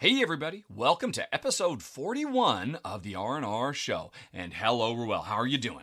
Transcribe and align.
Hey 0.00 0.22
everybody, 0.22 0.64
welcome 0.72 1.10
to 1.10 1.34
episode 1.34 1.82
41 1.82 2.78
of 2.84 3.02
the 3.02 3.16
R&R 3.16 3.74
show. 3.74 4.12
And 4.32 4.54
hello 4.54 4.92
Ruel, 4.92 5.22
how 5.22 5.34
are 5.34 5.46
you 5.46 5.58
doing? 5.58 5.82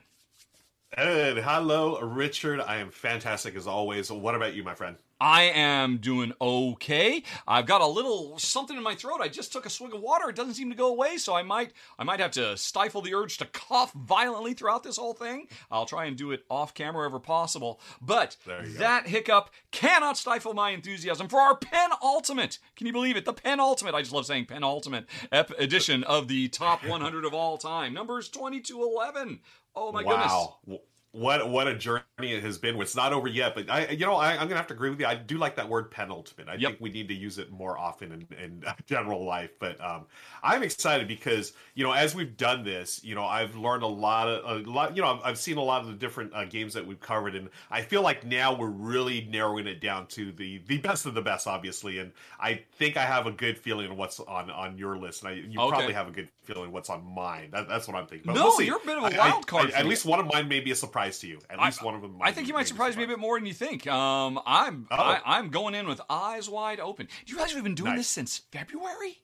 And 0.96 1.38
hello, 1.40 2.00
Richard. 2.00 2.62
I 2.62 2.78
am 2.78 2.92
fantastic 2.92 3.58
as 3.58 3.68
always. 3.68 4.10
What 4.10 4.34
about 4.34 4.56
you, 4.56 4.64
my 4.64 4.74
friend? 4.74 4.96
I 5.20 5.44
am 5.44 5.98
doing 5.98 6.34
okay. 6.42 7.24
I've 7.48 7.66
got 7.66 7.82
a 7.82 7.88
little 7.88 8.38
something 8.38 8.76
in 8.76 8.84
my 8.84 8.96
throat. 8.96 9.22
I 9.22 9.30
just 9.30 9.54
took 9.54 9.66
a 9.66 9.70
swig 9.70 9.94
of 9.94 10.02
water. 10.02 10.30
It 10.30 10.36
doesn't 10.36 10.56
seem 10.56 10.70
to 10.70 10.76
go 10.76 10.88
away, 10.88 11.18
so 11.18 11.34
I 11.34 11.42
might 11.42 11.72
I 11.98 12.04
might 12.04 12.20
have 12.20 12.32
to 12.32 12.58
stifle 12.58 13.02
the 13.02 13.14
urge 13.14 13.38
to 13.38 13.46
cough 13.46 13.94
violently 13.94 14.54
throughout 14.54 14.84
this 14.84 14.98
whole 14.98 15.14
thing. 15.14 15.48
I'll 15.72 15.86
try 15.86 16.06
and 16.06 16.18
do 16.18 16.32
it 16.32 16.44
off 16.50 16.74
camera 16.74 16.96
wherever 17.00 17.20
possible. 17.20 17.80
But 18.02 18.38
that 18.78 19.08
hiccup 19.08 19.52
cannot 19.72 20.18
stifle 20.18 20.54
my 20.54 20.72
enthusiasm 20.72 21.28
for 21.28 21.40
our 21.40 21.56
penultimate. 21.56 22.60
Can 22.76 22.88
you 22.88 22.94
believe 22.94 23.16
it? 23.16 23.26
The 23.26 23.34
penultimate. 23.34 23.96
I 23.96 24.02
just 24.02 24.14
love 24.14 24.26
saying 24.26 24.46
penultimate 24.46 25.06
ep- 25.32 25.58
edition 25.58 26.04
of 26.04 26.28
the 26.28 26.50
top 26.50 26.86
100 26.86 27.26
of 27.26 27.34
all 27.34 27.58
time. 27.58 27.94
Numbers 27.94 28.28
2211. 28.30 29.40
Oh 29.76 29.92
my 29.92 30.04
wow. 30.04 30.58
goodness 30.66 30.80
what 31.16 31.50
what 31.50 31.68
a 31.68 31.74
journey 31.74 32.04
it 32.20 32.44
has 32.44 32.58
been. 32.58 32.80
It's 32.82 32.96
not 32.96 33.14
over 33.14 33.28
yet, 33.28 33.56
but 33.56 33.70
I, 33.70 33.88
you 33.88 34.06
know, 34.06 34.16
I, 34.16 34.34
am 34.34 34.48
gonna 34.48 34.58
have 34.58 34.68
to 34.68 34.74
agree 34.74 34.90
with 34.90 35.00
you. 35.00 35.06
I 35.06 35.16
do 35.16 35.38
like 35.38 35.56
that 35.56 35.70
word 35.70 35.90
penultimate. 35.90 36.50
I 36.50 36.56
yep. 36.56 36.72
think 36.72 36.82
we 36.82 36.90
need 36.90 37.08
to 37.08 37.14
use 37.14 37.38
it 37.38 37.52
more 37.52 37.78
often 37.78 38.12
in, 38.12 38.28
in 38.38 38.64
general 38.86 39.24
life. 39.24 39.52
But 39.58 39.82
um, 39.82 40.08
I'm 40.44 40.62
excited 40.62 41.08
because 41.08 41.54
you 41.74 41.86
know, 41.86 41.94
as 41.94 42.16
we've 42.16 42.36
done 42.36 42.66
this, 42.66 43.02
you 43.02 43.16
know, 43.16 43.24
I've 43.24 43.56
learned 43.56 43.84
a 43.84 43.88
lot 43.88 44.28
of 44.28 44.66
a 44.68 44.70
lot. 44.70 44.96
You 44.96 45.04
know, 45.04 45.22
I've 45.24 45.38
seen 45.38 45.58
a 45.58 45.64
lot 45.64 45.82
of 45.82 45.88
the 45.88 45.94
different 45.94 46.34
uh, 46.34 46.46
games 46.46 46.74
that 46.74 46.86
we've 46.86 47.00
covered, 47.00 47.36
and 47.36 47.50
I 47.72 47.82
feel 47.82 48.02
like 48.02 48.26
now 48.26 48.54
we're 48.54 48.68
really 48.68 49.26
narrowing 49.32 49.68
it 49.68 49.80
down 49.80 50.08
to 50.08 50.34
the 50.34 50.62
the 50.68 50.80
best 50.80 51.06
of 51.06 51.14
the 51.14 51.22
best, 51.22 51.48
obviously. 51.48 52.00
And 52.00 52.12
I 52.42 52.62
think 52.78 52.98
I 52.98 53.06
have 53.06 53.26
a 53.26 53.32
good 53.32 53.58
feeling 53.58 53.90
of 53.90 53.98
what's 53.98 54.20
on 54.20 54.52
on 54.52 54.78
your 54.78 54.98
list, 54.98 55.24
and 55.24 55.30
I, 55.30 55.34
you 55.36 55.62
okay. 55.62 55.70
probably 55.70 55.94
have 55.94 56.10
a 56.10 56.12
good 56.12 56.28
feeling 56.44 56.74
what's 56.74 56.90
on 56.90 57.06
mine. 57.06 57.50
That, 57.52 57.70
that's 57.70 57.88
what 57.88 57.96
I'm 57.96 58.06
thinking. 58.06 58.28
But 58.28 58.36
no, 58.36 58.46
we'll 58.58 58.62
you're 58.62 58.78
a 58.78 58.86
bit 58.86 58.98
of 58.98 59.14
a 59.14 59.18
wild 59.18 59.48
card. 59.48 59.72
I, 59.72 59.78
I, 59.78 59.80
at 59.80 59.86
least 59.86 60.06
one 60.06 60.20
of 60.20 60.28
mine 60.28 60.50
may 60.50 60.60
be 60.60 60.72
a 60.72 60.76
surprise 60.76 61.05
surprise 61.06 61.20
to 61.20 61.28
you. 61.28 61.40
At 61.50 61.60
least 61.60 61.82
I, 61.82 61.86
one 61.86 61.96
of 61.96 62.02
them. 62.02 62.18
I 62.22 62.32
think 62.32 62.48
you 62.48 62.54
might 62.54 62.68
surprise 62.68 62.98
me 62.98 63.04
a 63.04 63.08
bit 63.08 63.20
more 63.20 63.38
than 63.38 63.46
you 63.46 63.54
think. 63.54 63.88
Um, 63.88 64.40
I'm 64.46 64.88
oh. 64.92 64.96
I, 65.26 65.40
am 65.40 65.50
going 65.50 65.76
in 65.76 65.88
with 65.88 66.02
eyes 66.10 66.50
wide 66.50 66.80
open. 66.80 67.08
Do 67.08 67.32
you 67.32 67.36
realize 67.36 67.54
we've 67.54 67.64
been 67.64 67.76
doing 67.76 67.92
nice. 67.92 68.00
this 68.00 68.08
since 68.08 68.38
February? 68.52 69.20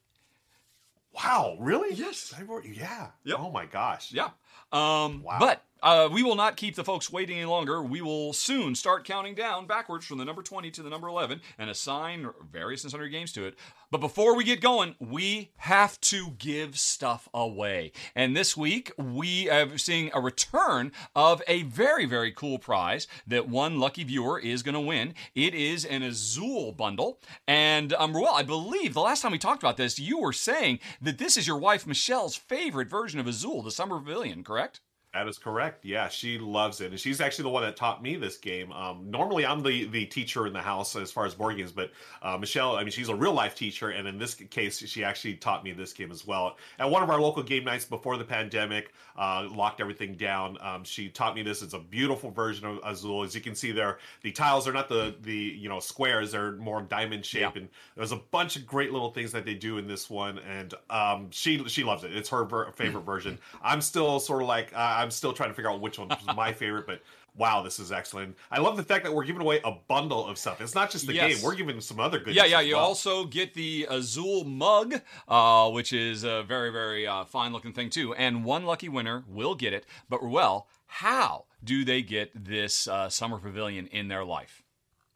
Wow, 1.14 1.58
really? 1.60 1.94
Yes. 1.96 2.34
February, 2.36 2.74
yeah. 2.78 3.08
Yep. 3.26 3.38
Oh 3.40 3.52
my 3.52 3.66
gosh. 3.66 4.14
Yeah. 4.14 4.30
Um, 4.72 5.24
wow. 5.24 5.38
But 5.40 5.64
uh, 5.82 6.10
we 6.12 6.24
will 6.24 6.36
not 6.36 6.58
keep 6.58 6.76
the 6.76 6.84
folks 6.84 7.12
waiting 7.12 7.38
any 7.38 7.46
longer. 7.46 7.82
We 7.82 8.02
will 8.02 8.34
soon 8.34 8.76
start 8.76 9.06
counting 9.06 9.36
down 9.36 9.66
backwards 9.66 10.06
from 10.06 10.18
the 10.18 10.26
number 10.26 10.44
20 10.44 10.70
to 10.72 10.84
the 10.84 10.90
number 10.90 11.08
11 11.08 11.42
and 11.58 11.70
assign 11.70 12.30
various 12.52 12.84
and 12.84 12.92
sundry 12.92 13.10
games 13.10 13.32
to 13.34 13.46
it. 13.46 13.58
But 13.90 14.00
before 14.00 14.36
we 14.36 14.44
get 14.44 14.62
going, 14.62 14.96
we 15.00 15.52
have 15.58 16.00
to 16.02 16.32
give 16.38 16.78
stuff 16.78 17.28
away. 17.34 17.92
And 18.16 18.36
this 18.36 18.56
week, 18.56 18.92
we 18.98 19.50
are 19.50 19.78
seeing 19.78 20.12
a 20.14 20.22
return 20.22 20.92
of 21.16 21.42
a 21.48 21.64
very, 21.64 22.06
very 22.06 22.32
cool 22.32 22.60
prize 22.60 23.08
that 23.28 23.50
one 23.50 23.80
lucky 23.80 24.04
viewer 24.04 24.40
is 24.40 24.64
going 24.64 24.76
to 24.76 24.80
win. 24.80 25.14
It 25.36 25.54
is 25.54 25.84
an 25.84 26.04
Azul 26.04 26.72
bundle. 26.72 27.20
And, 27.48 27.94
um, 27.94 28.14
well, 28.14 28.36
I 28.36 28.44
believe 28.44 28.94
the 28.94 29.02
last 29.02 29.22
time 29.22 29.32
we 29.32 29.38
talked 29.38 29.64
about 29.64 29.78
this, 29.78 30.00
you 30.00 30.20
were 30.20 30.34
saying 30.34 30.80
that 31.02 31.18
this 31.18 31.38
is 31.38 31.48
your 31.48 31.58
wife 31.58 31.88
Michelle's 31.88 32.36
favorite 32.36 32.90
version 32.90 33.20
of 33.20 33.28
Azul, 33.28 33.62
the 33.62 33.72
Summer 33.72 34.00
Pavilion, 34.00 34.44
correct? 34.44 34.80
That 35.14 35.28
is 35.28 35.38
correct. 35.38 35.84
Yeah, 35.84 36.08
she 36.08 36.38
loves 36.38 36.80
it, 36.80 36.92
and 36.92 37.00
she's 37.00 37.20
actually 37.20 37.44
the 37.44 37.50
one 37.50 37.64
that 37.64 37.76
taught 37.76 38.02
me 38.02 38.16
this 38.16 38.38
game. 38.38 38.72
Um, 38.72 39.12
normally, 39.12 39.46
I'm 39.46 39.62
the 39.62 39.86
the 39.88 40.06
teacher 40.06 40.48
in 40.48 40.54
the 40.54 40.62
house 40.62 40.96
as 40.96 41.12
far 41.12 41.26
as 41.26 41.34
board 41.34 41.58
games, 41.58 41.74
but 41.74 41.92
uh, 42.22 42.38
Michelle, 42.38 42.78
I 42.78 42.84
mean, 42.84 42.92
she's 42.92 43.10
a 43.10 43.16
real 43.16 43.34
life 43.34 43.54
teacher, 43.54 43.90
and 43.90 44.08
in 44.08 44.18
this 44.18 44.36
case, 44.36 44.80
she 44.80 45.04
actually 45.04 45.34
taught 45.34 45.66
me 45.66 45.74
this 45.74 45.92
game 45.92 46.12
as 46.12 46.26
well. 46.26 46.56
At 46.80 46.90
one 46.90 47.04
of 47.04 47.10
our 47.10 47.20
local 47.20 47.44
game 47.44 47.66
nights 47.66 47.84
before 47.84 48.16
the 48.16 48.24
pandemic, 48.24 48.94
uh, 49.18 49.50
locked 49.52 49.82
everything 49.82 50.16
down. 50.16 50.58
Um, 50.62 50.86
she 50.86 51.10
taught 51.10 51.36
me 51.36 51.44
this. 51.44 51.62
It's 51.62 51.74
a 51.74 51.80
beautiful 51.80 52.32
version 52.32 52.66
of 52.66 52.80
Azul. 52.86 53.24
As 53.24 53.36
you 53.36 53.42
can 53.42 53.54
see 53.54 53.74
there, 53.74 53.98
the 54.22 54.32
tiles 54.32 54.66
are 54.66 54.74
not 54.74 54.88
the 54.88 55.14
the 55.24 55.36
you 55.36 55.68
know 55.68 55.82
squares; 55.82 56.32
they're 56.32 56.54
more 56.54 56.82
diamond 56.84 57.26
shape, 57.26 57.42
yeah. 57.42 57.52
and 57.56 57.70
there's 57.98 58.14
a 58.14 58.22
bunch 58.32 58.56
of 58.56 58.66
great 58.66 58.94
little 58.94 59.12
things 59.12 59.34
that 59.34 59.44
they 59.44 59.56
do 59.56 59.78
in 59.78 59.88
this 59.88 60.10
one. 60.10 60.40
And 60.40 60.74
um, 60.90 61.28
she 61.32 61.68
she 61.68 61.84
loves 61.84 62.06
it. 62.06 62.16
It's 62.16 62.30
her 62.30 62.46
ver- 62.46 62.72
favorite 62.72 63.04
version. 63.04 63.40
I'm 63.62 63.82
still 63.82 64.18
sort 64.22 64.42
of 64.42 64.48
like. 64.48 64.72
Uh, 64.74 65.00
I'm 65.02 65.12
still 65.12 65.34
trying 65.34 65.50
to 65.50 65.56
figure 65.56 65.72
out 65.72 65.82
which 65.82 65.98
one 66.00 66.10
was 66.10 66.36
my 66.36 66.54
favorite, 66.54 66.86
but 66.86 67.02
wow, 67.36 67.62
this 67.62 67.80
is 67.80 67.92
excellent. 67.92 68.38
I 68.52 68.60
love 68.60 68.78
the 68.78 68.84
fact 68.84 69.04
that 69.04 69.14
we're 69.14 69.26
giving 69.26 69.42
away 69.42 69.60
a 69.64 69.72
bundle 69.88 70.28
of 70.28 70.38
stuff. 70.38 70.62
It's 70.62 70.76
not 70.76 70.92
just 70.92 71.08
the 71.08 71.14
yes. 71.14 71.36
game; 71.36 71.44
we're 71.44 71.56
giving 71.56 71.82
some 71.82 72.00
other 72.00 72.20
good. 72.20 72.34
Stuff. 72.34 72.48
Yeah, 72.48 72.60
yeah. 72.60 72.62
You 72.62 72.76
well. 72.76 72.86
also 72.86 73.26
get 73.26 73.54
the 73.54 73.88
Azul 73.90 74.44
mug, 74.44 75.02
uh, 75.28 75.70
which 75.72 75.94
is 75.94 76.24
a 76.24 76.44
very, 76.44 76.72
very 76.72 77.08
uh, 77.08 77.26
fine 77.26 77.52
looking 77.52 77.74
thing 77.74 77.90
too. 77.90 78.14
And 78.14 78.46
one 78.46 78.66
lucky 78.66 78.90
winner 78.90 79.24
will 79.28 79.56
get 79.56 79.74
it. 79.74 79.86
But 80.10 80.24
well, 80.24 80.68
how 80.86 81.46
do 81.64 81.84
they 81.84 82.02
get 82.02 82.32
this 82.36 82.88
uh, 82.88 83.10
summer 83.10 83.38
pavilion 83.38 83.88
in 83.88 84.08
their 84.08 84.24
life? 84.24 84.64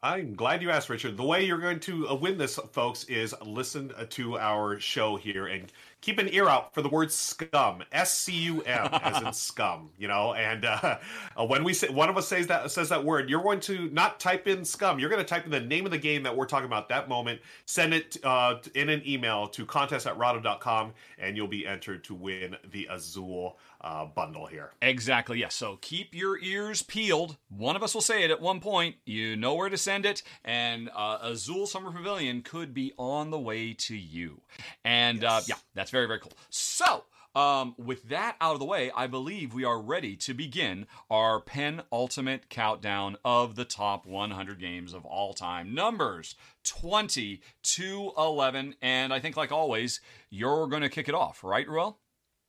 I'm 0.02 0.34
glad 0.34 0.62
you 0.62 0.70
asked, 0.70 0.88
Richard. 0.88 1.16
The 1.16 1.24
way 1.24 1.44
you're 1.44 1.58
going 1.58 1.80
to 1.80 2.08
uh, 2.08 2.14
win 2.14 2.38
this, 2.38 2.60
folks, 2.72 3.04
is 3.04 3.34
listen 3.44 3.92
to 4.10 4.38
our 4.38 4.78
show 4.78 5.16
here 5.16 5.46
and 5.46 5.72
keep 6.00 6.18
an 6.18 6.28
ear 6.32 6.48
out 6.48 6.74
for 6.74 6.82
the 6.82 6.88
word 6.88 7.10
scum, 7.10 7.82
S 7.92 8.16
C 8.16 8.32
U 8.32 8.62
M, 8.62 8.88
as 8.92 9.22
in 9.22 9.32
scum. 9.32 9.90
You 9.98 10.08
know, 10.08 10.34
and 10.34 10.64
uh, 10.64 10.98
uh, 11.36 11.46
when 11.46 11.64
we 11.64 11.72
say 11.72 11.88
one 11.88 12.08
of 12.08 12.16
us 12.16 12.28
says 12.28 12.46
that 12.48 12.70
says 12.70 12.88
that 12.90 13.04
word, 13.04 13.28
you're 13.28 13.42
going 13.42 13.60
to 13.60 13.88
not 13.90 14.20
type 14.20 14.46
in 14.46 14.64
scum. 14.64 14.98
You're 14.98 15.10
going 15.10 15.22
to 15.22 15.28
type 15.28 15.44
in 15.44 15.50
the 15.50 15.60
name 15.60 15.84
of 15.84 15.92
the 15.92 15.98
game 15.98 16.22
that 16.24 16.36
we're 16.36 16.46
talking 16.46 16.66
about 16.66 16.88
that 16.88 17.08
moment. 17.08 17.40
Send 17.64 17.94
it 17.94 18.16
uh, 18.24 18.56
in 18.74 18.88
an 18.88 19.02
email 19.06 19.48
to 19.48 19.66
contest 19.66 20.06
at 20.06 20.16
rahdo.com, 20.16 20.92
and 21.18 21.36
you'll 21.36 21.48
be 21.48 21.66
entered 21.66 22.04
to 22.04 22.14
win 22.14 22.56
the 22.70 22.86
Azul 22.90 23.58
uh, 23.80 24.04
bundle 24.04 24.46
here. 24.46 24.72
Exactly. 24.82 25.38
Yes. 25.38 25.54
So 25.54 25.78
keep 25.80 26.14
your 26.14 26.38
ears 26.40 26.82
peeled. 26.82 27.36
One 27.48 27.76
of 27.76 27.82
us 27.82 27.94
will 27.94 28.00
say 28.00 28.22
it 28.24 28.30
at 28.30 28.40
one 28.40 28.60
point. 28.60 28.96
You 29.04 29.36
know 29.36 29.54
where 29.54 29.68
to 29.68 29.78
send 29.78 30.06
it, 30.06 30.22
and 30.44 30.90
uh, 30.94 31.18
Azul 31.22 31.66
Summer 31.66 31.92
Pavilion 31.92 32.42
could 32.42 32.74
be 32.74 32.92
on 32.98 33.30
the 33.30 33.38
way 33.38 33.72
to 33.74 33.96
you. 33.96 34.40
And 34.84 35.24
uh, 35.24 35.40
yes. 35.46 35.50
uh, 35.50 35.54
yeah, 35.54 35.56
that's 35.74 35.85
very 35.90 36.06
very 36.06 36.20
cool. 36.20 36.32
So. 36.50 37.04
Um, 37.34 37.74
with 37.76 38.08
that 38.08 38.36
out 38.40 38.54
of 38.54 38.60
the 38.60 38.64
way, 38.64 38.90
I 38.96 39.06
believe 39.08 39.52
we 39.52 39.62
are 39.62 39.78
ready 39.78 40.16
to 40.16 40.32
begin 40.32 40.86
our 41.10 41.38
penultimate 41.38 42.48
countdown 42.48 43.18
of 43.26 43.56
the 43.56 43.66
top 43.66 44.06
100 44.06 44.58
games 44.58 44.94
of 44.94 45.04
all 45.04 45.34
time. 45.34 45.74
Numbers 45.74 46.34
20 46.64 47.42
to 47.62 48.12
11. 48.16 48.76
And 48.80 49.12
I 49.12 49.20
think, 49.20 49.36
like 49.36 49.52
always, 49.52 50.00
you're 50.30 50.66
going 50.66 50.80
to 50.80 50.88
kick 50.88 51.10
it 51.10 51.14
off, 51.14 51.44
right, 51.44 51.68
Ruel? 51.68 51.98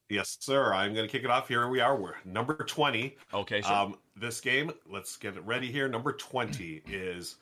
Yes, 0.08 0.38
sir. 0.40 0.72
I'm 0.72 0.94
going 0.94 1.06
to 1.06 1.12
kick 1.12 1.22
it 1.22 1.30
off. 1.30 1.48
Here 1.48 1.68
we 1.68 1.80
are. 1.80 1.94
We're 1.94 2.14
number 2.24 2.54
20. 2.54 3.14
Okay, 3.34 3.60
sure. 3.60 3.72
Um, 3.72 3.98
this 4.16 4.40
game, 4.40 4.72
let's 4.90 5.16
get 5.16 5.36
it 5.36 5.44
ready 5.44 5.70
here. 5.70 5.86
Number 5.86 6.12
20 6.12 6.82
is, 6.88 7.36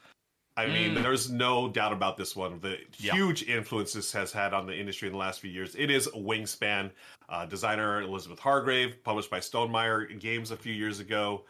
I 0.56 0.66
mean, 0.66 0.94
mm. 0.94 1.02
there's 1.02 1.30
no 1.30 1.68
doubt 1.68 1.92
about 1.92 2.16
this 2.16 2.34
one. 2.34 2.58
The 2.60 2.78
yeah. 2.96 3.12
huge 3.12 3.42
influence 3.42 3.92
this 3.92 4.10
has 4.12 4.32
had 4.32 4.54
on 4.54 4.66
the 4.66 4.74
industry 4.74 5.06
in 5.08 5.12
the 5.12 5.18
last 5.18 5.40
few 5.40 5.50
years. 5.50 5.74
It 5.74 5.90
is 5.90 6.08
Wingspan. 6.08 6.90
Uh, 7.28 7.44
designer 7.44 8.02
Elizabeth 8.02 8.38
Hargrave, 8.38 9.02
published 9.02 9.30
by 9.30 9.40
Stonemaier 9.40 10.18
Games 10.20 10.52
a 10.52 10.56
few 10.56 10.72
years 10.72 11.00
ago. 11.00 11.44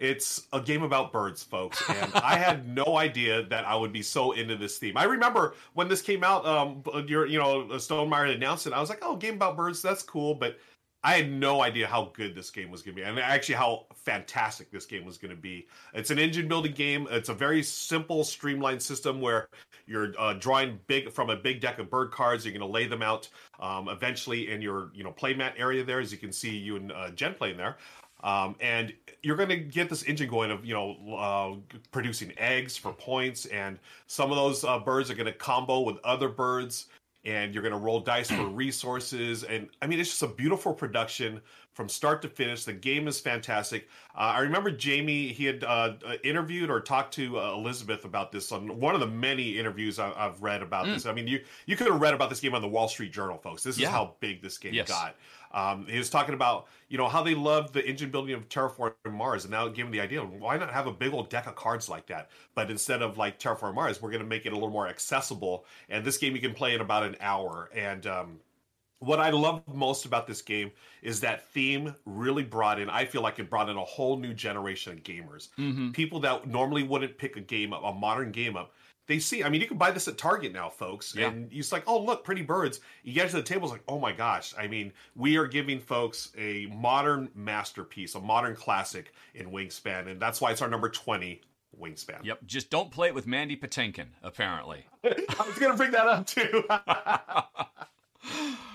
It's 0.00 0.46
a 0.52 0.60
game 0.60 0.82
about 0.82 1.12
birds, 1.12 1.42
folks, 1.42 1.82
and 1.88 2.12
I 2.16 2.36
had 2.36 2.66
no 2.66 2.96
idea 2.96 3.44
that 3.44 3.66
I 3.66 3.76
would 3.76 3.92
be 3.92 4.02
so 4.02 4.32
into 4.32 4.56
this 4.56 4.78
theme. 4.78 4.96
I 4.96 5.04
remember 5.04 5.54
when 5.74 5.88
this 5.88 6.02
came 6.02 6.24
out, 6.24 6.44
um, 6.46 6.82
your 7.06 7.26
you 7.26 7.38
know 7.38 7.64
Stonemaier 7.72 8.34
announced 8.34 8.66
it. 8.66 8.72
I 8.72 8.80
was 8.80 8.88
like, 8.88 9.00
"Oh, 9.02 9.14
game 9.16 9.34
about 9.34 9.56
birds, 9.56 9.80
that's 9.82 10.02
cool," 10.02 10.34
but 10.34 10.58
I 11.02 11.14
had 11.14 11.32
no 11.32 11.62
idea 11.62 11.86
how 11.86 12.10
good 12.14 12.34
this 12.34 12.50
game 12.50 12.70
was 12.70 12.82
going 12.82 12.94
to 12.94 13.02
be, 13.02 13.08
and 13.08 13.18
actually 13.18 13.54
how 13.54 13.86
fantastic 13.94 14.70
this 14.70 14.84
game 14.84 15.04
was 15.04 15.16
going 15.16 15.34
to 15.34 15.40
be. 15.40 15.66
It's 15.94 16.10
an 16.10 16.18
engine 16.18 16.46
building 16.46 16.72
game. 16.72 17.08
It's 17.10 17.30
a 17.30 17.34
very 17.34 17.62
simple, 17.62 18.22
streamlined 18.22 18.82
system 18.82 19.20
where 19.20 19.48
you're 19.86 20.12
uh, 20.18 20.34
drawing 20.34 20.78
big 20.88 21.10
from 21.10 21.30
a 21.30 21.36
big 21.36 21.60
deck 21.60 21.78
of 21.78 21.88
bird 21.88 22.10
cards. 22.10 22.44
You're 22.44 22.52
going 22.52 22.60
to 22.60 22.72
lay 22.72 22.86
them 22.86 23.02
out 23.02 23.28
um, 23.60 23.88
eventually 23.88 24.50
in 24.50 24.60
your 24.60 24.90
you 24.94 25.02
know 25.02 25.12
playmat 25.12 25.52
area 25.56 25.84
there, 25.84 26.00
as 26.00 26.12
you 26.12 26.18
can 26.18 26.32
see 26.32 26.56
you 26.56 26.76
and 26.76 26.92
uh, 26.92 27.10
Jen 27.10 27.34
playing 27.34 27.56
there. 27.56 27.78
Um, 28.22 28.56
and 28.60 28.92
you're 29.22 29.36
going 29.36 29.48
to 29.48 29.56
get 29.56 29.88
this 29.88 30.02
engine 30.02 30.28
going 30.28 30.50
of 30.50 30.64
you 30.66 30.74
know 30.74 31.16
uh, 31.16 31.76
producing 31.92 32.32
eggs 32.36 32.76
for 32.76 32.92
points, 32.92 33.46
and 33.46 33.78
some 34.06 34.30
of 34.30 34.36
those 34.36 34.64
uh, 34.64 34.78
birds 34.78 35.10
are 35.10 35.14
going 35.14 35.26
to 35.26 35.32
combo 35.32 35.80
with 35.80 35.96
other 36.04 36.28
birds. 36.28 36.88
And 37.24 37.52
you're 37.52 37.62
going 37.62 37.74
to 37.74 37.78
roll 37.78 38.00
dice 38.00 38.30
for 38.30 38.46
resources. 38.48 39.44
And 39.44 39.68
I 39.82 39.86
mean, 39.86 40.00
it's 40.00 40.10
just 40.10 40.22
a 40.22 40.28
beautiful 40.28 40.72
production 40.72 41.40
from 41.72 41.88
start 41.88 42.22
to 42.22 42.28
finish. 42.28 42.64
The 42.64 42.72
game 42.72 43.06
is 43.08 43.20
fantastic. 43.20 43.88
Uh, 44.14 44.32
I 44.34 44.40
remember 44.40 44.70
Jamie, 44.70 45.28
he 45.28 45.44
had 45.44 45.62
uh, 45.64 45.94
uh 46.06 46.14
interviewed 46.24 46.70
or 46.70 46.80
talked 46.80 47.14
to 47.14 47.38
uh, 47.38 47.52
Elizabeth 47.54 48.04
about 48.04 48.32
this 48.32 48.52
on 48.52 48.80
one 48.80 48.94
of 48.94 49.00
the 49.00 49.06
many 49.06 49.58
interviews 49.58 49.98
I- 49.98 50.12
have 50.12 50.42
read 50.42 50.62
about 50.62 50.86
mm. 50.86 50.94
this. 50.94 51.06
I 51.06 51.12
mean, 51.12 51.26
you, 51.26 51.40
you 51.66 51.76
could 51.76 51.86
have 51.86 52.00
read 52.00 52.14
about 52.14 52.30
this 52.30 52.40
game 52.40 52.54
on 52.54 52.62
the 52.62 52.68
Wall 52.68 52.88
Street 52.88 53.12
Journal, 53.12 53.38
folks. 53.38 53.62
This 53.62 53.78
is 53.78 53.84
how 53.84 54.14
big 54.20 54.42
this 54.42 54.58
game 54.58 54.74
yes. 54.74 54.88
got. 54.88 55.16
Um, 55.52 55.86
he 55.88 55.98
was 55.98 56.10
talking 56.10 56.34
about 56.34 56.68
you 56.88 56.98
know 56.98 57.08
how 57.08 57.22
they 57.22 57.34
loved 57.34 57.74
the 57.74 57.86
engine 57.86 58.10
building 58.10 58.34
of 58.34 58.48
Terraforming 58.48 58.94
Mars, 59.12 59.44
and 59.44 59.52
now 59.52 59.66
it 59.66 59.74
gave 59.74 59.86
him 59.86 59.92
the 59.92 60.00
idea 60.00 60.20
why 60.20 60.56
not 60.56 60.72
have 60.72 60.86
a 60.86 60.92
big 60.92 61.12
old 61.12 61.28
deck 61.28 61.46
of 61.46 61.54
cards 61.54 61.88
like 61.88 62.06
that? 62.06 62.30
But 62.54 62.70
instead 62.70 63.02
of 63.02 63.18
like 63.18 63.38
Terraforming 63.38 63.74
Mars, 63.74 64.02
we're 64.02 64.10
going 64.10 64.22
to 64.22 64.28
make 64.28 64.46
it 64.46 64.52
a 64.52 64.54
little 64.54 64.70
more 64.70 64.88
accessible. 64.88 65.64
And 65.88 66.04
this 66.04 66.18
game 66.18 66.34
you 66.34 66.40
can 66.40 66.54
play 66.54 66.74
in 66.74 66.80
about 66.80 67.04
an 67.04 67.16
hour. 67.20 67.70
And 67.74 68.06
um, 68.06 68.40
what 69.00 69.18
I 69.18 69.30
love 69.30 69.62
most 69.66 70.04
about 70.04 70.26
this 70.26 70.42
game 70.42 70.70
is 71.02 71.20
that 71.20 71.48
theme 71.48 71.94
really 72.04 72.42
brought 72.42 72.78
in. 72.78 72.90
I 72.90 73.04
feel 73.04 73.22
like 73.22 73.38
it 73.38 73.48
brought 73.48 73.68
in 73.68 73.76
a 73.76 73.84
whole 73.84 74.16
new 74.18 74.34
generation 74.34 74.92
of 74.92 75.02
gamers, 75.02 75.48
mm-hmm. 75.58 75.90
people 75.90 76.20
that 76.20 76.46
normally 76.46 76.82
wouldn't 76.82 77.16
pick 77.16 77.36
a 77.36 77.40
game 77.40 77.72
up, 77.72 77.82
a 77.82 77.92
modern 77.92 78.30
game 78.30 78.56
up 78.56 78.74
they 79.10 79.18
see. 79.18 79.42
I 79.42 79.48
mean, 79.48 79.60
you 79.60 79.66
can 79.66 79.76
buy 79.76 79.90
this 79.90 80.06
at 80.06 80.16
Target 80.16 80.52
now, 80.52 80.68
folks, 80.68 81.16
yeah. 81.16 81.28
and 81.28 81.52
you're 81.52 81.64
like, 81.72 81.82
oh 81.88 81.98
look, 82.00 82.22
pretty 82.22 82.42
birds. 82.42 82.80
You 83.02 83.12
get 83.12 83.28
to 83.30 83.36
the 83.36 83.42
table, 83.42 83.64
it's 83.64 83.72
like, 83.72 83.82
oh 83.88 83.98
my 83.98 84.12
gosh. 84.12 84.54
I 84.56 84.68
mean, 84.68 84.92
we 85.16 85.36
are 85.36 85.46
giving 85.46 85.80
folks 85.80 86.30
a 86.38 86.66
modern 86.66 87.28
masterpiece, 87.34 88.14
a 88.14 88.20
modern 88.20 88.54
classic 88.54 89.12
in 89.34 89.50
Wingspan, 89.50 90.06
and 90.06 90.22
that's 90.22 90.40
why 90.40 90.52
it's 90.52 90.62
our 90.62 90.70
number 90.70 90.88
twenty 90.88 91.40
Wingspan. 91.78 92.24
Yep. 92.24 92.46
Just 92.46 92.70
don't 92.70 92.92
play 92.92 93.08
it 93.08 93.14
with 93.14 93.26
Mandy 93.26 93.56
Patinkin. 93.56 94.06
Apparently, 94.22 94.86
I 95.04 95.44
was 95.44 95.58
gonna 95.58 95.76
bring 95.76 95.90
that 95.90 96.06
up 96.06 96.26
too. 96.26 96.64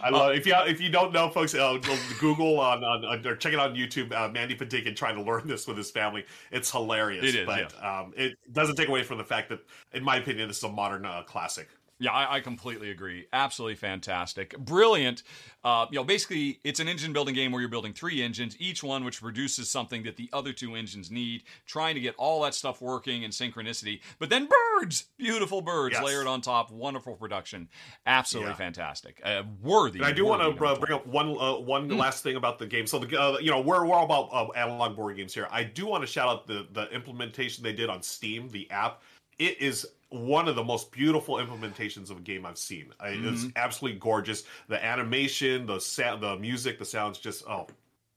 I 0.02 0.10
love 0.10 0.32
it. 0.32 0.38
if 0.38 0.46
you 0.46 0.54
if 0.66 0.82
you 0.82 0.90
don't 0.90 1.12
know, 1.12 1.30
folks, 1.30 1.56
uh, 1.56 1.80
Google 2.20 2.60
on, 2.60 2.84
on, 2.84 3.26
or 3.26 3.36
check 3.36 3.54
it 3.54 3.60
out 3.60 3.72
on 3.72 3.76
YouTube. 3.76 4.12
Uh, 4.12 4.30
Mandy 4.30 4.56
Patinkin 4.56 4.96
trying 4.96 5.16
to 5.16 5.22
learn 5.22 5.48
this 5.48 5.68
with 5.68 5.78
his 5.78 5.90
family. 5.90 6.26
It's 6.52 6.70
hilarious. 6.70 7.24
It 7.24 7.36
is, 7.36 7.46
but 7.46 7.74
yeah. 7.74 8.00
um, 8.00 8.14
it 8.16 8.38
doesn't 8.52 8.76
take 8.76 8.90
away 8.90 9.04
from 9.04 9.18
the 9.18 9.24
fact 9.24 9.50
that, 9.50 9.60
in 9.94 10.04
my 10.04 10.18
opinion, 10.18 10.48
this 10.48 10.58
is 10.58 10.64
a 10.64 10.70
modern 10.70 11.06
uh, 11.06 11.24
classic. 11.24 11.70
Yeah, 11.98 12.12
I, 12.12 12.36
I, 12.36 12.40
completely 12.42 12.92
agree. 12.92 13.28
Absolutely 13.32 13.76
fantastic, 13.76 14.58
brilliant. 14.58 15.24
Uh, 15.64 15.86
you 15.90 15.96
know, 15.96 16.04
basically, 16.04 16.60
it's 16.66 16.82
an 16.82 16.90
engine 16.90 17.14
building 17.14 17.34
game 17.34 17.54
where 17.54 17.62
you're 17.62 17.70
building 17.70 17.94
three 17.94 18.22
engines, 18.22 18.58
each 18.60 18.84
one 18.84 19.06
which 19.06 19.22
produces 19.22 19.70
something 19.70 20.04
that 20.04 20.18
the 20.18 20.30
other 20.34 20.52
two 20.52 20.76
engines 20.76 21.10
need. 21.10 21.44
Trying 21.66 21.96
to 21.96 22.02
get 22.02 22.14
all 22.18 22.42
that 22.42 22.54
stuff 22.54 22.82
working 22.82 23.24
in 23.24 23.32
synchronicity, 23.32 24.02
but 24.20 24.30
then 24.30 24.50
birds, 24.78 25.06
beautiful 25.18 25.62
birds 25.62 25.94
yes. 25.94 26.04
layered 26.04 26.28
on 26.28 26.42
top, 26.42 26.70
wonderful 26.70 27.16
production, 27.16 27.70
absolutely 28.06 28.52
yeah. 28.52 28.58
fantastic, 28.58 29.22
uh, 29.24 29.44
worthy. 29.62 30.00
And 30.00 30.06
I 30.06 30.12
do 30.12 30.26
want 30.26 30.42
to 30.42 30.52
bring 30.52 30.92
up 30.92 31.08
one 31.08 31.30
uh, 31.30 31.54
one 31.54 31.90
mm. 31.90 31.98
last 31.98 32.24
thing 32.24 32.36
about 32.36 32.60
the 32.60 32.68
game. 32.68 32.88
So 32.88 33.00
the 33.00 33.18
uh, 33.18 33.38
you 33.40 33.52
know 33.52 33.62
we're 33.62 33.86
we're 33.86 33.96
all 33.96 34.06
about 34.06 34.30
uh, 34.34 34.52
analog 34.52 34.98
board 34.98 35.16
games 35.16 35.34
here. 35.34 35.48
I 35.50 35.64
do 35.64 35.86
want 35.86 36.04
to 36.04 36.08
shout 36.08 36.28
out 36.28 36.46
the 36.46 36.68
the 36.74 36.90
implementation 36.90 37.64
they 37.64 37.74
did 37.74 37.90
on 37.90 38.04
Steam, 38.04 38.50
the 38.50 38.70
app. 38.70 39.02
It 39.40 39.62
is 39.62 39.86
one 40.10 40.48
of 40.48 40.56
the 40.56 40.64
most 40.64 40.92
beautiful 40.92 41.36
implementations 41.36 42.10
of 42.10 42.18
a 42.18 42.22
game 42.22 42.46
I've 42.46 42.58
seen. 42.58 42.94
Mm-hmm. 43.02 43.28
It's 43.28 43.46
absolutely 43.56 44.00
gorgeous. 44.00 44.44
The 44.68 44.84
animation, 44.84 45.66
the 45.66 45.80
sound, 45.80 46.22
the 46.22 46.38
music, 46.38 46.80
the 46.80 46.86
sounds 46.86 47.18
just 47.18 47.44
oh 47.48 47.68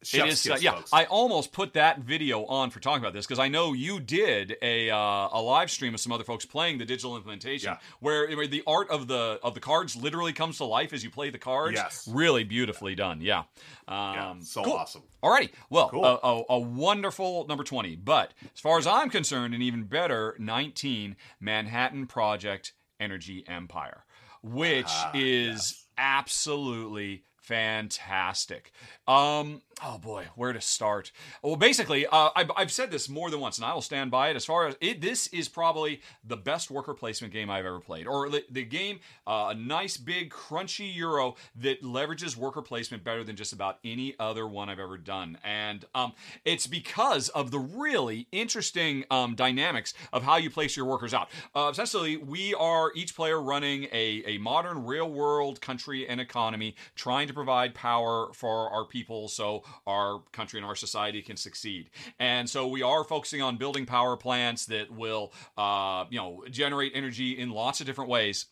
it 0.03 0.27
is, 0.27 0.49
uh, 0.49 0.56
yeah. 0.61 0.77
Folks. 0.77 0.93
I 0.93 1.05
almost 1.06 1.53
put 1.53 1.73
that 1.75 2.00
video 2.00 2.45
on 2.45 2.71
for 2.71 2.79
talking 2.79 3.03
about 3.03 3.15
this 3.15 3.27
because 3.27 3.41
I 3.41 3.49
know 3.49 3.73
you 3.73 3.99
did 3.99 4.56
a 4.62 4.91
uh, 4.91 5.29
a 5.33 5.43
live 5.43 5.71
stream 5.71 5.93
of 5.93 6.00
some 6.00 6.12
other 6.12 6.25
folks 6.25 6.45
playing 6.45 6.79
the 6.79 6.85
digital 6.85 7.17
implementation, 7.17 7.73
yeah. 7.73 7.79
where, 8.00 8.29
where, 8.37 8.47
the 8.47 8.62
art 8.67 8.89
of 8.91 9.09
the 9.09 9.41
of 9.43 9.55
the 9.55 9.61
cards 9.61 9.97
literally 9.97 10.33
comes 10.33 10.59
to 10.59 10.65
life 10.65 10.93
as 10.93 11.03
you 11.03 11.11
play 11.11 11.31
the 11.31 11.39
cards. 11.39 11.75
Yes, 11.75 12.09
really 12.11 12.45
beautifully 12.45 12.95
done. 12.95 13.21
Yeah, 13.21 13.41
um, 13.89 14.15
yeah 14.15 14.35
so 14.41 14.62
cool. 14.62 14.75
awesome. 14.75 15.03
Alrighty, 15.23 15.50
well, 15.69 15.89
cool. 15.89 16.05
a, 16.05 16.15
a, 16.23 16.45
a, 16.50 16.59
wonderful 16.61 17.47
number 17.49 17.65
twenty. 17.65 17.97
But 17.97 18.35
as 18.55 18.61
far 18.61 18.79
as 18.79 18.87
I'm 18.87 19.11
concerned, 19.11 19.53
an 19.55 19.62
even 19.62 19.85
better 19.85 20.37
nineteen 20.39 21.17
Manhattan 21.41 22.06
Project 22.06 22.73
Energy 23.00 23.45
Empire, 23.49 24.05
which 24.43 24.87
ah, 24.87 25.11
is 25.12 25.56
yes. 25.56 25.87
absolutely 25.99 27.25
fantastic. 27.49 28.73
Um, 29.08 29.62
oh 29.82 29.96
boy, 29.96 30.26
where 30.34 30.52
to 30.52 30.60
start? 30.60 31.12
Well, 31.43 31.56
basically, 31.56 32.06
uh, 32.06 32.28
I've, 32.37 32.50
I've, 32.55 32.70
said 32.70 32.90
this 32.90 33.08
more 33.08 33.31
than 33.31 33.40
once, 33.40 33.56
and 33.56 33.64
I 33.64 33.72
will 33.72 33.81
stand 33.81 34.10
by 34.10 34.28
it. 34.28 34.37
As 34.37 34.44
far 34.44 34.66
as 34.66 34.76
it, 34.82 35.00
this 35.00 35.28
is 35.28 35.49
probably 35.49 36.02
the 36.22 36.37
best 36.37 36.70
worker 36.70 36.93
placement 36.93 37.32
game 37.32 37.49
I've 37.49 37.64
ever 37.64 37.81
played, 37.81 38.06
or 38.06 38.28
the, 38.28 38.44
the 38.50 38.64
game, 38.64 39.00
uh, 39.26 39.49
a 39.49 39.55
nice 39.55 39.96
big 39.96 40.28
crunchy 40.28 40.94
euro 40.94 41.37
that 41.56 41.82
leverages 41.82 42.37
worker 42.37 42.60
placement 42.60 43.02
better 43.02 43.25
than 43.25 43.34
just 43.34 43.55
about 43.55 43.78
any 43.82 44.14
other 44.20 44.46
one 44.46 44.69
I've 44.69 44.78
ever 44.78 44.99
done, 44.99 45.38
and 45.43 45.87
um, 45.94 46.12
it's 46.44 46.66
because 46.66 47.31
of 47.31 47.50
the 47.50 47.58
really 47.58 48.26
interesting 48.31 49.06
um, 49.11 49.34
dynamics 49.34 49.94
of 50.12 50.22
how 50.22 50.37
you 50.37 50.50
place 50.50 50.76
your 50.76 50.84
workers 50.84 51.14
out. 51.14 51.31
Uh, 51.54 51.70
essentially, 51.72 52.19
we 52.19 52.52
are 52.52 52.93
each 52.94 53.16
player 53.16 53.40
running 53.40 53.84
a, 53.84 54.22
a 54.26 54.37
modern, 54.37 54.84
real 54.84 55.11
world 55.11 55.62
country 55.62 56.06
and 56.06 56.20
economy, 56.20 56.76
trying 56.94 57.26
to 57.26 57.32
provide 57.32 57.75
power 57.75 58.28
for 58.34 58.69
our 58.69 58.84
people 58.84 58.98
so 59.29 59.65
our 59.87 60.23
country 60.33 60.59
and 60.59 60.67
our 60.67 60.75
society 60.75 61.23
can 61.23 61.37
succeed. 61.37 61.91
And 62.19 62.49
so 62.49 62.67
we 62.67 62.83
are 62.83 63.05
focusing 63.05 63.43
on 63.43 63.56
building 63.56 63.87
power 63.87 64.17
plants 64.17 64.67
that 64.67 64.91
will, 64.91 65.33
uh, 65.56 66.05
you 66.11 66.19
know, 66.19 66.45
generate 66.50 66.93
energy 66.95 67.39
in 67.39 67.50
lots 67.50 67.81
of 67.81 67.87
different 67.87 68.11
ways. 68.11 68.47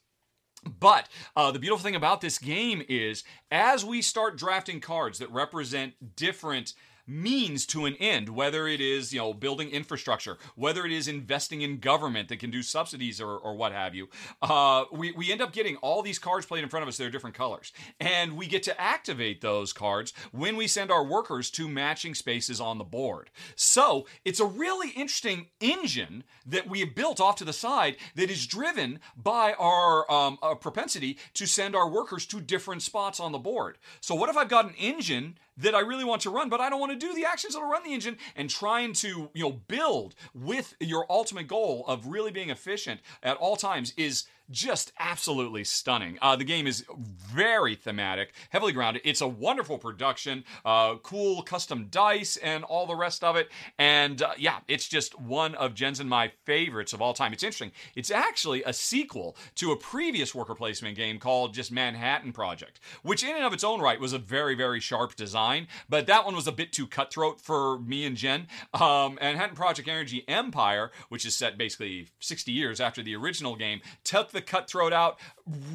But 0.81 1.09
uh, 1.37 1.53
the 1.53 1.59
beautiful 1.59 1.83
thing 1.83 1.95
about 1.95 2.21
this 2.21 2.39
game 2.39 2.83
is 2.89 3.25
as 3.51 3.85
we 3.85 4.03
start 4.03 4.37
drafting 4.37 4.81
cards 4.81 5.19
that 5.19 5.31
represent 5.31 6.17
different 6.17 6.75
means 7.07 7.67
to 7.67 7.85
an 7.87 7.95
end, 7.97 8.29
whether 8.29 8.67
it 8.67 8.81
is, 8.81 9.13
you 9.13 9.21
know, 9.21 9.33
building 9.33 9.71
infrastructure, 9.71 10.39
whether 10.55 10.85
it 10.85 10.93
is 10.93 11.09
investing 11.09 11.63
in 11.63 11.79
government 11.79 12.29
that 12.29 12.39
can 12.39 12.51
do 12.51 12.63
subsidies 12.63 13.21
or, 13.21 13.37
or 13.37 13.55
what 13.55 13.73
have 13.73 13.95
you. 13.95 14.09
Uh, 14.43 14.85
we, 14.93 15.13
we 15.13 15.31
end 15.31 15.41
up 15.41 15.53
getting 15.53 15.77
all 15.77 16.03
these 16.03 16.19
cards 16.19 16.47
played 16.47 16.63
in 16.63 16.69
front 16.69 16.83
of 16.83 16.89
us 16.89 16.97
They're 16.97 17.11
different 17.11 17.37
colors. 17.37 17.73
And 18.01 18.37
we 18.37 18.47
get 18.47 18.63
to 18.65 18.81
activate 18.81 19.41
those 19.41 19.73
cards 19.73 20.13
when 20.33 20.57
we 20.57 20.67
send 20.67 20.91
our 20.91 21.05
workers 21.05 21.51
to 21.53 21.69
matching 21.69 22.15
spaces 22.15 22.61
on 22.61 22.79
the 22.79 22.85
board. 22.85 23.31
So 23.55 24.07
it's 24.25 24.41
a 24.41 24.45
really 24.45 24.91
interesting 24.91 25.47
engine 25.61 26.25
that 26.47 26.69
we 26.69 26.81
have 26.81 26.95
built 26.95 27.21
off 27.21 27.37
to 27.37 27.45
the 27.45 27.53
side 27.53 27.97
that 28.15 28.31
is 28.31 28.47
driven 28.47 29.01
by 29.17 29.53
our, 29.55 30.11
um, 30.11 30.39
our 30.43 30.57
propensity 30.57 31.19
to 31.35 31.47
send 31.47 31.77
our 31.77 31.89
workers 31.89 32.27
to 32.27 32.41
different 32.41 32.83
spots 32.83 33.21
on 33.21 33.33
the 33.33 33.39
board. 33.39 33.79
So 34.01 34.15
what 34.15 34.31
if 34.31 34.37
I've 34.37 34.49
got 34.49 34.67
an 34.67 34.75
engine 34.79 35.39
that 35.59 35.75
I 35.75 35.81
really 35.81 36.05
want 36.05 36.23
to 36.23 36.31
run, 36.31 36.49
but 36.49 36.61
I 36.61 36.69
don't 36.71 36.81
want 36.81 36.93
to 36.93 37.07
do 37.07 37.15
the 37.15 37.25
actions 37.25 37.55
that'll 37.55 37.69
run 37.69 37.83
the 37.85 37.95
engine 37.95 38.19
and 38.35 38.51
trying 38.51 38.93
to, 38.95 39.31
you 39.33 39.43
know, 39.43 39.53
build 39.53 40.15
with 40.35 40.75
your 40.81 41.07
ultimate 41.11 41.49
goal 41.49 41.85
of 41.87 42.07
really 42.07 42.31
being 42.31 42.51
efficient 42.51 43.01
at 43.23 43.37
all 43.37 43.57
times 43.57 43.93
is 43.97 44.25
just 44.51 44.93
absolutely 44.99 45.65
stunning. 45.65 46.19
Uh, 46.23 46.37
the 46.37 46.45
game 46.45 46.67
is 46.67 46.85
very 46.99 47.75
thematic, 47.75 48.33
heavily 48.51 48.73
grounded. 48.73 49.03
It's 49.05 49.21
a 49.21 49.29
wonderful 49.29 49.79
production, 49.79 50.45
uh, 50.65 50.97
cool 51.03 51.43
custom 51.43 51.89
dice, 51.91 52.37
and 52.37 52.65
all 52.65 52.87
the 52.87 52.95
rest 52.95 53.25
of 53.25 53.37
it. 53.37 53.51
And 53.79 54.23
uh, 54.23 54.33
yeah, 54.39 54.59
it's 54.69 54.89
just 54.89 55.19
one 55.21 55.55
of 55.57 55.75
Jen's 55.75 56.01
and 56.01 56.09
my 56.09 56.33
favorites 56.45 56.93
of 56.93 57.03
all 57.03 57.15
time. 57.15 57.33
It's 57.33 57.43
interesting. 57.43 57.73
It's 57.95 58.11
actually 58.11 58.63
a 58.65 58.73
sequel 58.73 59.37
to 59.57 59.73
a 59.73 59.77
previous 59.77 60.35
worker 60.35 60.55
placement 60.55 60.97
game 60.97 61.19
called 61.19 61.55
just 61.55 61.73
Manhattan 61.73 62.33
Project, 62.33 62.81
which 63.03 63.23
in 63.23 63.35
and 63.35 63.45
of 63.45 63.53
its 63.53 63.65
own 63.65 63.81
right 63.81 64.01
was 64.01 64.13
a 64.13 64.19
very, 64.19 64.55
very 64.55 64.81
sharp 64.81 65.17
design, 65.17 65.67
but 65.89 66.07
that 66.07 66.25
one 66.25 66.35
was 66.35 66.47
a 66.47 66.53
bit 66.53 66.73
too 66.73 66.87
cutthroat 66.87 67.41
for 67.41 67.79
me 67.79 68.05
and 68.05 68.17
Jen. 68.17 68.47
Um, 68.75 69.19
Manhattan 69.21 69.57
Project 69.57 69.89
Energy 69.89 70.25
Empire, 70.29 70.91
which 71.09 71.27
is 71.27 71.35
set 71.35 71.59
basically 71.59 72.09
60 72.21 72.53
years 72.53 72.81
after 72.81 73.03
the 73.03 73.17
original 73.17 73.57
game, 73.57 73.81
took 74.05 74.31
the 74.37 74.43
cutthroat 74.43 74.93
out, 74.93 75.19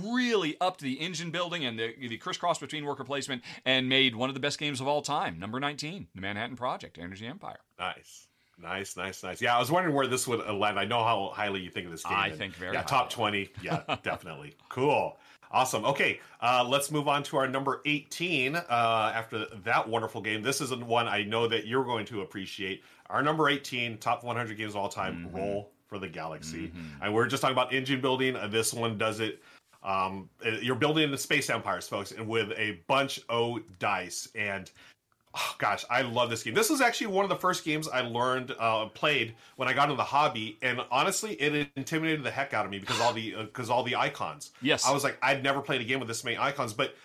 really 0.02 0.56
upped 0.62 0.80
the 0.80 0.94
engine 0.94 1.32
building 1.32 1.66
and 1.66 1.78
the, 1.78 1.94
the 2.00 2.18
crisscross 2.18 2.60
between 2.60 2.86
worker 2.86 3.04
placement, 3.04 3.42
and 3.66 3.90
made 3.90 4.16
one 4.16 4.30
of 4.30 4.34
the 4.34 4.40
best 4.40 4.58
games 4.58 4.80
of 4.80 4.88
all 4.88 5.02
time. 5.02 5.38
Number 5.40 5.60
19, 5.60 6.08
The 6.16 6.22
Manhattan 6.22 6.56
Project, 6.56 6.98
Energy 6.98 7.28
Empire. 7.28 7.60
Nice. 7.78 8.28
Nice, 8.62 8.96
nice, 8.96 9.24
nice. 9.24 9.42
Yeah, 9.42 9.56
I 9.56 9.60
was 9.60 9.72
wondering 9.72 9.96
where 9.96 10.08
this 10.08 10.28
would 10.28 10.48
land. 10.56 10.80
I 10.80 10.86
know 10.86 11.04
how 11.04 11.32
highly 11.34 11.62
you 11.62 11.72
think 11.72 11.88
of 11.88 11.92
this 11.92 12.04
game. 12.04 12.14
I 12.16 12.28
and, 12.28 12.38
think 12.38 12.54
very. 12.54 12.74
Yeah, 12.74 12.84
top 12.84 13.10
twenty. 13.10 13.50
Yeah, 13.64 13.82
definitely. 14.04 14.54
Cool. 14.70 15.18
Awesome. 15.54 15.84
Okay, 15.84 16.20
uh, 16.42 16.64
let's 16.66 16.92
move 16.92 17.08
on 17.08 17.24
to 17.24 17.38
our 17.38 17.48
number 17.48 17.82
18. 17.86 18.56
Uh, 18.56 18.62
after 19.14 19.48
that 19.64 19.90
wonderful 19.90 20.22
game, 20.22 20.42
this 20.42 20.62
is 20.62 20.74
one 20.74 21.10
I 21.10 21.24
know 21.24 21.46
that 21.48 21.68
you're 21.68 21.84
going 21.84 22.06
to 22.06 22.22
appreciate. 22.22 22.84
Our 23.10 23.22
number 23.22 23.50
18, 23.50 23.98
top 23.98 24.24
100 24.24 24.56
games 24.58 24.72
of 24.72 24.78
all 24.78 24.88
time, 24.88 25.26
mm-hmm. 25.28 25.36
Roll 25.36 25.72
for 25.92 26.00
the 26.00 26.08
Galaxy. 26.08 26.70
Mm-hmm. 26.70 27.04
And 27.04 27.14
we're 27.14 27.28
just 27.28 27.42
talking 27.42 27.54
about 27.54 27.74
engine 27.74 28.02
building. 28.02 28.36
Uh, 28.36 28.48
this 28.48 28.74
one 28.74 28.98
does 28.98 29.20
it. 29.20 29.42
Um, 29.84 30.30
uh, 30.46 30.52
you're 30.62 30.76
building 30.76 31.12
the 31.12 31.18
space 31.18 31.50
empires, 31.50 31.88
folks, 31.88 32.14
and 32.14 32.28
with 32.28 32.52
a 32.58 32.80
bunch 32.88 33.20
of 33.30 33.60
dice. 33.78 34.30
And 34.34 34.72
Oh, 35.34 35.56
gosh, 35.60 35.86
I 35.90 36.02
love 36.02 36.30
this 36.30 36.44
game. 36.44 36.54
This 36.54 36.70
was 36.70 36.82
actually 36.82 37.08
one 37.08 37.24
of 37.24 37.30
the 37.30 37.38
first 37.38 37.64
games 37.64 37.88
I 37.88 38.02
learned 38.02 38.54
uh, 38.60 38.88
played 38.88 39.34
when 39.56 39.70
I 39.70 39.74
got 39.74 39.84
into 39.84 39.96
the 39.96 40.04
hobby, 40.04 40.58
and 40.62 40.82
honestly, 40.92 41.36
it 41.36 41.70
intimidated 41.78 42.22
the 42.26 42.32
heck 42.32 42.54
out 42.54 42.66
of 42.66 42.72
me 42.72 42.80
because 42.80 43.00
all 43.00 43.14
the 43.14 43.36
because 43.38 43.70
uh, 43.70 43.74
all 43.74 43.82
the 43.82 43.96
icons. 43.96 44.52
Yes, 44.62 44.86
I 44.86 44.92
was 44.92 45.06
like, 45.06 45.18
I'd 45.22 45.42
never 45.42 45.62
played 45.62 45.80
a 45.80 45.86
game 45.86 46.00
with 46.00 46.10
this 46.10 46.26
many 46.26 46.38
icons, 46.38 46.74
but 46.74 46.96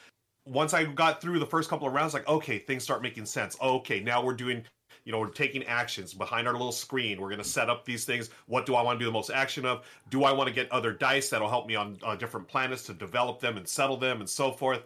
once 0.45 0.75
I 0.75 0.83
got 0.87 1.21
through 1.21 1.39
the 1.39 1.47
first 1.47 1.71
couple 1.71 1.87
of 1.87 1.95
rounds, 1.95 2.15
like, 2.15 2.27
okay, 2.27 2.59
things 2.59 2.83
start 2.83 3.01
making 3.01 3.27
sense. 3.27 3.57
Okay, 3.63 4.01
now 4.01 4.21
we're 4.21 4.35
doing 4.35 4.65
you 5.07 5.13
know, 5.13 5.21
we're 5.21 5.29
taking 5.29 5.65
actions 5.65 6.13
behind 6.13 6.47
our 6.49 6.53
little 6.53 6.73
screen. 6.73 7.21
We're 7.21 7.29
going 7.29 7.39
to 7.39 7.49
set 7.49 7.71
up 7.71 7.85
these 7.85 8.05
things. 8.05 8.29
What 8.47 8.67
do 8.67 8.75
I 8.75 8.83
want 8.83 8.99
to 8.99 9.05
do 9.05 9.07
the 9.07 9.13
most 9.13 9.31
action 9.31 9.65
of? 9.65 9.87
Do 10.11 10.25
I 10.25 10.33
want 10.33 10.49
to 10.49 10.55
get 10.55 10.71
other 10.73 10.93
dice 10.93 11.31
that'll 11.31 11.49
help 11.49 11.69
me 11.69 11.77
on, 11.77 11.97
on 12.03 12.19
different 12.19 12.49
planets 12.49 12.83
to 12.87 12.93
develop 12.93 13.41
them 13.41 13.57
and 13.57 13.67
settle 13.67 13.97
them 13.97 14.19
and 14.19 14.29
so 14.29 14.51
forth? 14.51 14.83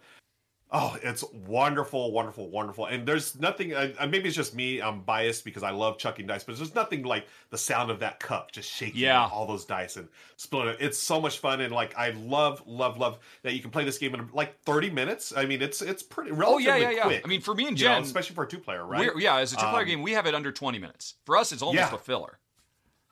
Oh, 0.72 0.96
it's 1.02 1.24
wonderful, 1.32 2.12
wonderful, 2.12 2.48
wonderful. 2.48 2.86
And 2.86 3.06
there's 3.06 3.38
nothing, 3.40 3.74
uh, 3.74 3.92
uh, 3.98 4.06
maybe 4.06 4.28
it's 4.28 4.36
just 4.36 4.54
me, 4.54 4.80
I'm 4.80 5.00
biased 5.00 5.44
because 5.44 5.64
I 5.64 5.70
love 5.70 5.98
chucking 5.98 6.28
dice, 6.28 6.44
but 6.44 6.56
there's 6.56 6.76
nothing 6.76 7.02
like 7.02 7.26
the 7.50 7.58
sound 7.58 7.90
of 7.90 7.98
that 8.00 8.20
cup 8.20 8.52
just 8.52 8.70
shaking 8.70 9.00
yeah. 9.00 9.26
all 9.26 9.46
those 9.46 9.64
dice 9.64 9.96
and 9.96 10.06
splitting 10.36 10.74
it. 10.74 10.76
It's 10.78 10.96
so 10.96 11.20
much 11.20 11.38
fun. 11.38 11.60
And 11.60 11.74
like, 11.74 11.96
I 11.98 12.10
love, 12.10 12.62
love, 12.66 12.98
love 12.98 13.18
that 13.42 13.54
you 13.54 13.60
can 13.60 13.72
play 13.72 13.84
this 13.84 13.98
game 13.98 14.14
in 14.14 14.28
like 14.32 14.60
30 14.62 14.90
minutes. 14.90 15.32
I 15.36 15.44
mean, 15.44 15.60
it's 15.60 15.82
it's 15.82 16.04
pretty 16.04 16.30
relatively 16.30 16.70
Oh, 16.70 16.76
yeah, 16.76 16.90
yeah, 16.90 17.02
quick, 17.02 17.14
yeah. 17.16 17.20
I 17.24 17.28
mean, 17.28 17.40
for 17.40 17.54
me 17.54 17.66
and 17.66 17.76
Jen, 17.76 18.00
know, 18.00 18.06
especially 18.06 18.36
for 18.36 18.44
a 18.44 18.48
two 18.48 18.58
player, 18.58 18.84
right? 18.84 19.10
yeah, 19.16 19.38
as 19.38 19.52
a 19.52 19.56
two 19.56 19.66
player 19.66 19.82
um, 19.82 19.88
game, 19.88 20.02
we 20.02 20.12
have 20.12 20.26
it 20.26 20.34
under 20.36 20.52
20 20.52 20.78
minutes. 20.78 21.14
For 21.26 21.36
us, 21.36 21.50
it's 21.50 21.62
almost 21.62 21.90
yeah. 21.90 21.94
a 21.94 21.98
filler. 21.98 22.38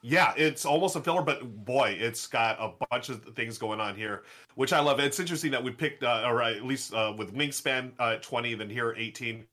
Yeah, 0.01 0.33
it's 0.37 0.65
almost 0.65 0.95
a 0.95 1.01
filler, 1.01 1.23
but 1.23 1.65
boy, 1.65 1.97
it's 1.99 2.27
got 2.29 2.57
a 2.61 2.73
bunch 2.89 3.09
of 3.09 3.25
things 3.35 3.59
going 3.59 3.81
on 3.81 3.97
here, 3.97 4.23
which 4.55 4.73
I 4.73 4.79
love. 4.79 5.01
It's 5.01 5.19
interesting 5.19 5.51
that 5.51 5.63
we 5.63 5.73
picked, 5.73 6.05
uh, 6.05 6.23
or 6.25 6.41
at 6.43 6.65
least 6.65 6.95
uh, 6.95 7.13
with 7.17 7.35
Wingspan 7.35 7.93
uh, 7.99 8.17
20, 8.17 8.55
then 8.55 8.71
here 8.71 8.95
18, 8.97 9.45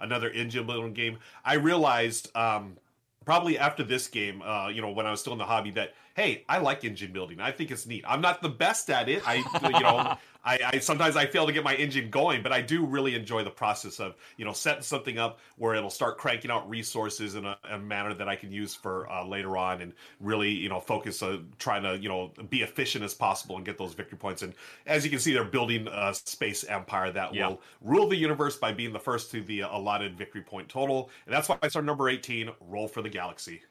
another 0.00 0.30
engine 0.30 0.66
building 0.66 0.94
game. 0.94 1.18
I 1.44 1.54
realized 1.54 2.34
um, 2.34 2.78
probably 3.26 3.58
after 3.58 3.82
this 3.82 4.08
game, 4.08 4.40
uh, 4.40 4.68
you 4.68 4.80
know, 4.80 4.90
when 4.90 5.04
I 5.04 5.10
was 5.10 5.20
still 5.20 5.34
in 5.34 5.38
the 5.38 5.44
hobby, 5.44 5.70
that 5.72 5.94
hey, 6.14 6.44
I 6.48 6.58
like 6.58 6.84
engine 6.84 7.12
building. 7.12 7.40
I 7.40 7.52
think 7.52 7.70
it's 7.70 7.86
neat. 7.86 8.04
I'm 8.06 8.20
not 8.20 8.40
the 8.42 8.48
best 8.48 8.90
at 8.90 9.08
it. 9.08 9.22
I, 9.26 9.36
you 9.62 9.80
know, 9.80 10.16
I, 10.44 10.58
I, 10.72 10.78
sometimes 10.78 11.16
I 11.16 11.26
fail 11.26 11.46
to 11.46 11.52
get 11.52 11.64
my 11.64 11.74
engine 11.74 12.10
going, 12.10 12.42
but 12.42 12.52
I 12.52 12.60
do 12.60 12.84
really 12.84 13.14
enjoy 13.14 13.44
the 13.44 13.50
process 13.50 14.00
of 14.00 14.14
you 14.36 14.44
know 14.44 14.52
setting 14.52 14.82
something 14.82 15.18
up 15.18 15.40
where 15.56 15.74
it'll 15.74 15.90
start 15.90 16.18
cranking 16.18 16.50
out 16.50 16.68
resources 16.68 17.34
in 17.34 17.44
a, 17.44 17.58
a 17.70 17.78
manner 17.78 18.14
that 18.14 18.28
I 18.28 18.36
can 18.36 18.50
use 18.50 18.74
for 18.74 19.10
uh, 19.10 19.24
later 19.24 19.56
on, 19.56 19.82
and 19.82 19.92
really 20.20 20.50
you 20.50 20.68
know 20.68 20.80
focus 20.80 21.22
on 21.22 21.48
trying 21.58 21.82
to 21.82 21.98
you 21.98 22.08
know 22.08 22.32
be 22.48 22.62
efficient 22.62 23.04
as 23.04 23.14
possible 23.14 23.56
and 23.56 23.64
get 23.64 23.78
those 23.78 23.94
victory 23.94 24.18
points. 24.18 24.42
And 24.42 24.54
as 24.86 25.04
you 25.04 25.10
can 25.10 25.18
see, 25.18 25.32
they're 25.32 25.44
building 25.44 25.88
a 25.88 26.14
space 26.14 26.64
empire 26.64 27.10
that 27.12 27.34
yeah. 27.34 27.48
will 27.48 27.60
rule 27.82 28.08
the 28.08 28.16
universe 28.16 28.56
by 28.56 28.72
being 28.72 28.92
the 28.92 28.98
first 28.98 29.30
to 29.32 29.42
the 29.42 29.60
allotted 29.60 30.16
victory 30.16 30.42
point 30.42 30.68
total, 30.68 31.10
and 31.26 31.34
that's 31.34 31.48
why 31.48 31.58
it's 31.62 31.76
our 31.76 31.82
number 31.82 32.08
eighteen. 32.08 32.50
Roll 32.60 32.88
for 32.88 33.02
the 33.02 33.08
galaxy. 33.08 33.62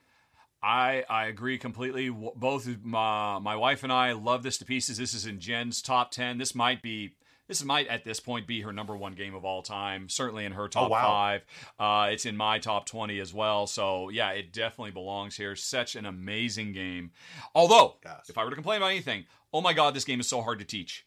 I 0.61 1.03
I 1.09 1.25
agree 1.25 1.57
completely. 1.57 2.09
Both 2.09 2.67
my 2.83 3.39
my 3.39 3.55
wife 3.55 3.83
and 3.83 3.93
I 3.93 4.11
love 4.13 4.43
this 4.43 4.57
to 4.57 4.65
pieces. 4.65 4.97
This 4.97 5.13
is 5.13 5.25
in 5.25 5.39
Jen's 5.39 5.81
top 5.81 6.11
ten. 6.11 6.37
This 6.37 6.53
might 6.53 6.81
be 6.81 7.15
this 7.47 7.63
might 7.63 7.87
at 7.87 8.03
this 8.03 8.19
point 8.19 8.45
be 8.45 8.61
her 8.61 8.71
number 8.71 8.95
one 8.95 9.13
game 9.13 9.33
of 9.33 9.43
all 9.43 9.61
time. 9.61 10.07
Certainly 10.07 10.45
in 10.45 10.51
her 10.51 10.67
top 10.67 10.87
oh, 10.87 10.89
wow. 10.89 11.07
five. 11.07 11.45
Uh, 11.79 12.11
it's 12.11 12.25
in 12.25 12.37
my 12.37 12.59
top 12.59 12.85
twenty 12.85 13.19
as 13.19 13.33
well. 13.33 13.67
So 13.67 14.09
yeah, 14.09 14.31
it 14.31 14.53
definitely 14.53 14.91
belongs 14.91 15.35
here. 15.35 15.55
Such 15.55 15.95
an 15.95 16.05
amazing 16.05 16.73
game. 16.73 17.11
Although, 17.55 17.95
if 18.27 18.37
I 18.37 18.43
were 18.43 18.49
to 18.49 18.55
complain 18.55 18.77
about 18.77 18.91
anything, 18.91 19.25
oh 19.53 19.61
my 19.61 19.73
god, 19.73 19.93
this 19.93 20.05
game 20.05 20.19
is 20.19 20.27
so 20.27 20.41
hard 20.41 20.59
to 20.59 20.65
teach. 20.65 21.05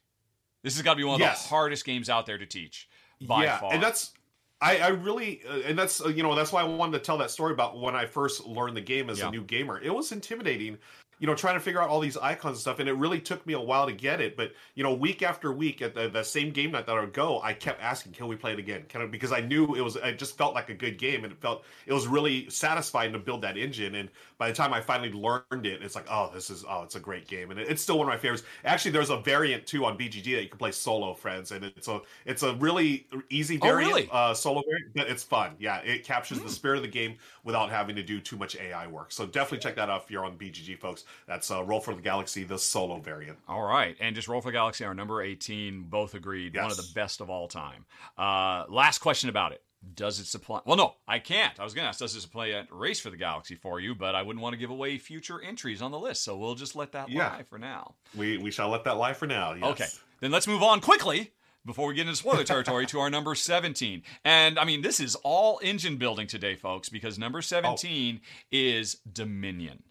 This 0.63 0.75
has 0.75 0.83
got 0.83 0.95
to 0.95 0.99
be 0.99 1.05
one 1.05 1.17
of 1.17 1.21
yes. 1.21 1.43
the 1.43 1.49
hardest 1.51 1.85
games 1.85 2.09
out 2.09 2.27
there 2.27 2.39
to 2.39 2.47
teach. 2.47 2.89
By 3.21 3.45
yeah, 3.45 3.59
far. 3.59 3.73
and 3.73 3.83
that's 3.83 4.13
I, 4.63 4.79
I 4.79 4.89
really, 4.89 5.43
uh, 5.49 5.59
and 5.67 5.77
that's 5.77 6.01
uh, 6.01 6.09
you 6.09 6.23
know 6.23 6.35
that's 6.37 6.53
why 6.53 6.61
I 6.61 6.65
wanted 6.65 6.93
to 6.93 7.05
tell 7.05 7.19
that 7.19 7.33
story 7.33 7.53
about 7.53 7.81
when 7.81 7.97
I 7.97 8.07
first 8.07 8.47
learned 8.47 8.77
the 8.77 8.81
game 8.81 9.11
as 9.11 9.19
yeah. 9.19 9.29
a 9.29 9.31
new 9.31 9.43
gamer. 9.43 9.81
It 9.81 9.93
was 9.93 10.13
intimidating 10.13 10.79
you 11.23 11.29
know, 11.29 11.37
trying 11.37 11.55
to 11.55 11.61
figure 11.61 11.81
out 11.81 11.89
all 11.89 12.01
these 12.01 12.17
icons 12.17 12.57
and 12.57 12.61
stuff. 12.61 12.81
And 12.81 12.89
it 12.89 12.95
really 12.95 13.21
took 13.21 13.47
me 13.47 13.53
a 13.53 13.61
while 13.61 13.87
to 13.87 13.93
get 13.93 14.21
it. 14.21 14.37
But, 14.37 14.55
you 14.75 14.83
know, 14.83 14.93
week 14.93 15.23
after 15.23 15.53
week 15.53 15.81
at 15.81 15.95
the, 15.95 16.09
the 16.09 16.25
same 16.25 16.51
game 16.51 16.73
night 16.73 16.85
that 16.87 16.97
I 16.97 17.01
would 17.01 17.13
go, 17.13 17.41
I 17.43 17.53
kept 17.53 17.81
asking, 17.81 18.15
can 18.15 18.27
we 18.27 18.35
play 18.35 18.55
it 18.55 18.59
again? 18.59 18.87
Can 18.89 19.03
I, 19.03 19.07
because 19.07 19.31
I 19.31 19.39
knew 19.39 19.77
it 19.77 19.83
was, 19.83 19.95
it 19.95 20.19
just 20.19 20.37
felt 20.37 20.53
like 20.53 20.69
a 20.69 20.75
good 20.75 20.99
game. 20.99 21.23
And 21.23 21.33
it 21.33 21.41
felt, 21.41 21.63
it 21.87 21.93
was 21.93 22.09
really 22.09 22.51
satisfying 22.51 23.13
to 23.13 23.21
build 23.21 23.41
that 23.43 23.57
engine. 23.57 23.95
And 23.95 24.09
by 24.37 24.49
the 24.49 24.55
time 24.55 24.75
I 24.75 24.81
finally 24.81 25.13
learned 25.13 25.65
it, 25.65 25.81
it's 25.81 25.95
like, 25.95 26.07
oh, 26.11 26.29
this 26.35 26.51
is, 26.51 26.65
oh, 26.69 26.83
it's 26.83 26.97
a 26.97 27.01
great 27.01 27.29
game. 27.29 27.53
And 27.53 27.61
it, 27.61 27.69
it's 27.69 27.81
still 27.81 27.99
one 27.99 28.09
of 28.09 28.13
my 28.13 28.19
favorites. 28.19 28.43
Actually, 28.65 28.91
there's 28.91 29.11
a 29.11 29.19
variant 29.19 29.65
too 29.65 29.85
on 29.85 29.97
BGG 29.97 30.25
that 30.35 30.43
you 30.43 30.49
can 30.49 30.59
play 30.59 30.73
solo, 30.73 31.15
friends. 31.15 31.53
And 31.53 31.65
it's 31.65 31.87
a, 31.87 32.01
it's 32.27 32.43
a 32.43 32.55
really 32.55 33.07
easy 33.31 33.59
variant, 33.59 33.93
oh, 33.93 33.95
really? 33.95 34.09
uh, 34.11 34.35
solo 34.35 34.61
variant, 34.69 34.93
but 34.97 35.09
it's 35.09 35.23
fun. 35.23 35.53
Yeah. 35.61 35.77
It 35.83 36.03
captures 36.03 36.41
mm. 36.41 36.47
the 36.47 36.51
spirit 36.51 36.79
of 36.79 36.83
the 36.83 36.89
game 36.89 37.15
without 37.45 37.71
having 37.71 37.95
to 37.95 38.03
do 38.03 38.19
too 38.19 38.37
much 38.37 38.57
AI 38.57 38.89
work. 38.89 39.13
So 39.13 39.25
definitely 39.25 39.59
check 39.59 39.77
that 39.77 39.89
out 39.89 40.03
if 40.03 40.11
you're 40.11 40.25
on 40.25 40.37
BGG, 40.37 40.81
folks. 40.81 41.05
That's 41.27 41.51
uh, 41.51 41.65
Roll 41.65 41.81
for 41.81 41.95
the 41.95 42.03
Galaxy, 42.03 42.45
the 42.45 42.59
solo 42.59 42.99
variant. 42.99 43.39
All 43.49 43.63
right, 43.63 43.97
and 44.01 44.15
just 44.15 44.29
Roll 44.29 44.41
for 44.41 44.49
the 44.49 44.53
Galaxy, 44.53 44.85
our 44.85 44.95
number 44.95 45.23
18, 45.23 45.85
both 45.85 46.15
agreed, 46.15 46.55
yes. 46.55 46.63
one 46.63 46.71
of 46.71 46.77
the 46.77 46.89
best 46.95 47.21
of 47.21 47.31
all 47.31 47.49
time. 47.49 47.85
Uh, 48.19 48.65
last 48.69 48.99
question 48.99 49.29
about 49.29 49.53
it. 49.53 49.63
Does 49.95 50.21
it 50.21 50.27
supply? 50.27 50.61
Well, 50.65 50.77
no, 50.77 50.95
I 51.09 51.19
can't. 51.19 51.59
I 51.59 51.65
was 51.65 51.75
going 51.75 51.85
to 51.85 51.89
ask, 51.89 51.99
does 51.99 52.15
it 52.15 52.21
supply 52.21 52.47
a 52.49 52.65
race 52.71 53.01
for 53.01 53.11
the 53.11 53.17
galaxy 53.17 53.57
for 53.57 53.81
you? 53.81 53.97
But 53.97 54.15
I 54.15 54.23
wouldn't 54.23 54.41
want 54.41 54.53
to 54.53 54.57
give 54.57 54.71
away 54.71 54.97
future 54.97 55.41
entries 55.43 55.83
on 55.83 55.91
the 55.91 55.99
list, 55.99 56.23
so 56.23 56.37
we'll 56.37 56.55
just 56.55 56.77
let 56.77 56.93
that 56.93 57.09
yeah. 57.09 57.31
lie 57.31 57.43
for 57.43 57.59
now. 57.59 57.97
We 58.17 58.39
we 58.39 58.53
shall 58.53 58.69
let 58.69 58.85
that 58.85 58.97
lie 58.97 59.13
for 59.13 59.27
now. 59.27 59.55
Yes. 59.55 59.65
Okay, 59.65 59.87
then 60.21 60.31
let's 60.31 60.47
move 60.47 60.63
on 60.63 60.81
quickly 60.81 61.33
before 61.65 61.89
we 61.89 61.95
get 61.95 62.07
into 62.07 62.17
spoiler 62.17 62.45
territory 62.45 62.87
to 62.87 63.01
our 63.01 63.11
number 63.11 63.35
17. 63.35 64.03
And 64.25 64.59
I 64.59 64.65
mean, 64.65 64.83
this 64.83 65.01
is 65.01 65.15
all 65.17 65.61
engine 65.63 65.97
building 65.97 66.27
today, 66.27 66.57
folks, 66.57 66.89
because 66.89 67.19
number 67.19 67.43
17 67.43 68.21
oh. 68.23 68.27
is 68.51 68.99
Dominion. 69.11 69.83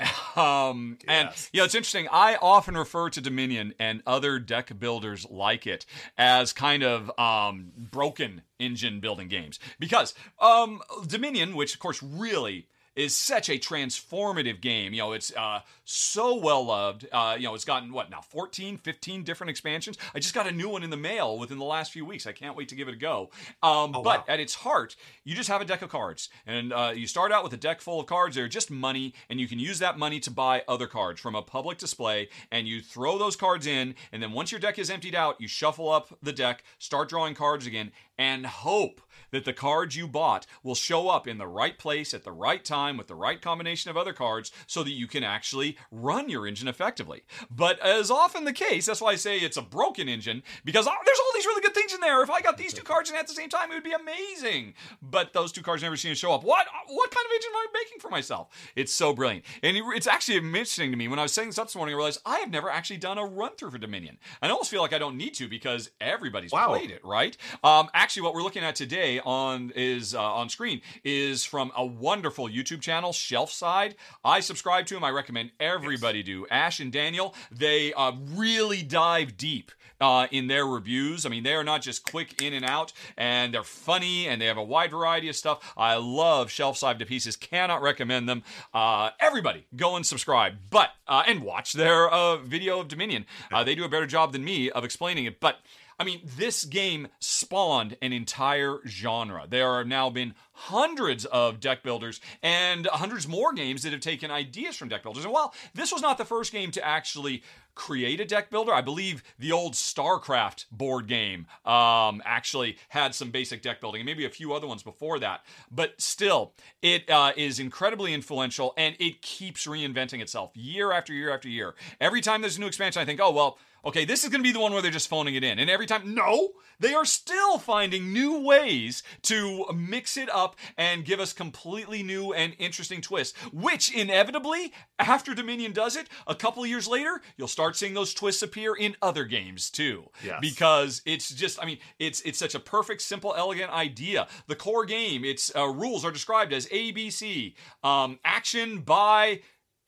Um, 0.36 0.96
yes. 1.00 1.08
And, 1.08 1.48
you 1.52 1.58
know, 1.60 1.64
it's 1.64 1.74
interesting. 1.74 2.06
I 2.10 2.36
often 2.36 2.76
refer 2.76 3.10
to 3.10 3.20
Dominion 3.20 3.74
and 3.80 4.00
other 4.06 4.38
deck 4.38 4.78
builders 4.78 5.26
like 5.28 5.66
it 5.66 5.84
as 6.16 6.52
kind 6.52 6.84
of 6.84 7.10
um, 7.18 7.72
broken 7.76 8.42
engine 8.60 9.00
building 9.00 9.26
games 9.26 9.58
because 9.80 10.14
um, 10.38 10.82
Dominion, 11.04 11.56
which 11.56 11.74
of 11.74 11.80
course 11.80 12.00
really 12.00 12.68
is 12.96 13.14
such 13.14 13.48
a 13.48 13.58
transformative 13.58 14.60
game. 14.60 14.92
You 14.92 14.98
know, 14.98 15.12
it's 15.12 15.34
uh, 15.34 15.60
so 15.84 16.36
well 16.36 16.64
loved. 16.64 17.06
Uh, 17.12 17.36
you 17.38 17.44
know, 17.44 17.54
it's 17.54 17.64
gotten 17.64 17.92
what 17.92 18.10
now 18.10 18.20
14, 18.20 18.78
15 18.78 19.22
different 19.22 19.50
expansions. 19.50 19.96
I 20.14 20.18
just 20.18 20.34
got 20.34 20.46
a 20.46 20.52
new 20.52 20.68
one 20.68 20.82
in 20.82 20.90
the 20.90 20.96
mail 20.96 21.38
within 21.38 21.58
the 21.58 21.64
last 21.64 21.92
few 21.92 22.04
weeks. 22.04 22.26
I 22.26 22.32
can't 22.32 22.56
wait 22.56 22.68
to 22.68 22.74
give 22.74 22.88
it 22.88 22.94
a 22.94 22.98
go. 22.98 23.30
Um, 23.62 23.94
oh, 23.94 24.02
but 24.02 24.04
wow. 24.20 24.24
at 24.28 24.40
its 24.40 24.54
heart, 24.54 24.96
you 25.24 25.34
just 25.34 25.48
have 25.48 25.60
a 25.60 25.64
deck 25.64 25.82
of 25.82 25.88
cards, 25.88 26.28
and 26.46 26.72
uh, 26.72 26.92
you 26.94 27.06
start 27.06 27.32
out 27.32 27.44
with 27.44 27.52
a 27.52 27.56
deck 27.56 27.80
full 27.80 28.00
of 28.00 28.06
cards. 28.06 28.34
They're 28.34 28.48
just 28.48 28.70
money, 28.70 29.14
and 29.28 29.40
you 29.40 29.46
can 29.46 29.58
use 29.58 29.78
that 29.78 29.98
money 29.98 30.20
to 30.20 30.30
buy 30.30 30.62
other 30.66 30.86
cards 30.86 31.20
from 31.20 31.34
a 31.34 31.42
public 31.42 31.78
display. 31.78 32.28
And 32.50 32.66
you 32.66 32.80
throw 32.80 33.18
those 33.18 33.36
cards 33.36 33.66
in, 33.66 33.94
and 34.12 34.22
then 34.22 34.32
once 34.32 34.50
your 34.52 34.60
deck 34.60 34.78
is 34.78 34.90
emptied 34.90 35.14
out, 35.14 35.40
you 35.40 35.48
shuffle 35.48 35.90
up 35.90 36.16
the 36.22 36.32
deck, 36.32 36.64
start 36.78 37.08
drawing 37.08 37.34
cards 37.34 37.66
again, 37.66 37.92
and 38.18 38.44
hope 38.46 39.00
that 39.30 39.44
the 39.44 39.52
cards 39.52 39.96
you 39.96 40.06
bought 40.06 40.46
will 40.62 40.74
show 40.74 41.08
up 41.08 41.26
in 41.26 41.38
the 41.38 41.46
right 41.46 41.78
place 41.78 42.14
at 42.14 42.24
the 42.24 42.32
right 42.32 42.64
time 42.64 42.96
with 42.96 43.06
the 43.06 43.14
right 43.14 43.40
combination 43.40 43.90
of 43.90 43.96
other 43.96 44.12
cards 44.12 44.52
so 44.66 44.82
that 44.82 44.90
you 44.90 45.06
can 45.06 45.24
actually 45.24 45.76
run 45.90 46.28
your 46.28 46.46
engine 46.46 46.68
effectively. 46.68 47.22
But 47.50 47.78
as 47.80 48.10
often 48.10 48.44
the 48.44 48.52
case, 48.52 48.86
that's 48.86 49.00
why 49.00 49.12
I 49.12 49.16
say 49.16 49.38
it's 49.38 49.56
a 49.56 49.62
broken 49.62 50.08
engine 50.08 50.42
because 50.64 50.84
there's 50.84 51.18
all 51.18 51.32
these 51.34 51.46
really 51.46 51.62
good 51.62 51.74
things 51.74 51.94
in 51.94 52.00
there. 52.00 52.22
If 52.22 52.30
I 52.30 52.40
got 52.40 52.56
these 52.56 52.72
two 52.72 52.82
cards 52.82 53.10
in 53.10 53.16
at 53.16 53.26
the 53.26 53.34
same 53.34 53.48
time, 53.48 53.70
it 53.70 53.74
would 53.74 53.84
be 53.84 53.92
amazing. 53.92 54.74
But 55.02 55.32
those 55.32 55.52
two 55.52 55.62
cards 55.62 55.82
never 55.82 55.96
seem 55.96 56.12
to 56.12 56.14
show 56.14 56.32
up. 56.32 56.44
What? 56.44 56.66
What 56.86 57.10
kind 57.10 57.24
of 57.24 57.32
engine 57.34 57.50
am 57.54 57.56
I 57.56 57.66
making 57.74 58.00
for 58.00 58.10
myself? 58.10 58.48
It's 58.76 58.92
so 58.92 59.12
brilliant. 59.12 59.44
And 59.62 59.76
it's 59.76 60.06
actually 60.06 60.38
interesting 60.38 60.90
to 60.90 60.96
me 60.96 61.08
when 61.08 61.18
I 61.18 61.22
was 61.22 61.32
setting 61.32 61.50
this 61.50 61.58
up 61.58 61.66
this 61.66 61.76
morning, 61.76 61.94
I 61.94 61.96
realized 61.96 62.20
I 62.24 62.38
have 62.38 62.50
never 62.50 62.70
actually 62.70 62.98
done 62.98 63.18
a 63.18 63.24
run 63.24 63.52
through 63.56 63.70
for 63.70 63.78
Dominion. 63.78 64.18
I 64.42 64.48
almost 64.48 64.70
feel 64.70 64.82
like 64.82 64.92
I 64.92 64.98
don't 64.98 65.16
need 65.16 65.34
to 65.34 65.48
because 65.48 65.90
everybody's 66.00 66.52
wow. 66.52 66.68
played 66.68 66.90
it, 66.90 67.04
right? 67.04 67.36
Um, 67.62 67.88
actually, 67.94 68.22
what 68.22 68.34
we're 68.34 68.42
looking 68.42 68.62
at 68.62 68.74
today 68.74 69.09
on 69.18 69.72
is 69.74 70.14
uh, 70.14 70.22
on 70.22 70.48
screen 70.48 70.80
is 71.02 71.44
from 71.44 71.72
a 71.76 71.84
wonderful 71.84 72.48
YouTube 72.48 72.80
channel, 72.80 73.10
Shelfside. 73.10 73.94
I 74.24 74.40
subscribe 74.40 74.86
to 74.86 74.96
him. 74.96 75.02
I 75.02 75.10
recommend 75.10 75.50
everybody 75.58 76.22
do. 76.22 76.46
Ash 76.50 76.78
and 76.78 76.92
Daniel, 76.92 77.34
they 77.50 77.92
uh, 77.94 78.12
really 78.36 78.82
dive 78.82 79.36
deep 79.36 79.72
uh, 80.00 80.26
in 80.30 80.46
their 80.46 80.66
reviews. 80.66 81.26
I 81.26 81.28
mean, 81.28 81.42
they 81.42 81.54
are 81.54 81.64
not 81.64 81.82
just 81.82 82.10
quick 82.10 82.40
in 82.40 82.54
and 82.54 82.64
out, 82.64 82.92
and 83.16 83.52
they're 83.52 83.62
funny, 83.62 84.26
and 84.26 84.40
they 84.40 84.46
have 84.46 84.56
a 84.56 84.62
wide 84.62 84.90
variety 84.90 85.28
of 85.28 85.36
stuff. 85.36 85.72
I 85.76 85.96
love 85.96 86.48
Shelfside 86.48 86.98
to 86.98 87.06
pieces. 87.06 87.36
Cannot 87.36 87.82
recommend 87.82 88.28
them. 88.28 88.42
Uh, 88.72 89.10
everybody, 89.20 89.66
go 89.76 89.96
and 89.96 90.06
subscribe, 90.06 90.54
but 90.70 90.90
uh, 91.06 91.24
and 91.26 91.42
watch 91.42 91.72
their 91.74 92.08
uh, 92.08 92.36
video 92.38 92.80
of 92.80 92.88
Dominion. 92.88 93.26
Uh, 93.52 93.64
they 93.64 93.74
do 93.74 93.84
a 93.84 93.88
better 93.88 94.06
job 94.06 94.32
than 94.32 94.44
me 94.44 94.70
of 94.70 94.84
explaining 94.84 95.26
it, 95.26 95.40
but. 95.40 95.58
I 96.00 96.04
mean, 96.04 96.22
this 96.24 96.64
game 96.64 97.08
spawned 97.18 97.98
an 98.00 98.14
entire 98.14 98.78
genre. 98.86 99.44
There 99.46 99.76
have 99.76 99.86
now 99.86 100.08
been 100.08 100.34
hundreds 100.52 101.26
of 101.26 101.60
deck 101.60 101.82
builders 101.82 102.22
and 102.42 102.86
hundreds 102.86 103.28
more 103.28 103.52
games 103.52 103.82
that 103.82 103.92
have 103.92 104.00
taken 104.00 104.30
ideas 104.30 104.76
from 104.76 104.88
deck 104.88 105.02
builders. 105.02 105.24
And 105.24 105.32
while 105.32 105.52
this 105.74 105.92
was 105.92 106.00
not 106.00 106.16
the 106.16 106.24
first 106.24 106.52
game 106.52 106.70
to 106.70 106.82
actually 106.82 107.42
create 107.74 108.20
a 108.20 108.24
deck 108.24 108.50
builder. 108.50 108.74
I 108.74 108.82
believe 108.82 109.22
the 109.38 109.52
old 109.52 109.74
StarCraft 109.74 110.66
board 110.70 111.06
game 111.06 111.46
um, 111.64 112.20
actually 112.26 112.76
had 112.88 113.14
some 113.14 113.30
basic 113.30 113.62
deck 113.62 113.80
building, 113.80 114.00
and 114.00 114.06
maybe 114.06 114.26
a 114.26 114.30
few 114.30 114.52
other 114.52 114.66
ones 114.66 114.82
before 114.82 115.18
that. 115.20 115.44
But 115.70 116.00
still, 116.00 116.52
it 116.82 117.08
uh, 117.08 117.32
is 117.36 117.58
incredibly 117.58 118.12
influential, 118.12 118.74
and 118.76 118.96
it 118.98 119.22
keeps 119.22 119.66
reinventing 119.66 120.20
itself 120.20 120.50
year 120.54 120.92
after 120.92 121.12
year 121.12 121.32
after 121.32 121.48
year. 121.48 121.74
Every 122.00 122.20
time 122.20 122.40
there's 122.42 122.58
a 122.58 122.60
new 122.60 122.66
expansion, 122.66 123.00
I 123.00 123.04
think, 123.04 123.20
oh 123.22 123.30
well 123.30 123.58
okay, 123.84 124.04
this 124.04 124.24
is 124.24 124.30
going 124.30 124.40
to 124.40 124.48
be 124.48 124.52
the 124.52 124.60
one 124.60 124.72
where 124.72 124.82
they're 124.82 124.90
just 124.90 125.08
phoning 125.08 125.34
it 125.34 125.44
in. 125.44 125.58
And 125.58 125.70
every 125.70 125.86
time, 125.86 126.14
no, 126.14 126.50
they 126.78 126.94
are 126.94 127.04
still 127.04 127.58
finding 127.58 128.12
new 128.12 128.40
ways 128.40 129.02
to 129.22 129.66
mix 129.74 130.16
it 130.16 130.30
up 130.30 130.56
and 130.76 131.04
give 131.04 131.20
us 131.20 131.32
completely 131.32 132.02
new 132.02 132.32
and 132.32 132.54
interesting 132.58 133.00
twists, 133.00 133.38
which 133.52 133.94
inevitably, 133.94 134.72
after 134.98 135.34
Dominion 135.34 135.72
does 135.72 135.96
it, 135.96 136.08
a 136.26 136.34
couple 136.34 136.64
years 136.64 136.88
later, 136.88 137.20
you'll 137.36 137.48
start 137.48 137.76
seeing 137.76 137.94
those 137.94 138.14
twists 138.14 138.42
appear 138.42 138.74
in 138.74 138.96
other 139.02 139.24
games 139.24 139.70
too. 139.70 140.10
Yes. 140.24 140.38
Because 140.40 141.02
it's 141.04 141.30
just, 141.30 141.62
I 141.62 141.66
mean, 141.66 141.78
it's 141.98 142.20
it's 142.22 142.38
such 142.38 142.54
a 142.54 142.60
perfect, 142.60 143.02
simple, 143.02 143.34
elegant 143.36 143.70
idea. 143.70 144.26
The 144.46 144.56
core 144.56 144.84
game, 144.84 145.24
its 145.24 145.54
uh, 145.54 145.68
rules 145.68 146.04
are 146.04 146.10
described 146.10 146.52
as 146.52 146.66
ABC, 146.68 147.54
um, 147.82 148.18
action 148.24 148.80
by 148.80 149.40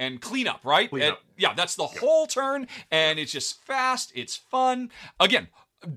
and 0.03 0.21
cleanup, 0.21 0.65
right? 0.65 0.91
Cleanup. 0.91 1.19
And, 1.19 1.19
yeah, 1.39 1.55
that's 1.55 1.77
the 1.77 1.87
whole 1.87 2.27
turn, 2.27 2.67
and 2.91 3.19
it's 3.19 3.33
just 3.33 3.63
fast. 3.65 4.13
It's 4.15 4.37
fun. 4.37 4.91
Again, 5.19 5.49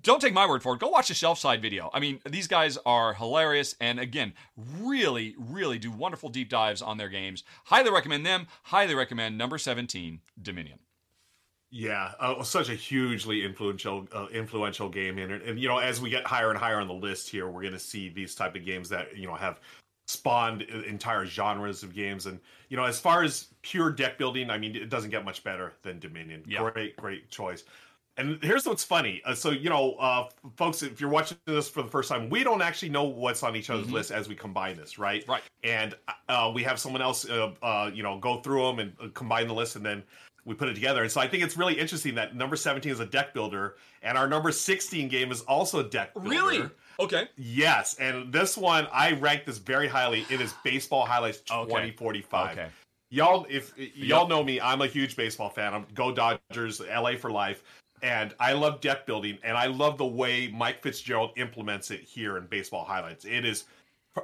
don't 0.02 0.22
take 0.22 0.34
my 0.34 0.48
word 0.48 0.64
for 0.64 0.74
it. 0.74 0.80
Go 0.80 0.90
watch 0.90 1.10
the 1.10 1.14
Shelfside 1.14 1.62
video. 1.62 1.90
I 1.94 2.00
mean, 2.00 2.20
these 2.28 2.48
guys 2.48 2.78
are 2.86 3.14
hilarious, 3.14 3.76
and 3.80 4.00
again, 4.00 4.34
really, 4.80 5.36
really 5.38 5.80
do 5.80 5.92
wonderful 5.92 6.30
deep 6.30 6.50
dives 6.50 6.82
on 6.82 6.98
their 6.98 7.10
games. 7.10 7.44
Highly 7.66 7.92
recommend 7.92 8.26
them. 8.26 8.48
Highly 8.64 8.96
recommend 8.96 9.38
number 9.38 9.58
seventeen, 9.58 10.22
Dominion. 10.42 10.80
Yeah, 11.72 12.14
uh, 12.20 12.42
such 12.44 12.70
a 12.70 12.76
hugely 12.76 13.44
influential 13.44 14.08
uh, 14.14 14.28
influential 14.32 14.88
game, 14.88 15.18
and, 15.18 15.32
and 15.32 15.60
you 15.60 15.68
know, 15.68 15.80
as 15.80 16.00
we 16.00 16.10
get 16.10 16.26
higher 16.26 16.50
and 16.50 16.58
higher 16.58 16.80
on 16.80 16.88
the 16.88 16.94
list 16.94 17.30
here, 17.30 17.48
we're 17.48 17.62
going 17.62 17.74
to 17.74 17.80
see 17.80 18.10
these 18.10 18.34
type 18.34 18.56
of 18.56 18.64
games 18.66 18.88
that 18.90 19.18
you 19.18 19.28
know 19.28 19.36
have 19.36 19.60
spawned 20.08 20.62
entire 20.62 21.26
genres 21.26 21.84
of 21.84 21.94
games. 21.94 22.26
And 22.26 22.40
you 22.70 22.78
know, 22.78 22.84
as 22.84 23.00
far 23.00 23.24
as 23.24 23.48
pure 23.62 23.92
deck 23.92 24.18
building, 24.18 24.50
I 24.50 24.58
mean, 24.58 24.76
it 24.76 24.90
doesn't 24.90 25.10
get 25.10 25.26
much 25.26 25.44
better 25.44 25.74
than 25.82 26.00
Dominion. 26.00 26.44
Yeah. 26.48 26.70
Great, 26.72 26.96
great 26.98 27.30
choice. 27.30 27.64
And 28.18 28.42
here's 28.42 28.66
what's 28.66 28.84
funny. 28.84 29.22
Uh, 29.26 29.36
so 29.36 29.52
you 29.52 29.70
know, 29.70 29.94
uh, 29.96 30.30
folks, 30.56 30.84
if 30.84 31.02
you're 31.02 31.10
watching 31.10 31.38
this 31.46 31.68
for 31.68 31.82
the 31.82 31.90
first 31.90 32.08
time, 32.08 32.30
we 32.30 32.44
don't 32.44 32.62
actually 32.62 32.90
know 32.90 33.04
what's 33.04 33.44
on 33.44 33.56
each 33.56 33.70
other's 33.70 33.86
mm-hmm. 33.86 33.96
list 33.96 34.12
as 34.12 34.30
we 34.30 34.36
combine 34.36 34.78
this, 34.78 34.98
right? 34.98 35.28
Right. 35.28 35.42
And 35.64 35.96
uh, 36.30 36.52
we 36.54 36.64
have 36.64 36.80
someone 36.80 37.02
else, 37.02 37.30
uh, 37.30 37.52
uh, 37.62 37.92
you 37.94 38.04
know, 38.04 38.18
go 38.20 38.40
through 38.40 38.68
them 38.68 38.80
and 38.80 38.94
uh, 39.02 39.08
combine 39.14 39.48
the 39.48 39.54
list, 39.54 39.76
and 39.76 39.86
then 39.86 40.02
we 40.46 40.54
put 40.54 40.70
it 40.70 40.76
together. 40.76 41.02
And 41.02 41.12
so 41.12 41.20
I 41.20 41.28
think 41.28 41.44
it's 41.44 41.58
really 41.58 41.74
interesting 41.74 42.16
that 42.16 42.36
number 42.36 42.56
17 42.56 42.90
is 42.90 43.02
a 43.02 43.06
deck 43.06 43.34
builder, 43.34 43.76
and 44.02 44.18
our 44.18 44.28
number 44.28 44.52
16 44.52 45.10
game 45.10 45.32
is 45.32 45.42
also 45.42 45.80
a 45.80 45.84
deck 45.84 46.14
builder. 46.14 46.30
Really? 46.30 46.70
Okay. 47.00 47.28
Yes, 47.36 47.96
and 48.00 48.32
this 48.32 48.58
one 48.58 48.88
I 48.92 49.14
rank 49.14 49.46
this 49.46 49.58
very 49.58 49.88
highly. 49.88 50.26
It 50.30 50.42
is 50.42 50.54
Baseball 50.64 51.06
Highlights 51.06 51.42
2045. 51.42 52.52
Okay. 52.52 52.68
Y'all, 53.10 53.46
if 53.50 53.74
y'all 53.78 54.28
know 54.28 54.44
me, 54.44 54.60
I'm 54.60 54.82
a 54.82 54.88
huge 54.88 55.16
baseball 55.16 55.50
fan. 55.50 55.74
I'm 55.74 55.86
go 55.94 56.12
Dodgers, 56.12 56.82
LA 56.82 57.16
for 57.18 57.30
life, 57.30 57.64
and 58.02 58.34
I 58.40 58.54
love 58.54 58.82
deck 58.82 59.06
building, 59.06 59.38
and 59.44 59.58
I 59.58 59.68
love 59.68 59.98
the 59.98 60.06
way 60.06 60.48
Mike 60.48 60.82
Fitzgerald 60.82 61.32
implements 61.38 61.92
it 61.92 62.02
here 62.02 62.38
in 62.38 62.48
Baseball 62.48 62.84
Highlights. 62.84 63.26
It 63.26 63.46
is 63.46 63.66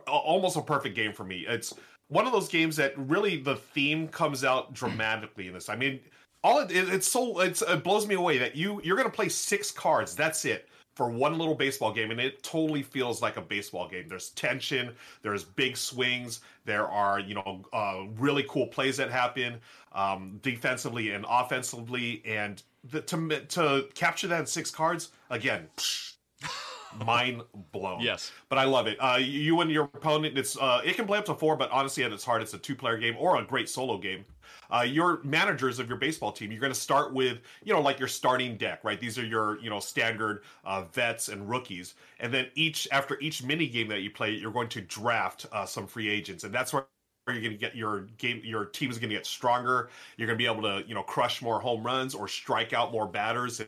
almost 0.08 0.58
a 0.58 0.62
perfect 0.62 0.96
game 0.96 1.14
for 1.14 1.24
me. 1.24 1.46
It's 1.48 1.74
one 2.08 2.26
of 2.26 2.32
those 2.32 2.50
games 2.50 2.76
that 2.78 2.98
really 2.98 3.38
the 3.38 3.56
theme 3.56 4.08
comes 4.08 4.44
out 4.44 4.74
dramatically 4.74 5.48
in 5.48 5.54
this. 5.54 5.70
I 5.70 5.76
mean, 5.76 6.00
all 6.44 6.60
it, 6.60 6.72
it's 6.72 7.08
so 7.08 7.40
it's, 7.40 7.62
it 7.62 7.84
blows 7.84 8.08
me 8.08 8.16
away 8.16 8.38
that 8.40 8.56
you 8.56 8.82
you're 8.84 8.98
gonna 8.98 9.10
play 9.10 9.30
six 9.30 9.72
cards. 9.72 10.16
That's 10.16 10.44
it 10.46 10.68
for 11.02 11.10
one 11.10 11.36
little 11.40 11.56
baseball 11.56 11.92
game, 11.92 12.12
and 12.12 12.20
it 12.20 12.44
totally 12.44 12.84
feels 12.84 13.24
like 13.24 13.36
a 13.36 13.42
baseball 13.42 13.88
game. 13.88 14.06
There's 14.08 14.30
tension, 14.30 14.94
there's 15.24 15.44
big 15.44 15.76
swings, 15.76 16.42
there 16.64 16.88
are 16.88 17.20
you 17.20 17.34
know 17.34 17.66
uh, 17.74 18.04
really 18.20 18.46
cool 18.48 18.68
plays 18.68 18.98
that 18.98 19.10
happen 19.10 19.56
um, 19.94 20.40
defensively 20.44 21.10
and 21.10 21.26
offensively, 21.28 22.22
and 22.24 22.62
the, 22.92 23.02
to 23.02 23.40
to 23.48 23.88
capture 23.96 24.28
that 24.28 24.42
in 24.42 24.46
six 24.46 24.70
cards 24.70 25.10
again. 25.32 25.68
mind 27.06 27.42
blown. 27.72 28.02
Yes, 28.02 28.32
but 28.48 28.60
I 28.60 28.66
love 28.66 28.86
it. 28.86 28.98
Uh, 29.00 29.18
you 29.20 29.60
and 29.62 29.72
your 29.72 29.86
opponent, 29.86 30.38
it's 30.38 30.56
uh, 30.56 30.82
it 30.86 30.96
can 30.96 31.08
play 31.08 31.18
up 31.18 31.26
to 31.26 31.34
four, 31.34 31.56
but 31.56 31.72
honestly, 31.72 32.04
at 32.04 32.12
its 32.12 32.24
heart, 32.24 32.44
it's 32.44 32.54
a 32.54 32.60
two 32.60 32.76
player 32.76 33.00
game 33.00 33.16
or 33.18 33.40
a 33.40 33.44
great 33.44 33.70
solo 33.70 33.98
game 33.98 34.24
uh, 34.72 34.82
your 34.82 35.22
managers 35.24 35.80
of 35.80 35.88
your 35.88 35.98
baseball 35.98 36.32
team, 36.32 36.52
you're 36.52 36.62
going 36.62 36.74
to 36.74 36.80
start 36.80 37.14
with, 37.14 37.40
you 37.64 37.74
know, 37.74 37.82
like 37.82 38.00
your 38.00 38.08
starting 38.08 38.58
deck, 38.58 38.84
right? 38.84 39.00
These 39.00 39.18
are 39.18 39.26
your, 39.26 39.60
you 39.60 39.70
know, 39.70 39.80
standard 39.80 40.44
uh, 40.64 40.84
vets 40.94 41.30
and 41.30 41.50
rookies. 41.50 41.96
And 42.20 42.34
then 42.34 42.48
each, 42.56 42.88
after 42.92 43.20
each 43.20 43.44
mini 43.44 43.68
game 43.68 43.88
that 43.90 44.02
you 44.02 44.12
play, 44.12 44.32
you're 44.32 44.52
going 44.52 44.70
to 44.70 44.82
draft 44.82 45.46
uh, 45.52 45.66
some 45.66 45.88
free 45.88 46.10
agents. 46.10 46.44
And 46.44 46.54
that's 46.54 46.74
where 46.74 46.86
you're 47.28 47.40
going 47.40 47.52
to 47.52 47.58
get 47.58 47.76
your 47.76 48.02
game 48.18 48.42
your 48.44 48.66
team 48.66 48.90
is 48.90 48.98
going 48.98 49.10
to 49.10 49.16
get 49.16 49.28
stronger 49.28 49.90
you're 50.18 50.26
going 50.26 50.38
to 50.38 50.42
be 50.42 50.52
able 50.52 50.64
to 50.64 50.84
you 50.88 50.96
know 50.96 51.04
crush 51.04 51.40
more 51.42 51.60
home 51.60 51.84
runs 51.84 52.16
or 52.16 52.28
strike 52.28 52.74
out 52.74 52.92
more 52.92 53.06
batters 53.06 53.62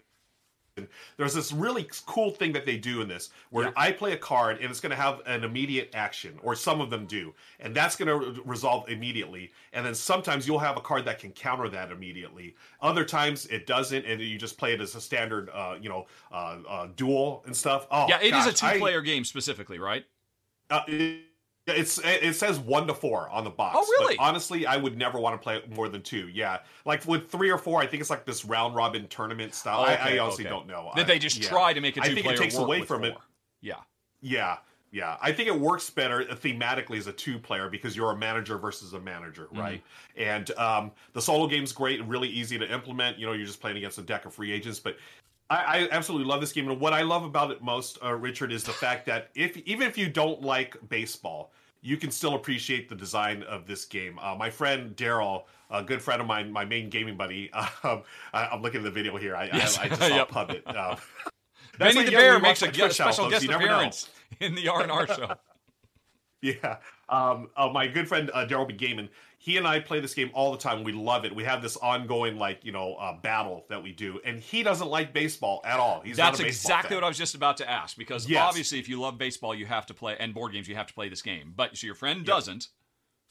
there's 1.18 1.34
this 1.34 1.52
really 1.52 1.88
cool 2.06 2.32
thing 2.32 2.52
that 2.54 2.66
they 2.66 2.78
do 2.78 3.02
in 3.02 3.08
this 3.08 3.30
where 3.52 3.66
yeah. 3.66 3.74
I 3.76 3.92
play 3.92 4.14
a 4.14 4.18
card 4.18 4.60
and 4.60 4.70
it's 4.70 4.80
going 4.80 4.90
to 4.90 4.96
have 4.96 5.22
an 5.26 5.44
immediate 5.44 5.92
action, 5.94 6.40
or 6.42 6.56
some 6.56 6.82
of 6.82 6.90
them 6.90 7.06
do, 7.06 7.34
and 7.60 7.76
that's 7.76 7.96
going 7.96 8.08
to 8.08 8.42
resolve 8.44 8.90
immediately. 8.90 9.52
And 9.74 9.86
then 9.86 9.94
sometimes 9.96 10.48
you'll 10.48 10.60
have 10.60 10.78
a 10.78 10.82
card 10.82 11.06
that 11.06 11.20
can 11.20 11.32
counter 11.32 11.70
that 11.70 11.92
immediately. 11.92 12.56
Other 12.82 13.06
times 13.06 13.46
it 13.48 13.68
doesn't, 13.68 14.06
and 14.06 14.22
you 14.22 14.38
just 14.38 14.58
play 14.58 14.74
it 14.74 14.82
as 14.82 14.96
a 14.96 15.02
standard, 15.02 15.50
uh, 15.54 15.76
you 15.80 15.90
know, 15.90 16.08
uh, 16.32 16.58
uh, 16.68 16.88
duel 16.96 17.44
and 17.46 17.56
stuff. 17.56 17.88
Oh, 17.92 18.08
yeah, 18.10 18.20
it 18.22 18.32
gosh, 18.32 18.48
is 18.48 18.54
a 18.54 18.74
two-player 18.74 19.02
I, 19.02 19.04
game 19.04 19.24
specifically, 19.24 19.80
right? 19.80 20.06
Uh, 20.70 20.82
it, 21.68 21.78
it's 21.78 22.00
it 22.04 22.36
says 22.36 22.60
one 22.60 22.88
to 22.88 22.94
four 22.94 23.30
on 23.30 23.44
the 23.44 23.50
box. 23.50 23.78
Oh, 23.80 23.86
really? 24.00 24.18
honestly, 24.18 24.66
I 24.66 24.78
would 24.78 24.98
never 24.98 25.20
want 25.20 25.40
to 25.40 25.44
play 25.44 25.62
more 25.76 25.90
than 25.90 26.02
two. 26.02 26.28
Yeah, 26.30 26.60
like 26.86 27.06
with 27.06 27.30
three 27.30 27.50
or 27.50 27.58
four, 27.58 27.82
I 27.82 27.88
think 27.88 28.02
it's 28.02 28.10
like 28.10 28.26
this 28.26 28.46
round 28.46 28.76
robin 28.76 29.08
tournament 29.08 29.54
style. 29.54 29.84
Okay, 29.84 29.96
I, 29.96 30.16
I, 30.16 30.20
honestly 30.20 30.46
okay. 30.46 30.54
don't 30.54 30.68
know. 30.68 30.92
That 30.96 31.08
they 31.08 31.20
just 31.20 31.42
yeah. 31.42 31.50
try 31.50 31.74
to 31.74 31.82
make 31.82 31.98
it. 31.98 32.04
I 32.04 32.14
think 32.14 32.26
it 32.26 32.38
takes 32.38 32.56
away 32.56 32.82
from 32.82 33.02
four. 33.02 33.10
it. 33.10 33.18
Yeah. 33.62 33.76
Yeah. 34.22 34.58
Yeah, 34.94 35.18
I 35.24 35.32
think 35.32 35.48
it 35.48 35.60
works 35.60 35.90
better 35.90 36.24
thematically 36.24 37.00
as 37.00 37.08
a 37.08 37.12
two 37.12 37.40
player 37.40 37.68
because 37.68 37.98
you're 37.98 38.12
a 38.12 38.16
manager 38.16 38.60
versus 38.60 38.94
a 38.94 39.00
manager, 39.00 39.46
mm-hmm. 39.46 39.60
right? 39.60 39.84
Mm-hmm. 40.16 40.30
And 40.30 40.52
um, 40.52 40.92
the 41.14 41.22
solo 41.22 41.48
game's 41.48 41.72
great, 41.72 42.00
and 42.00 42.08
really 42.08 42.30
easy 42.30 42.60
to 42.60 42.72
implement. 42.72 43.18
You 43.18 43.26
know, 43.26 43.34
you're 43.34 43.48
just 43.48 43.60
playing 43.60 43.78
against 43.78 43.98
a 43.98 44.04
deck 44.04 44.26
of 44.26 44.36
free 44.36 44.52
agents, 44.52 44.80
but 44.80 44.98
I, 45.50 45.56
I, 45.56 45.88
absolutely 45.92 46.28
love 46.28 46.42
this 46.42 46.52
game. 46.52 46.70
And 46.70 46.80
what 46.80 46.94
I 46.94 47.02
love 47.02 47.24
about 47.24 47.52
it 47.52 47.62
most, 47.62 48.00
uh, 48.04 48.14
Richard, 48.14 48.52
is 48.52 48.64
the 48.64 48.72
fact 48.72 49.06
that 49.08 49.30
if 49.36 49.58
even 49.58 49.88
if 49.88 49.98
you 49.98 50.10
don't 50.10 50.42
like 50.42 50.78
baseball, 50.90 51.52
you 51.82 51.98
can 51.98 52.10
still 52.12 52.36
appreciate 52.36 52.88
the 52.88 52.96
design 52.96 53.44
of 53.44 53.68
this 53.68 53.86
game. 53.86 54.18
Uh, 54.20 54.36
my 54.36 54.50
friend 54.50 54.96
Daryl, 54.96 55.44
a 55.70 55.84
good 55.84 56.02
friend 56.02 56.22
of 56.22 56.28
mine, 56.28 56.52
my 56.52 56.64
main 56.64 56.90
gaming 56.90 57.18
buddy. 57.18 57.52
Um, 57.84 58.04
I, 58.34 58.54
am 58.54 58.62
looking 58.62 58.80
at 58.80 58.86
the 58.86 58.92
video 58.92 59.18
here. 59.18 59.36
I, 59.36 59.46
yes. 59.46 59.78
I, 59.78 59.84
I 59.84 59.88
just 59.90 60.02
saw 60.08 60.08
yep. 60.08 60.30
Pub 60.30 60.52
it. 60.52 60.66
Um, 60.76 60.98
Benny 61.78 62.04
the 62.06 62.12
Bear 62.12 62.40
makes 62.40 62.62
a 62.62 62.74
special 62.92 63.30
guest 63.30 63.46
appearance 63.46 64.10
in 64.40 64.56
the 64.56 64.70
R 64.70 64.84
and 64.84 64.92
R 64.92 65.08
show. 65.08 65.34
yeah, 66.42 66.78
um, 67.10 67.50
uh, 67.58 67.70
my 67.70 67.88
good 67.88 68.08
friend 68.08 68.32
uh, 68.34 68.46
Daryl 68.46 68.68
B. 68.68 68.74
Gaiman, 68.76 69.10
he 69.44 69.58
and 69.58 69.68
I 69.68 69.82
play 69.82 70.00
this 70.00 70.14
game 70.14 70.32
all 70.34 70.54
the 70.54 70.58
time. 70.58 70.86
We 70.86 70.94
love 70.94 71.26
it. 71.26 71.36
We 71.36 71.44
have 71.44 71.62
this 71.62 71.76
ongoing 71.76 72.38
like 72.38 72.64
you 72.64 72.72
know 72.72 72.94
uh, 72.96 73.20
battle 73.20 73.66
that 73.68 73.84
we 73.84 73.92
do, 73.92 74.22
and 74.24 74.40
he 74.40 74.64
doesn't 74.64 74.88
like 74.88 75.12
baseball 75.12 75.60
at 75.66 75.82
all. 75.82 76.00
He's 76.00 76.16
that's 76.16 76.40
exactly 76.40 76.92
fan. 76.92 77.00
what 77.00 77.04
I 77.04 77.10
was 77.10 77.18
just 77.18 77.36
about 77.36 77.58
to 77.58 77.70
ask 77.70 77.98
because 77.98 78.26
yes. 78.26 78.42
obviously, 78.42 78.80
if 78.80 78.88
you 78.88 79.02
love 79.02 79.18
baseball, 79.18 79.54
you 79.54 79.66
have 79.66 79.86
to 79.88 79.94
play 79.94 80.16
and 80.18 80.34
board 80.34 80.54
games, 80.54 80.70
you 80.70 80.76
have 80.76 80.88
to 80.88 80.94
play 80.94 81.10
this 81.10 81.22
game. 81.22 81.52
But 81.54 81.76
so 81.76 81.86
your 81.86 81.96
friend 81.96 82.20
yep. 82.20 82.26
doesn't. 82.26 82.70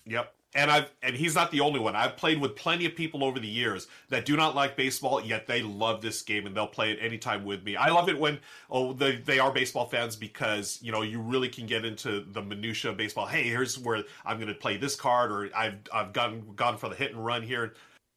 Yep 0.04 0.34
and 0.54 0.70
I've 0.70 0.90
and 1.02 1.16
he's 1.16 1.34
not 1.34 1.50
the 1.50 1.60
only 1.60 1.80
one. 1.80 1.96
I've 1.96 2.16
played 2.16 2.40
with 2.40 2.56
plenty 2.56 2.84
of 2.84 2.94
people 2.94 3.24
over 3.24 3.38
the 3.38 3.48
years 3.48 3.88
that 4.08 4.24
do 4.24 4.36
not 4.36 4.54
like 4.54 4.76
baseball, 4.76 5.20
yet 5.20 5.46
they 5.46 5.62
love 5.62 6.02
this 6.02 6.22
game 6.22 6.46
and 6.46 6.56
they'll 6.56 6.66
play 6.66 6.92
it 6.92 6.98
anytime 7.00 7.44
with 7.44 7.64
me. 7.64 7.76
I 7.76 7.88
love 7.88 8.08
it 8.08 8.18
when 8.18 8.38
oh 8.70 8.92
they 8.92 9.16
they 9.16 9.38
are 9.38 9.50
baseball 9.50 9.86
fans 9.86 10.16
because 10.16 10.78
you 10.82 10.92
know 10.92 11.02
you 11.02 11.20
really 11.20 11.48
can 11.48 11.66
get 11.66 11.84
into 11.84 12.24
the 12.32 12.42
minutia 12.42 12.90
of 12.90 12.96
baseball. 12.96 13.26
Hey, 13.26 13.44
here's 13.44 13.78
where 13.78 14.02
I'm 14.24 14.36
going 14.36 14.48
to 14.48 14.54
play 14.54 14.76
this 14.76 14.94
card, 14.96 15.32
or 15.32 15.48
I've 15.56 15.78
I've 15.92 16.12
gone 16.12 16.42
gone 16.56 16.76
for 16.76 16.88
the 16.88 16.96
hit 16.96 17.12
and 17.12 17.24
run 17.24 17.42
here. 17.42 17.74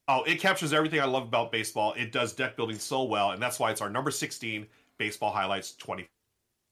Oh, 0.07 0.23
it 0.23 0.39
captures 0.39 0.73
everything 0.73 0.99
I 0.99 1.05
love 1.05 1.23
about 1.23 1.51
baseball. 1.51 1.93
It 1.97 2.11
does 2.11 2.33
deck 2.33 2.55
building 2.55 2.77
so 2.77 3.03
well, 3.03 3.31
and 3.31 3.41
that's 3.41 3.59
why 3.59 3.71
it's 3.71 3.81
our 3.81 3.89
number 3.89 4.11
16 4.11 4.67
baseball 4.97 5.31
highlights 5.31 5.75
20 5.77 6.05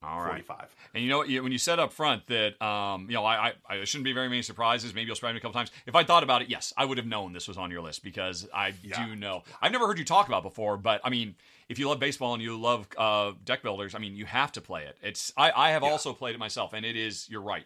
All 0.04 0.20
right. 0.20 0.46
45. 0.46 0.76
And 0.94 1.04
you 1.04 1.10
know 1.10 1.20
what? 1.20 1.28
When 1.30 1.52
you 1.52 1.58
said 1.58 1.80
up 1.80 1.94
front 1.94 2.28
that, 2.28 2.62
um, 2.62 3.08
you 3.10 3.16
know, 3.16 3.26
I, 3.26 3.54
I, 3.70 3.78
I 3.80 3.84
shouldn't 3.86 4.04
be 4.06 4.14
very 4.14 4.30
many 4.30 4.42
surprises. 4.42 4.94
Maybe 4.94 5.08
you'll 5.08 5.16
surprise 5.16 5.34
me 5.34 5.38
a 5.38 5.42
couple 5.42 5.54
times. 5.54 5.72
If 5.86 5.96
I 5.96 6.04
thought 6.04 6.24
about 6.24 6.42
it, 6.42 6.50
yes, 6.50 6.74
I 6.78 6.86
would 6.86 6.98
have 6.98 7.08
known 7.08 7.34
this 7.34 7.48
was 7.48 7.58
on 7.58 7.72
your 7.72 7.82
list 7.82 8.04
because 8.04 8.48
I 8.54 8.74
Yeah. 8.84 9.06
do 9.06 9.16
know. 9.16 9.44
I've 9.62 9.72
never 9.72 9.88
heard 9.88 9.98
you 10.00 10.06
talk 10.06 10.28
about 10.28 10.44
before, 10.44 10.78
but 10.78 11.02
I 11.04 11.10
mean, 11.10 11.36
if 11.70 11.80
you 11.80 11.88
love 11.88 12.00
baseball 12.00 12.34
and 12.34 12.44
you 12.44 12.60
love 12.60 12.88
uh, 12.98 13.32
deck 13.44 13.64
builders, 13.64 13.96
I 13.96 14.00
mean, 14.00 14.16
you 14.16 14.26
have 14.26 14.52
to 14.54 14.62
play 14.62 14.84
it. 14.84 14.98
It's 15.02 15.32
I, 15.38 15.52
I 15.52 15.70
have 15.72 15.84
also 15.84 16.14
played 16.14 16.36
it 16.36 16.40
myself, 16.40 16.74
and 16.74 16.86
it 16.86 16.96
is. 16.98 17.28
You're 17.30 17.42
right, 17.42 17.66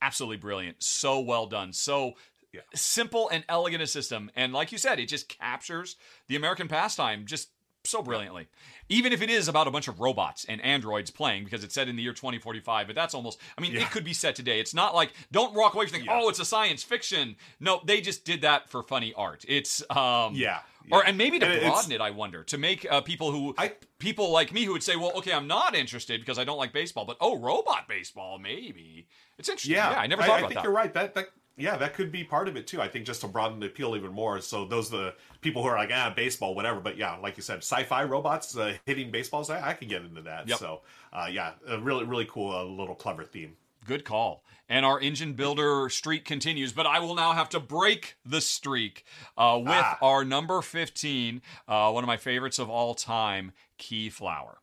absolutely 0.00 0.36
brilliant. 0.38 0.82
So 0.82 1.20
well 1.20 1.46
done. 1.46 1.72
So 1.72 2.14
Yeah. 2.52 2.60
simple 2.74 3.28
and 3.30 3.44
elegant 3.48 3.82
a 3.82 3.86
system, 3.86 4.30
and 4.36 4.52
like 4.52 4.72
you 4.72 4.78
said, 4.78 5.00
it 5.00 5.06
just 5.06 5.28
captures 5.28 5.96
the 6.28 6.36
American 6.36 6.68
pastime 6.68 7.26
just 7.26 7.48
so 7.84 8.02
brilliantly. 8.02 8.46
Even 8.88 9.12
if 9.12 9.22
it 9.22 9.30
is 9.30 9.48
about 9.48 9.66
a 9.66 9.70
bunch 9.70 9.88
of 9.88 10.00
robots 10.00 10.44
and 10.48 10.60
androids 10.60 11.10
playing, 11.10 11.44
because 11.44 11.64
it's 11.64 11.74
set 11.74 11.88
in 11.88 11.96
the 11.96 12.02
year 12.02 12.12
2045, 12.12 12.86
but 12.86 12.94
that's 12.94 13.14
almost, 13.14 13.38
I 13.56 13.60
mean, 13.60 13.72
Yeah. 13.72 13.80
it 13.82 13.90
could 13.90 14.04
be 14.04 14.12
set 14.12 14.34
today. 14.36 14.60
It's 14.60 14.74
not 14.74 14.94
like, 14.94 15.12
don't 15.30 15.54
walk 15.54 15.74
away 15.74 15.86
from 15.86 15.92
thinking, 15.92 16.10
Yeah. 16.10 16.20
oh, 16.22 16.28
it's 16.28 16.38
a 16.40 16.44
science 16.44 16.82
fiction. 16.82 17.36
No, 17.60 17.80
they 17.84 18.00
just 18.00 18.24
did 18.24 18.42
that 18.42 18.68
for 18.70 18.82
funny 18.82 19.12
art. 19.14 19.44
It's, 19.48 19.82
um, 19.90 20.34
Yeah, 20.34 20.60
Or, 20.90 21.04
and 21.06 21.16
maybe 21.16 21.38
to 21.38 21.46
And 21.46 21.60
broaden 21.62 21.92
it, 21.92 22.00
I 22.00 22.10
wonder, 22.10 22.42
to 22.44 22.58
make 22.58 22.84
uh, 22.90 23.00
people 23.00 23.30
who, 23.32 23.54
I- 23.56 23.74
people 23.98 24.30
like 24.30 24.52
me 24.52 24.64
who 24.64 24.72
would 24.72 24.82
say, 24.82 24.96
well, 24.96 25.12
okay, 25.18 25.32
I'm 25.32 25.46
not 25.46 25.74
interested 25.74 26.20
because 26.20 26.38
I 26.38 26.44
don't 26.44 26.58
like 26.58 26.72
baseball, 26.72 27.04
but 27.04 27.16
oh, 27.20 27.38
robot 27.38 27.88
baseball, 27.88 28.38
maybe. 28.38 29.06
It's 29.38 29.48
interesting. 29.48 29.72
Yeah, 29.74 29.90
Yeah, 29.92 30.00
I 30.00 30.06
never 30.06 30.22
thought 30.22 30.30
I, 30.32 30.38
about 30.38 30.48
think 30.48 30.54
that. 30.58 30.64
you're 30.64 30.72
right. 30.72 30.92
That 30.92 31.14
that 31.14 31.28
yeah, 31.56 31.76
that 31.76 31.94
could 31.94 32.10
be 32.10 32.24
part 32.24 32.48
of 32.48 32.56
it 32.56 32.66
too. 32.66 32.80
I 32.80 32.88
think 32.88 33.06
just 33.06 33.20
to 33.22 33.28
broaden 33.28 33.60
the 33.60 33.66
appeal 33.66 33.94
even 33.96 34.12
more. 34.12 34.40
So 34.40 34.64
those 34.64 34.92
are 34.92 34.96
the 34.96 35.14
people 35.40 35.62
who 35.62 35.68
are 35.68 35.76
like 35.76 35.90
ah 35.92 36.12
baseball 36.14 36.54
whatever. 36.54 36.80
But 36.80 36.96
yeah, 36.96 37.16
like 37.16 37.36
you 37.36 37.42
said, 37.42 37.58
sci-fi 37.58 38.04
robots 38.04 38.56
uh, 38.56 38.74
hitting 38.86 39.10
baseballs. 39.10 39.50
I, 39.50 39.70
I 39.70 39.72
could 39.74 39.88
get 39.88 40.02
into 40.02 40.22
that. 40.22 40.48
Yep. 40.48 40.58
So 40.58 40.80
uh, 41.12 41.28
yeah, 41.30 41.52
a 41.68 41.78
really 41.78 42.04
really 42.04 42.26
cool 42.26 42.50
uh, 42.54 42.64
little 42.64 42.94
clever 42.94 43.24
theme. 43.24 43.56
Good 43.84 44.04
call. 44.04 44.44
And 44.68 44.86
our 44.86 45.00
engine 45.00 45.32
builder 45.34 45.88
streak 45.90 46.24
continues, 46.24 46.72
but 46.72 46.86
I 46.86 47.00
will 47.00 47.14
now 47.16 47.32
have 47.32 47.48
to 47.50 47.60
break 47.60 48.14
the 48.24 48.40
streak 48.40 49.04
uh, 49.36 49.58
with 49.60 49.72
Ah. 49.74 49.98
our 50.00 50.24
number 50.24 50.62
15, 50.62 51.42
uh, 51.68 51.90
one 51.90 52.04
of 52.04 52.06
my 52.08 52.16
favorites 52.16 52.58
of 52.60 52.70
all 52.70 52.94
time, 52.94 53.52
Keyflower. 53.78 54.61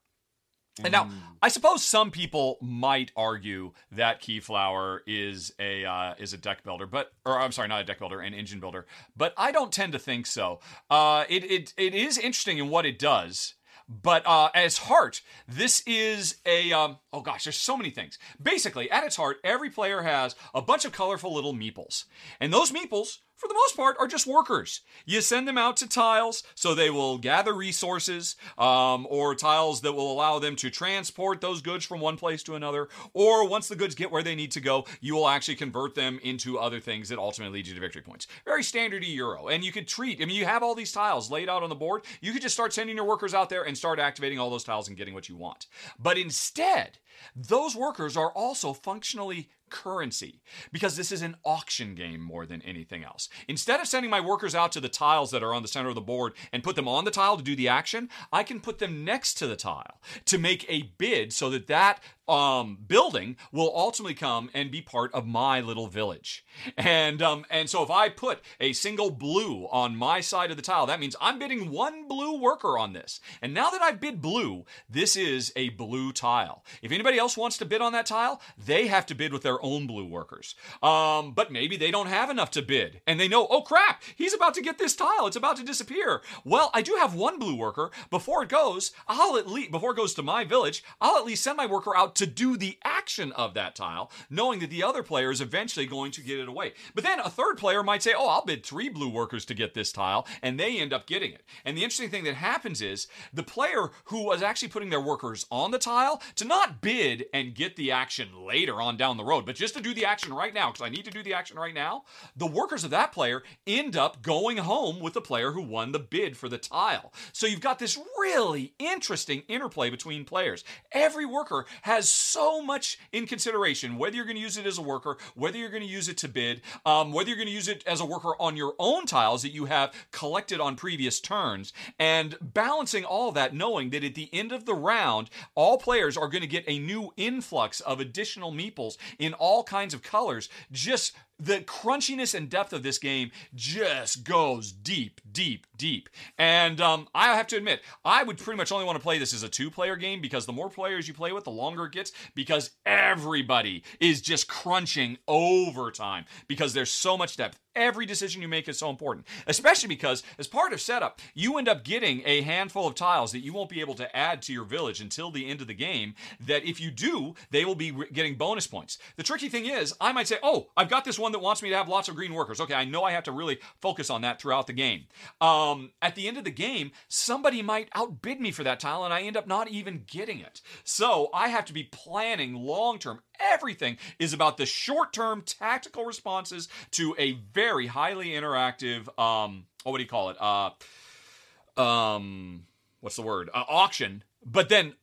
And 0.83 0.91
now, 0.91 1.09
I 1.41 1.49
suppose 1.49 1.83
some 1.83 2.11
people 2.11 2.57
might 2.61 3.11
argue 3.15 3.71
that 3.91 4.21
Keyflower 4.21 4.99
is 5.07 5.53
a 5.59 5.85
uh, 5.85 6.15
is 6.17 6.33
a 6.33 6.37
deck 6.37 6.63
builder, 6.63 6.85
but 6.85 7.11
or 7.25 7.39
I'm 7.39 7.51
sorry, 7.51 7.67
not 7.67 7.81
a 7.81 7.83
deck 7.83 7.99
builder, 7.99 8.19
an 8.19 8.33
engine 8.33 8.59
builder. 8.59 8.85
But 9.15 9.33
I 9.37 9.51
don't 9.51 9.71
tend 9.71 9.93
to 9.93 9.99
think 9.99 10.25
so. 10.25 10.59
Uh, 10.89 11.25
it, 11.29 11.43
it 11.43 11.73
it 11.77 11.93
is 11.93 12.17
interesting 12.17 12.57
in 12.57 12.69
what 12.69 12.85
it 12.85 12.99
does, 12.99 13.55
but 13.87 14.25
uh, 14.27 14.49
as 14.53 14.77
heart, 14.77 15.21
this 15.47 15.81
is 15.87 16.37
a 16.45 16.71
um, 16.73 16.97
oh 17.13 17.21
gosh, 17.21 17.45
there's 17.45 17.55
so 17.55 17.77
many 17.77 17.89
things. 17.89 18.19
Basically, 18.41 18.91
at 18.91 19.03
its 19.03 19.15
heart, 19.15 19.37
every 19.43 19.69
player 19.69 20.01
has 20.01 20.35
a 20.53 20.61
bunch 20.61 20.85
of 20.85 20.91
colorful 20.91 21.33
little 21.33 21.53
meeples, 21.53 22.05
and 22.39 22.53
those 22.53 22.71
meeples 22.71 23.19
for 23.39 23.47
the 23.47 23.53
most 23.53 23.77
part, 23.77 23.95
are 23.99 24.07
just 24.07 24.27
workers. 24.27 24.81
You 25.05 25.21
send 25.21 25.47
them 25.47 25.57
out 25.57 25.77
to 25.77 25.87
tiles 25.87 26.43
so 26.55 26.75
they 26.75 26.89
will 26.89 27.17
gather 27.17 27.53
resources, 27.53 28.35
um, 28.57 29.07
or 29.09 29.33
tiles 29.33 29.79
that 29.81 29.93
will 29.93 30.11
allow 30.11 30.39
them 30.39 30.57
to 30.57 30.69
transport 30.69 31.39
those 31.39 31.61
goods 31.61 31.85
from 31.85 32.01
one 32.01 32.17
place 32.17 32.43
to 32.43 32.55
another. 32.55 32.89
Or 33.13 33.47
once 33.47 33.69
the 33.69 33.77
goods 33.77 33.95
get 33.95 34.11
where 34.11 34.23
they 34.23 34.35
need 34.35 34.51
to 34.51 34.59
go, 34.59 34.85
you 34.99 35.15
will 35.15 35.29
actually 35.29 35.55
convert 35.55 35.95
them 35.95 36.19
into 36.21 36.59
other 36.59 36.81
things 36.81 37.07
that 37.09 37.17
ultimately 37.17 37.59
lead 37.59 37.67
you 37.67 37.73
to 37.75 37.79
victory 37.79 38.01
points. 38.01 38.27
Very 38.43 38.61
standard 38.61 39.05
Euro. 39.05 39.47
And 39.47 39.63
you 39.63 39.71
could 39.71 39.87
treat, 39.87 40.21
I 40.21 40.25
mean, 40.25 40.35
you 40.35 40.45
have 40.45 40.61
all 40.61 40.75
these 40.75 40.91
tiles 40.91 41.31
laid 41.31 41.47
out 41.47 41.63
on 41.63 41.69
the 41.69 41.75
board. 41.75 42.03
You 42.19 42.33
could 42.33 42.41
just 42.41 42.55
start 42.55 42.73
sending 42.73 42.97
your 42.97 43.05
workers 43.05 43.33
out 43.33 43.49
there 43.49 43.63
and 43.63 43.77
start 43.77 43.99
activating 43.99 44.37
all 44.37 44.49
those 44.49 44.65
tiles 44.65 44.89
and 44.89 44.97
getting 44.97 45.13
what 45.13 45.29
you 45.29 45.37
want. 45.37 45.67
But 45.97 46.17
instead, 46.17 46.99
those 47.35 47.73
workers 47.73 48.17
are 48.17 48.31
also 48.31 48.73
functionally 48.73 49.49
currency 49.69 50.41
because 50.71 50.95
this 50.95 51.11
is 51.11 51.21
an 51.21 51.35
auction 51.45 51.95
game 51.95 52.21
more 52.21 52.45
than 52.45 52.61
anything 52.61 53.03
else. 53.03 53.29
Instead 53.47 53.79
of 53.79 53.87
sending 53.87 54.09
my 54.09 54.19
workers 54.19 54.55
out 54.55 54.71
to 54.71 54.79
the 54.79 54.89
tiles 54.89 55.31
that 55.31 55.43
are 55.43 55.53
on 55.53 55.61
the 55.61 55.67
center 55.67 55.89
of 55.89 55.95
the 55.95 56.01
board 56.01 56.33
and 56.51 56.63
put 56.63 56.75
them 56.75 56.87
on 56.87 57.05
the 57.05 57.11
tile 57.11 57.37
to 57.37 57.43
do 57.43 57.55
the 57.55 57.67
action, 57.67 58.09
I 58.31 58.43
can 58.43 58.59
put 58.59 58.79
them 58.79 59.05
next 59.05 59.35
to 59.35 59.47
the 59.47 59.55
tile 59.55 59.99
to 60.25 60.37
make 60.37 60.65
a 60.69 60.91
bid 60.97 61.33
so 61.33 61.49
that 61.49 61.67
that 61.67 62.01
um, 62.29 62.77
building 62.87 63.37
will 63.51 63.71
ultimately 63.75 64.13
come 64.13 64.49
and 64.53 64.71
be 64.71 64.81
part 64.81 65.13
of 65.13 65.25
my 65.25 65.59
little 65.59 65.87
village. 65.87 66.45
And 66.77 67.21
um, 67.21 67.45
and 67.49 67.69
so 67.69 67.83
if 67.83 67.89
I 67.89 68.09
put 68.09 68.41
a 68.59 68.73
single 68.73 69.09
blue 69.09 69.67
on 69.71 69.95
my 69.95 70.21
side 70.21 70.51
of 70.51 70.57
the 70.57 70.63
tile, 70.63 70.85
that 70.85 70.99
means 70.99 71.15
I'm 71.19 71.39
bidding 71.39 71.71
one 71.71 72.07
blue 72.07 72.39
worker 72.39 72.77
on 72.77 72.93
this. 72.93 73.19
And 73.41 73.53
now 73.53 73.69
that 73.69 73.81
I've 73.81 73.99
bid 73.99 74.21
blue, 74.21 74.65
this 74.89 75.15
is 75.15 75.51
a 75.55 75.69
blue 75.69 76.11
tile. 76.11 76.63
If 76.81 76.91
anybody 76.91 77.17
else 77.17 77.37
wants 77.37 77.57
to 77.57 77.65
bid 77.65 77.81
on 77.81 77.93
that 77.93 78.05
tile, 78.05 78.41
they 78.57 78.87
have 78.87 79.05
to 79.07 79.15
bid 79.15 79.33
with 79.33 79.43
their 79.43 79.63
own 79.63 79.87
blue 79.87 80.05
workers. 80.05 80.55
Um, 80.83 81.33
but 81.33 81.51
maybe 81.51 81.77
they 81.77 81.91
don't 81.91 82.07
have 82.07 82.29
enough 82.29 82.51
to 82.51 82.61
bid, 82.61 83.01
and 83.07 83.19
they 83.19 83.27
know, 83.27 83.47
oh 83.49 83.61
crap, 83.61 84.03
he's 84.15 84.33
about 84.33 84.53
to 84.55 84.61
get 84.61 84.77
this 84.77 84.95
tile. 84.95 85.27
It's 85.27 85.35
about 85.35 85.57
to 85.57 85.63
disappear. 85.63 86.21
Well, 86.43 86.69
I 86.73 86.81
do 86.81 86.95
have 86.99 87.15
one 87.15 87.39
blue 87.39 87.55
worker. 87.55 87.91
Before 88.09 88.43
it 88.43 88.49
goes, 88.49 88.91
I'll 89.07 89.37
at 89.37 89.47
least 89.47 89.71
before 89.71 89.91
it 89.91 89.97
goes 89.97 90.13
to 90.15 90.23
my 90.23 90.43
village, 90.43 90.83
I'll 91.01 91.17
at 91.17 91.25
least 91.25 91.43
send 91.43 91.57
my 91.57 91.65
worker 91.65 91.95
out 91.95 92.15
to 92.19 92.27
do 92.27 92.55
the 92.55 92.77
action 92.83 93.31
of 93.33 93.53
that 93.55 93.75
tile, 93.75 94.11
knowing 94.29 94.59
that 94.59 94.69
the 94.69 94.83
other 94.83 95.03
player 95.03 95.31
is 95.31 95.41
eventually 95.41 95.85
going 95.85 96.11
to 96.11 96.21
get 96.21 96.39
it 96.39 96.47
away. 96.47 96.73
But 96.93 97.03
then 97.03 97.19
a 97.19 97.29
third 97.29 97.57
player 97.57 97.81
might 97.81 98.03
say, 98.03 98.13
oh, 98.15 98.27
I'll 98.27 98.45
bid 98.45 98.65
three 98.65 98.89
blue 98.89 99.09
workers 99.09 99.45
to 99.45 99.53
get 99.53 99.73
this 99.73 99.91
tile, 99.91 100.27
and 100.41 100.59
they 100.59 100.79
end 100.79 100.93
up 100.93 101.07
getting 101.07 101.31
it. 101.31 101.43
And 101.65 101.77
the 101.77 101.83
interesting 101.83 102.09
thing 102.09 102.25
that 102.25 102.35
happens 102.35 102.81
is 102.81 103.07
the 103.33 103.43
player 103.43 103.89
who 104.05 104.23
was 104.23 104.41
actually 104.41 104.67
putting 104.67 104.89
their 104.89 104.99
workers 104.99 105.45
on 105.49 105.71
the 105.71 105.79
tile 105.79 106.21
to 106.35 106.45
not 106.45 106.81
bid 106.81 107.25
and 107.33 107.55
get 107.55 107.75
the 107.75 107.91
action 107.91 108.29
later 108.45 108.81
on 108.81 108.97
down 108.97 109.17
the 109.17 109.23
road, 109.23 109.45
but 109.45 109.55
just 109.55 109.75
to 109.75 109.81
do 109.81 109.93
the 109.93 110.05
action 110.05 110.33
right 110.33 110.53
now, 110.53 110.71
because 110.71 110.85
I 110.85 110.89
need 110.89 111.05
to 111.05 111.11
do 111.11 111.23
the 111.23 111.33
action 111.33 111.57
right 111.57 111.73
now, 111.73 112.03
the 112.35 112.45
workers 112.45 112.83
of 112.83 112.91
that 112.91 113.13
player 113.13 113.43
end 113.65 113.95
up 113.95 114.21
going 114.21 114.57
home 114.57 114.99
with 114.99 115.13
the 115.13 115.21
player 115.21 115.51
who 115.51 115.61
won 115.61 115.93
the 115.93 115.99
bid 115.99 116.35
for 116.35 116.49
the 116.49 116.57
tile. 116.57 117.13
So 117.31 117.47
you've 117.47 117.61
got 117.61 117.79
this 117.79 117.97
really 118.19 118.73
interesting 118.77 119.43
interplay 119.47 119.89
between 119.89 120.25
players. 120.25 120.63
Every 120.91 121.25
worker 121.25 121.65
has 121.83 122.08
so 122.11 122.61
much 122.61 122.99
in 123.11 123.25
consideration, 123.25 123.97
whether 123.97 124.15
you're 124.15 124.25
going 124.25 124.35
to 124.35 124.41
use 124.41 124.57
it 124.57 124.65
as 124.65 124.77
a 124.77 124.81
worker, 124.81 125.17
whether 125.35 125.57
you're 125.57 125.69
going 125.69 125.83
to 125.83 125.87
use 125.89 126.09
it 126.09 126.17
to 126.17 126.27
bid, 126.27 126.61
um, 126.85 127.11
whether 127.11 127.29
you're 127.29 127.37
going 127.37 127.47
to 127.47 127.53
use 127.53 127.67
it 127.67 127.83
as 127.85 128.01
a 128.01 128.05
worker 128.05 128.33
on 128.39 128.57
your 128.57 128.75
own 128.79 129.05
tiles 129.05 129.41
that 129.41 129.53
you 129.53 129.65
have 129.65 129.93
collected 130.11 130.59
on 130.59 130.75
previous 130.75 131.19
turns, 131.19 131.73
and 131.97 132.35
balancing 132.41 133.05
all 133.05 133.31
that, 133.31 133.53
knowing 133.53 133.89
that 133.89 134.03
at 134.03 134.15
the 134.15 134.29
end 134.33 134.51
of 134.51 134.65
the 134.65 134.73
round, 134.73 135.29
all 135.55 135.77
players 135.77 136.17
are 136.17 136.27
going 136.27 136.41
to 136.41 136.47
get 136.47 136.63
a 136.67 136.79
new 136.79 137.11
influx 137.17 137.79
of 137.81 137.99
additional 137.99 138.51
meeples 138.51 138.97
in 139.17 139.33
all 139.33 139.63
kinds 139.63 139.93
of 139.93 140.03
colors. 140.03 140.49
Just 140.71 141.15
the 141.39 141.61
crunchiness 141.61 142.35
and 142.35 142.49
depth 142.49 142.73
of 142.73 142.83
this 142.83 142.97
game 142.97 143.31
just 143.55 144.23
goes 144.23 144.71
deep, 144.71 145.21
deep, 145.31 145.65
deep. 145.77 146.09
And 146.37 146.81
um, 146.81 147.07
I 147.15 147.35
have 147.35 147.47
to 147.47 147.57
admit, 147.57 147.81
I 148.03 148.23
would 148.23 148.37
pretty 148.37 148.57
much 148.57 148.71
only 148.71 148.85
want 148.85 148.97
to 148.97 149.03
play 149.03 149.17
this 149.17 149.33
as 149.33 149.43
a 149.43 149.49
two 149.49 149.71
player 149.71 149.95
game 149.95 150.21
because 150.21 150.45
the 150.45 150.53
more 150.53 150.69
players 150.69 151.07
you 151.07 151.13
play 151.13 151.31
with, 151.31 151.45
the 151.45 151.51
longer 151.51 151.85
it 151.85 151.93
gets 151.93 152.11
because 152.35 152.71
everybody 152.85 153.83
is 153.99 154.21
just 154.21 154.47
crunching 154.47 155.17
overtime 155.27 156.25
because 156.47 156.73
there's 156.73 156.91
so 156.91 157.17
much 157.17 157.37
depth. 157.37 157.59
Every 157.79 158.05
decision 158.05 158.41
you 158.41 158.49
make 158.49 158.67
is 158.67 158.77
so 158.77 158.89
important, 158.89 159.25
especially 159.47 159.87
because 159.87 160.21
as 160.37 160.47
part 160.47 160.73
of 160.73 160.81
setup, 160.81 161.21
you 161.33 161.57
end 161.57 161.69
up 161.69 161.85
getting 161.85 162.21
a 162.25 162.41
handful 162.41 162.85
of 162.85 162.93
tiles 162.93 163.31
that 163.31 163.39
you 163.39 163.53
won't 163.53 163.69
be 163.69 163.79
able 163.79 163.93
to 163.95 164.15
add 164.15 164.41
to 164.43 164.53
your 164.53 164.65
village 164.65 164.99
until 164.99 165.31
the 165.31 165.47
end 165.47 165.61
of 165.61 165.67
the 165.67 165.73
game. 165.73 166.13
That 166.41 166.65
if 166.65 166.81
you 166.81 166.91
do, 166.91 167.35
they 167.51 167.63
will 167.63 167.75
be 167.75 167.93
getting 168.11 168.35
bonus 168.35 168.67
points. 168.67 168.97
The 169.15 169.23
tricky 169.23 169.47
thing 169.47 169.65
is, 169.65 169.93
I 170.01 170.11
might 170.11 170.27
say, 170.27 170.39
oh, 170.43 170.67
I've 170.75 170.89
got 170.89 171.05
this 171.05 171.17
one 171.17 171.31
that 171.31 171.39
wants 171.39 171.63
me 171.63 171.69
to 171.69 171.77
have 171.77 171.87
lots 171.87 172.09
of 172.09 172.17
green 172.17 172.33
workers. 172.33 172.59
Okay, 172.59 172.73
I 172.73 172.83
know 172.83 173.05
I 173.05 173.13
have 173.13 173.23
to 173.23 173.31
really 173.31 173.59
focus 173.79 174.09
on 174.09 174.23
that 174.23 174.41
throughout 174.41 174.67
the 174.67 174.73
game. 174.73 175.05
Um, 175.39 175.91
at 176.01 176.15
the 176.15 176.27
end 176.27 176.37
of 176.37 176.43
the 176.43 176.51
game, 176.51 176.91
somebody 177.07 177.61
might 177.61 177.87
outbid 177.95 178.41
me 178.41 178.51
for 178.51 178.65
that 178.65 178.81
tile, 178.81 179.05
and 179.05 179.13
I 179.13 179.21
end 179.21 179.37
up 179.37 179.47
not 179.47 179.69
even 179.69 180.03
getting 180.05 180.39
it. 180.39 180.59
So 180.83 181.29
I 181.33 181.47
have 181.47 181.63
to 181.65 181.73
be 181.73 181.83
planning 181.83 182.55
long 182.55 182.99
term. 182.99 183.21
Everything 183.39 183.97
is 184.19 184.33
about 184.33 184.57
the 184.57 184.65
short 184.65 185.13
term 185.13 185.41
tactical 185.41 186.05
responses 186.05 186.67
to 186.91 187.15
a 187.17 187.33
very 187.53 187.87
highly 187.87 188.29
interactive, 188.29 189.07
um, 189.19 189.65
oh, 189.85 189.91
what 189.91 189.97
do 189.97 190.03
you 190.03 190.09
call 190.09 190.29
it? 190.29 190.37
Uh, 190.39 191.81
um, 191.81 192.65
what's 192.99 193.15
the 193.15 193.21
word? 193.21 193.49
Uh, 193.53 193.63
auction. 193.67 194.23
But 194.45 194.69
then 194.69 194.93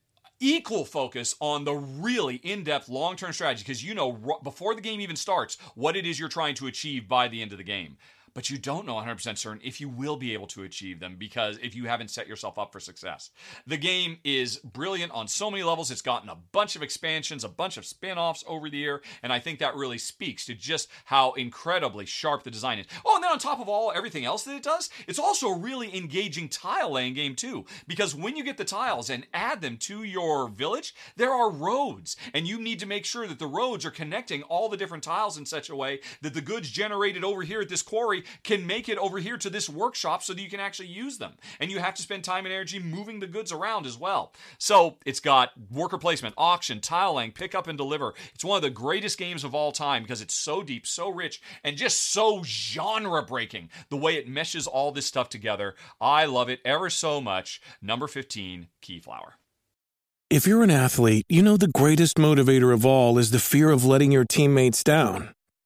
equal 0.41 0.85
focus 0.85 1.35
on 1.41 1.65
the 1.65 1.75
really 1.75 2.37
in-depth 2.37 2.89
long-term 2.89 3.33
strategy 3.33 3.63
because 3.63 3.83
you 3.83 3.95
know 3.95 4.39
before 4.43 4.75
the 4.75 4.81
game 4.81 5.01
even 5.01 5.17
starts 5.17 5.57
what 5.75 5.97
it 5.97 6.05
is 6.05 6.19
you're 6.21 6.29
trying 6.29 6.55
to 6.55 6.67
achieve 6.67 7.09
by 7.09 7.27
the 7.27 7.41
end 7.41 7.53
of 7.53 7.59
the 7.59 7.65
game 7.65 7.97
but 8.37 8.51
you 8.51 8.59
don't 8.59 8.85
know 8.85 8.97
100% 8.97 9.39
certain 9.39 9.63
if 9.65 9.81
you 9.81 9.89
will 9.89 10.19
be 10.19 10.35
able 10.35 10.47
to 10.47 10.63
achieve 10.63 11.01
them 11.01 11.17
because 11.19 11.59
if 11.63 11.75
you 11.75 11.87
haven't 11.87 12.11
set 12.11 12.29
yourself 12.29 12.59
up 12.59 12.71
for 12.71 12.79
success. 12.79 13.31
The 13.67 13.79
game 13.79 14.19
is 14.25 14.59
brilliant 14.59 15.11
on 15.13 15.27
so 15.27 15.51
many 15.51 15.63
levels. 15.63 15.91
It's 15.91 16.03
gotten 16.03 16.29
a 16.29 16.37
bunch 16.53 16.77
of 16.77 16.83
expansions, 16.83 17.45
a 17.45 17.49
bunch 17.49 17.79
of 17.79 17.87
spin 17.87 18.19
offs 18.19 18.45
over 18.47 18.69
the 18.69 18.77
year, 18.77 19.01
and 19.23 19.33
I 19.33 19.41
think 19.41 19.59
that 19.61 19.75
really 19.75 19.97
speaks 19.97 20.45
to 20.47 20.55
just 20.55 20.91
how 21.07 21.33
incredibly 21.33 22.05
sharp 22.05 22.43
the 22.43 22.51
design 22.51 22.79
is. 22.79 22.87
Oh, 23.07 23.15
and 23.15 23.25
then 23.25 23.33
on 23.33 23.39
top 23.39 23.59
of 23.59 23.71
all 23.71 23.91
everything 23.91 24.27
else 24.27 24.45
that 24.45 24.55
it 24.55 24.63
does, 24.63 24.91
it's 25.09 25.19
also 25.19 25.49
a 25.49 25.59
really 25.59 25.97
engaging 25.97 26.51
tile 26.51 26.93
laying 26.93 27.15
game 27.15 27.37
too 27.37 27.65
because 27.89 28.15
when 28.15 28.37
you 28.37 28.45
get 28.45 28.59
the 28.59 28.65
tiles 28.67 29.09
and 29.09 29.27
add 29.33 29.63
them 29.63 29.79
to 29.79 30.03
your 30.03 30.49
village, 30.49 30.95
there 31.17 31.33
are 31.33 31.51
roads, 31.51 32.19
and 32.35 32.47
you 32.47 32.61
need 32.61 32.81
to 32.81 32.87
make 32.87 33.07
sure 33.07 33.27
that 33.27 33.39
the 33.39 33.47
roads 33.47 33.87
are 33.87 33.91
connecting 33.91 34.43
all 34.43 34.69
the 34.69 34.77
different 34.77 35.05
tiles 35.05 35.39
in 35.39 35.47
such 35.47 35.71
a 35.71 35.77
way 35.77 36.01
that 36.21 36.35
the 36.35 36.43
goods 36.43 36.69
generated 36.71 37.25
over 37.25 37.41
here 37.41 37.63
at 37.63 37.71
this 37.71 37.81
quarry 37.81 38.25
can 38.43 38.67
make 38.67 38.89
it 38.89 38.99
over 38.99 39.19
here 39.19 39.37
to 39.37 39.51
this 39.51 39.69
workshop 39.69 40.23
so 40.23 40.33
that 40.33 40.43
you 40.43 40.51
can 40.51 40.61
actually 40.61 40.89
use 40.89 41.19
them. 41.19 41.35
And 41.61 41.71
you 41.71 41.79
have 41.79 41.95
to 41.95 42.03
spend 42.03 42.25
time 42.25 42.47
and 42.47 42.53
energy 42.53 42.79
moving 42.79 43.21
the 43.21 43.27
goods 43.27 43.53
around 43.53 43.87
as 43.87 43.99
well. 43.99 44.33
So 44.59 44.97
it's 45.05 45.21
got 45.21 45.51
worker 45.71 45.99
placement, 45.99 46.35
auction, 46.37 46.81
tiling, 46.81 47.33
pick 47.33 47.55
up 47.55 47.67
and 47.67 47.79
deliver. 47.79 48.15
It's 48.35 48.45
one 48.45 48.57
of 48.57 48.63
the 48.63 48.71
greatest 48.71 49.19
games 49.19 49.45
of 49.45 49.55
all 49.55 49.73
time 49.73 50.03
because 50.03 50.23
it's 50.23 50.35
so 50.35 50.63
deep, 50.63 50.87
so 50.87 51.09
rich, 51.09 51.41
and 51.65 51.77
just 51.77 52.13
so 52.13 52.43
genre 52.45 53.23
breaking 53.23 53.71
the 53.91 53.97
way 53.97 54.17
it 54.17 54.29
meshes 54.29 54.67
all 54.67 54.93
this 54.93 55.07
stuff 55.07 55.29
together. 55.29 55.75
I 56.01 56.25
love 56.25 56.49
it 56.49 56.61
ever 56.65 56.91
so 56.91 57.21
much. 57.21 57.61
Number 57.81 58.07
15, 58.07 58.69
Keyflower. 58.83 59.33
If 60.29 60.45
you're 60.45 60.65
an 60.65 60.73
athlete, 60.73 61.25
you 61.29 61.41
know 61.41 61.57
the 61.57 61.69
greatest 61.69 62.17
motivator 62.17 62.75
of 62.75 62.85
all 62.85 63.17
is 63.17 63.31
the 63.31 63.39
fear 63.39 63.71
of 63.71 63.85
letting 63.85 64.11
your 64.11 64.25
teammates 64.25 64.83
down. 64.83 65.36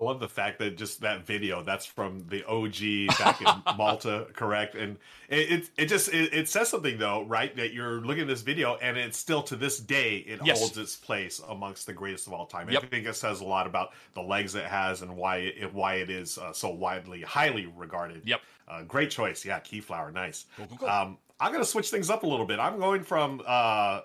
I 0.00 0.04
love 0.04 0.18
the 0.18 0.28
fact 0.28 0.58
that 0.60 0.76
just 0.76 1.00
that 1.02 1.26
video 1.26 1.62
that's 1.62 1.84
from 1.84 2.24
the 2.28 2.44
OG 2.46 3.18
back 3.18 3.40
in 3.40 3.48
Malta, 3.76 4.26
correct? 4.32 4.74
And 4.74 4.96
it 5.28 5.50
it, 5.50 5.70
it 5.76 5.86
just 5.86 6.08
it, 6.12 6.32
it, 6.32 6.48
says 6.48 6.68
something 6.68 6.98
though, 6.98 7.24
right? 7.24 7.54
That 7.56 7.74
you're 7.74 8.00
looking 8.00 8.22
at 8.22 8.28
this 8.28 8.40
video 8.40 8.76
and 8.76 8.96
it's 8.96 9.18
still 9.18 9.42
to 9.44 9.56
this 9.56 9.78
day 9.78 10.18
it 10.18 10.40
yes. 10.44 10.58
holds 10.58 10.78
its 10.78 10.96
place 10.96 11.40
amongst 11.48 11.86
the 11.86 11.92
greatest 11.92 12.26
of 12.26 12.32
all 12.32 12.46
time. 12.46 12.70
Yep. 12.70 12.84
I 12.84 12.86
think 12.86 13.06
it 13.06 13.14
says 13.14 13.40
a 13.40 13.44
lot 13.44 13.66
about 13.66 13.90
the 14.14 14.22
legs 14.22 14.54
it 14.54 14.64
has 14.64 15.02
and 15.02 15.14
why 15.16 15.36
it 15.38 15.72
why 15.74 15.94
it 15.96 16.08
is 16.08 16.38
uh, 16.38 16.52
so 16.52 16.70
widely 16.70 17.20
highly 17.20 17.66
regarded. 17.76 18.22
Yep. 18.24 18.40
Uh, 18.68 18.82
great 18.82 19.10
choice, 19.10 19.44
yeah. 19.44 19.60
Keyflower, 19.60 20.12
nice. 20.12 20.46
Cool, 20.56 20.66
cool, 20.68 20.78
cool. 20.78 20.88
Um, 20.88 21.18
I'm 21.38 21.52
gonna 21.52 21.64
switch 21.64 21.90
things 21.90 22.08
up 22.08 22.22
a 22.22 22.26
little 22.26 22.46
bit. 22.46 22.58
I'm 22.58 22.78
going 22.78 23.02
from 23.02 23.42
uh, 23.46 24.00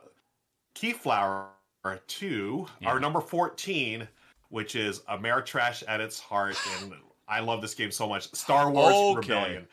Keyflower 0.76 1.48
to 2.08 2.68
yeah. 2.82 2.90
our 2.90 3.00
number 3.00 3.22
14 3.22 4.08
which 4.56 4.78
is 4.78 5.02
Ameritrash 5.02 5.84
at 5.86 6.00
its 6.00 6.18
heart, 6.18 6.56
and 6.80 6.94
I 7.28 7.42
love 7.42 7.62
this 7.62 7.74
game 7.74 7.92
so 7.92 8.08
much. 8.08 8.34
Star 8.34 8.72
Wars 8.72 8.96
okay. 8.96 9.34
Rebellion. 9.34 9.68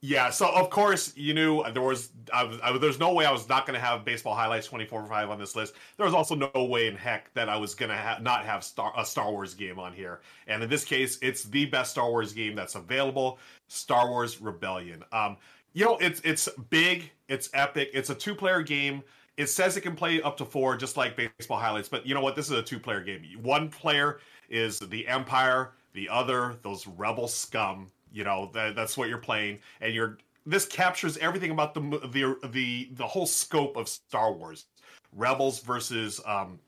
Yeah, 0.00 0.30
so 0.30 0.48
of 0.48 0.70
course 0.70 1.12
you 1.16 1.34
knew 1.34 1.64
there 1.72 1.82
was, 1.82 2.10
I 2.32 2.44
was, 2.44 2.60
I, 2.62 2.78
there's 2.78 3.00
no 3.00 3.12
way 3.12 3.26
I 3.26 3.32
was 3.32 3.48
not 3.48 3.66
going 3.66 3.74
to 3.74 3.84
have 3.84 4.04
baseball 4.04 4.36
highlights 4.36 4.68
24 4.68 5.06
5 5.06 5.30
on 5.30 5.40
this 5.40 5.56
list. 5.56 5.74
There 5.96 6.06
was 6.06 6.14
also 6.14 6.36
no 6.36 6.64
way 6.66 6.86
in 6.86 6.94
heck 6.94 7.34
that 7.34 7.48
I 7.48 7.56
was 7.56 7.74
going 7.74 7.88
to 7.88 7.96
ha- 7.96 8.20
not 8.22 8.44
have 8.44 8.62
Star 8.62 8.92
a 8.96 9.04
Star 9.04 9.32
Wars 9.32 9.54
game 9.54 9.80
on 9.80 9.92
here. 9.92 10.20
And 10.46 10.62
in 10.62 10.70
this 10.70 10.84
case, 10.84 11.18
it's 11.20 11.42
the 11.42 11.66
best 11.66 11.90
Star 11.90 12.08
Wars 12.08 12.32
game 12.32 12.54
that's 12.54 12.76
available, 12.76 13.40
Star 13.66 14.08
Wars 14.08 14.40
Rebellion. 14.40 15.02
Um, 15.10 15.36
you 15.72 15.84
know, 15.84 15.98
it's 16.00 16.20
it's 16.20 16.48
big, 16.70 17.10
it's 17.26 17.50
epic, 17.52 17.90
it's 17.92 18.10
a 18.10 18.14
two 18.14 18.36
player 18.36 18.62
game. 18.62 19.02
It 19.38 19.48
says 19.48 19.76
it 19.76 19.82
can 19.82 19.94
play 19.94 20.20
up 20.20 20.36
to 20.38 20.44
four, 20.44 20.76
just 20.76 20.96
like 20.96 21.16
baseball 21.16 21.58
highlights. 21.58 21.88
But 21.88 22.04
you 22.04 22.12
know 22.12 22.20
what? 22.20 22.34
This 22.36 22.46
is 22.46 22.52
a 22.52 22.62
two 22.62 22.80
player 22.80 23.00
game. 23.00 23.22
One 23.40 23.70
player 23.70 24.18
is 24.50 24.80
the 24.80 25.06
Empire, 25.06 25.70
the 25.94 26.08
other, 26.08 26.56
those 26.62 26.86
rebel 26.86 27.28
scum. 27.28 27.86
You 28.12 28.24
know, 28.24 28.50
that, 28.52 28.74
that's 28.74 28.96
what 28.96 29.08
you're 29.08 29.18
playing. 29.18 29.60
And 29.80 29.94
you're 29.94 30.18
this 30.44 30.66
captures 30.66 31.16
everything 31.18 31.52
about 31.52 31.72
the 31.72 31.80
the 31.80 32.48
the 32.48 32.88
the 32.92 33.06
whole 33.06 33.26
scope 33.26 33.76
of 33.76 33.88
Star 33.88 34.32
Wars. 34.32 34.66
Rebels 35.12 35.60
versus 35.60 36.20
um, 36.26 36.58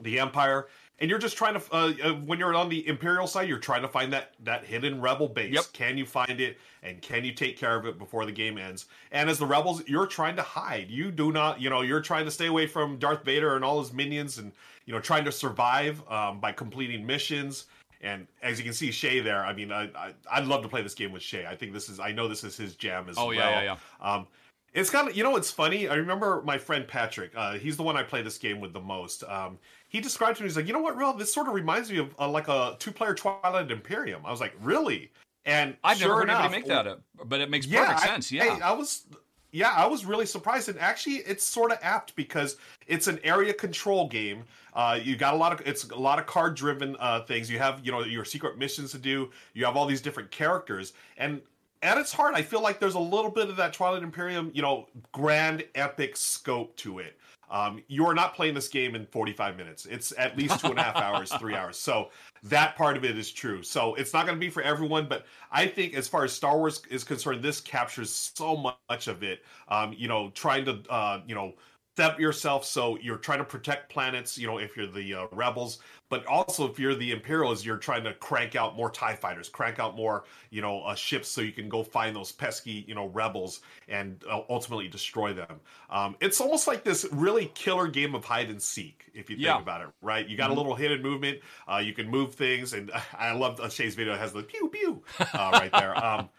the 0.00 0.18
Empire, 0.18 0.68
and 1.00 1.08
you're 1.08 1.18
just 1.18 1.36
trying 1.36 1.54
to 1.54 1.62
uh, 1.72 1.92
uh, 2.04 2.12
when 2.14 2.38
you're 2.38 2.54
on 2.54 2.68
the 2.68 2.86
imperial 2.86 3.26
side 3.26 3.48
you're 3.48 3.58
trying 3.58 3.82
to 3.82 3.88
find 3.88 4.12
that 4.12 4.34
that 4.44 4.64
hidden 4.64 5.00
rebel 5.00 5.28
base. 5.28 5.54
Yep. 5.54 5.64
can 5.72 5.98
you 5.98 6.06
find 6.06 6.40
it? 6.40 6.58
And 6.82 7.00
can 7.02 7.24
you 7.24 7.32
take 7.32 7.58
care 7.58 7.76
of 7.76 7.86
it 7.86 7.98
before 7.98 8.24
the 8.24 8.32
game 8.32 8.58
ends? 8.58 8.86
And 9.12 9.28
as 9.28 9.38
the 9.38 9.46
rebels 9.46 9.82
you're 9.86 10.06
trying 10.06 10.36
to 10.36 10.42
hide. 10.42 10.90
You 10.90 11.10
do 11.10 11.32
not 11.32 11.60
you 11.60 11.70
know 11.70 11.82
you're 11.82 12.02
trying 12.02 12.24
to 12.26 12.30
stay 12.30 12.46
away 12.46 12.66
from 12.66 12.98
darth 12.98 13.24
vader 13.24 13.56
and 13.56 13.64
all 13.64 13.80
his 13.80 13.92
minions 13.92 14.38
and 14.38 14.52
you 14.86 14.92
know 14.92 15.00
trying 15.00 15.24
to 15.24 15.32
survive 15.32 16.02
um, 16.10 16.40
by 16.40 16.52
completing 16.52 17.06
missions. 17.06 17.66
And 18.02 18.26
as 18.42 18.58
you 18.58 18.64
can 18.64 18.72
see 18.72 18.90
shay 18.90 19.20
there 19.20 19.44
i 19.44 19.52
mean 19.52 19.72
I, 19.72 19.90
I 20.30 20.40
would 20.40 20.48
love 20.48 20.62
to 20.62 20.68
play 20.68 20.82
this 20.82 20.94
game 20.94 21.12
with 21.12 21.22
shay. 21.22 21.46
I 21.46 21.56
think 21.56 21.72
this 21.72 21.88
is 21.88 22.00
i 22.00 22.12
know 22.12 22.28
this 22.28 22.44
is 22.44 22.56
his 22.56 22.74
jam 22.76 23.08
as 23.08 23.16
oh, 23.18 23.26
well. 23.26 23.36
yeah 23.36 23.62
yeah 23.62 23.76
yeah. 24.02 24.14
Um, 24.14 24.26
it's 24.72 24.90
kind 24.90 25.08
of 25.08 25.16
you 25.16 25.22
know 25.22 25.36
it's 25.36 25.50
funny 25.50 25.88
i 25.88 25.94
remember 25.94 26.42
my 26.44 26.56
friend 26.58 26.86
patrick 26.86 27.32
uh, 27.36 27.54
he's 27.54 27.76
the 27.76 27.82
one 27.82 27.96
i 27.96 28.02
play 28.02 28.22
this 28.22 28.38
game 28.38 28.60
with 28.60 28.72
the 28.72 28.80
most 28.80 29.24
um, 29.24 29.58
he 29.90 30.00
described 30.00 30.36
to 30.36 30.44
me, 30.44 30.48
he's 30.48 30.56
like, 30.56 30.68
you 30.68 30.72
know 30.72 30.80
what, 30.80 30.96
Ruel, 30.96 31.12
this 31.14 31.34
sort 31.34 31.48
of 31.48 31.54
reminds 31.54 31.90
me 31.90 31.98
of 31.98 32.14
uh, 32.18 32.28
like 32.28 32.46
a 32.46 32.76
two 32.78 32.92
player 32.92 33.12
Twilight 33.12 33.70
Imperium. 33.70 34.24
I 34.24 34.30
was 34.30 34.40
like, 34.40 34.54
really? 34.62 35.10
And 35.44 35.76
I've 35.82 35.98
sure 35.98 36.08
never 36.08 36.20
heard 36.20 36.28
enough, 36.28 36.44
anybody 36.44 36.60
make 36.60 36.68
that 36.68 36.86
up, 36.86 37.02
but 37.24 37.40
it 37.40 37.50
makes 37.50 37.66
yeah, 37.66 37.86
perfect 37.86 38.06
sense. 38.06 38.30
Yeah, 38.32 38.58
I, 38.62 38.68
I 38.68 38.72
was, 38.72 39.06
yeah, 39.50 39.72
I 39.74 39.86
was 39.86 40.04
really 40.04 40.26
surprised, 40.26 40.68
and 40.68 40.78
actually, 40.78 41.16
it's 41.16 41.42
sort 41.42 41.72
of 41.72 41.78
apt 41.82 42.14
because 42.14 42.56
it's 42.86 43.08
an 43.08 43.18
area 43.24 43.52
control 43.52 44.06
game. 44.06 44.44
Uh, 44.74 45.00
you 45.02 45.16
got 45.16 45.34
a 45.34 45.36
lot 45.36 45.52
of 45.52 45.66
it's 45.66 45.84
a 45.90 45.96
lot 45.96 46.20
of 46.20 46.26
card 46.26 46.54
driven 46.54 46.94
uh, 47.00 47.22
things. 47.22 47.50
You 47.50 47.58
have 47.58 47.80
you 47.82 47.90
know 47.90 48.04
your 48.04 48.24
secret 48.24 48.58
missions 48.58 48.92
to 48.92 48.98
do. 48.98 49.30
You 49.54 49.64
have 49.64 49.76
all 49.76 49.86
these 49.86 50.02
different 50.02 50.30
characters, 50.30 50.92
and 51.16 51.40
at 51.82 51.98
its 51.98 52.12
heart, 52.12 52.34
I 52.34 52.42
feel 52.42 52.62
like 52.62 52.78
there's 52.78 52.94
a 52.94 53.00
little 53.00 53.30
bit 53.30 53.48
of 53.48 53.56
that 53.56 53.72
Twilight 53.72 54.02
Imperium, 54.02 54.50
you 54.54 54.62
know, 54.62 54.88
grand 55.12 55.64
epic 55.74 56.16
scope 56.16 56.76
to 56.76 56.98
it. 56.98 57.16
Um, 57.50 57.82
you 57.88 58.06
are 58.06 58.14
not 58.14 58.34
playing 58.34 58.54
this 58.54 58.68
game 58.68 58.94
in 58.94 59.06
45 59.06 59.56
minutes. 59.56 59.86
It's 59.86 60.12
at 60.16 60.38
least 60.38 60.60
two 60.60 60.68
and 60.68 60.78
a 60.78 60.82
half 60.82 60.96
hours, 61.02 61.32
three 61.32 61.54
hours. 61.54 61.76
So 61.76 62.10
that 62.44 62.76
part 62.76 62.96
of 62.96 63.04
it 63.04 63.18
is 63.18 63.30
true. 63.32 63.62
So 63.62 63.94
it's 63.96 64.12
not 64.12 64.24
going 64.24 64.36
to 64.36 64.40
be 64.40 64.50
for 64.50 64.62
everyone, 64.62 65.06
but 65.08 65.26
I 65.50 65.66
think 65.66 65.94
as 65.94 66.06
far 66.06 66.22
as 66.22 66.32
Star 66.32 66.56
Wars 66.56 66.80
is 66.90 67.02
concerned, 67.02 67.42
this 67.42 67.60
captures 67.60 68.10
so 68.10 68.56
much 68.88 69.08
of 69.08 69.24
it. 69.24 69.42
Um, 69.68 69.92
you 69.96 70.06
know, 70.06 70.30
trying 70.30 70.64
to, 70.66 70.80
uh, 70.88 71.20
you 71.26 71.34
know, 71.34 71.54
step 72.00 72.18
yourself 72.18 72.64
so 72.64 72.96
you're 73.02 73.18
trying 73.18 73.38
to 73.38 73.44
protect 73.44 73.90
planets 73.92 74.38
you 74.38 74.46
know 74.46 74.56
if 74.56 74.74
you're 74.74 74.86
the 74.86 75.12
uh, 75.12 75.26
rebels 75.32 75.80
but 76.08 76.24
also 76.26 76.66
if 76.66 76.78
you're 76.78 76.94
the 76.94 77.12
imperials 77.12 77.62
you're 77.62 77.76
trying 77.76 78.02
to 78.02 78.14
crank 78.14 78.56
out 78.56 78.74
more 78.74 78.90
tie 78.90 79.14
fighters 79.14 79.50
crank 79.50 79.78
out 79.78 79.94
more 79.94 80.24
you 80.48 80.62
know 80.62 80.80
uh, 80.80 80.94
ships 80.94 81.28
so 81.28 81.42
you 81.42 81.52
can 81.52 81.68
go 81.68 81.82
find 81.82 82.16
those 82.16 82.32
pesky 82.32 82.86
you 82.88 82.94
know 82.94 83.08
rebels 83.08 83.60
and 83.88 84.24
uh, 84.30 84.40
ultimately 84.48 84.88
destroy 84.88 85.34
them 85.34 85.60
um, 85.90 86.16
it's 86.20 86.40
almost 86.40 86.66
like 86.66 86.84
this 86.84 87.04
really 87.12 87.52
killer 87.54 87.86
game 87.86 88.14
of 88.14 88.24
hide 88.24 88.48
and 88.48 88.62
seek 88.62 89.04
if 89.12 89.28
you 89.28 89.36
think 89.36 89.44
yeah. 89.46 89.60
about 89.60 89.82
it 89.82 89.88
right 90.00 90.26
you 90.26 90.38
got 90.38 90.44
mm-hmm. 90.44 90.54
a 90.54 90.56
little 90.56 90.74
hidden 90.74 91.02
movement 91.02 91.38
uh, 91.70 91.76
you 91.76 91.92
can 91.92 92.08
move 92.08 92.34
things 92.34 92.72
and 92.72 92.90
i 93.18 93.32
love 93.32 93.60
uh, 93.60 93.68
shay's 93.68 93.94
video 93.94 94.16
has 94.16 94.32
the 94.32 94.42
pew 94.42 94.70
pew 94.72 95.02
uh, 95.34 95.50
right 95.52 95.72
there 95.72 95.94
um, 96.04 96.30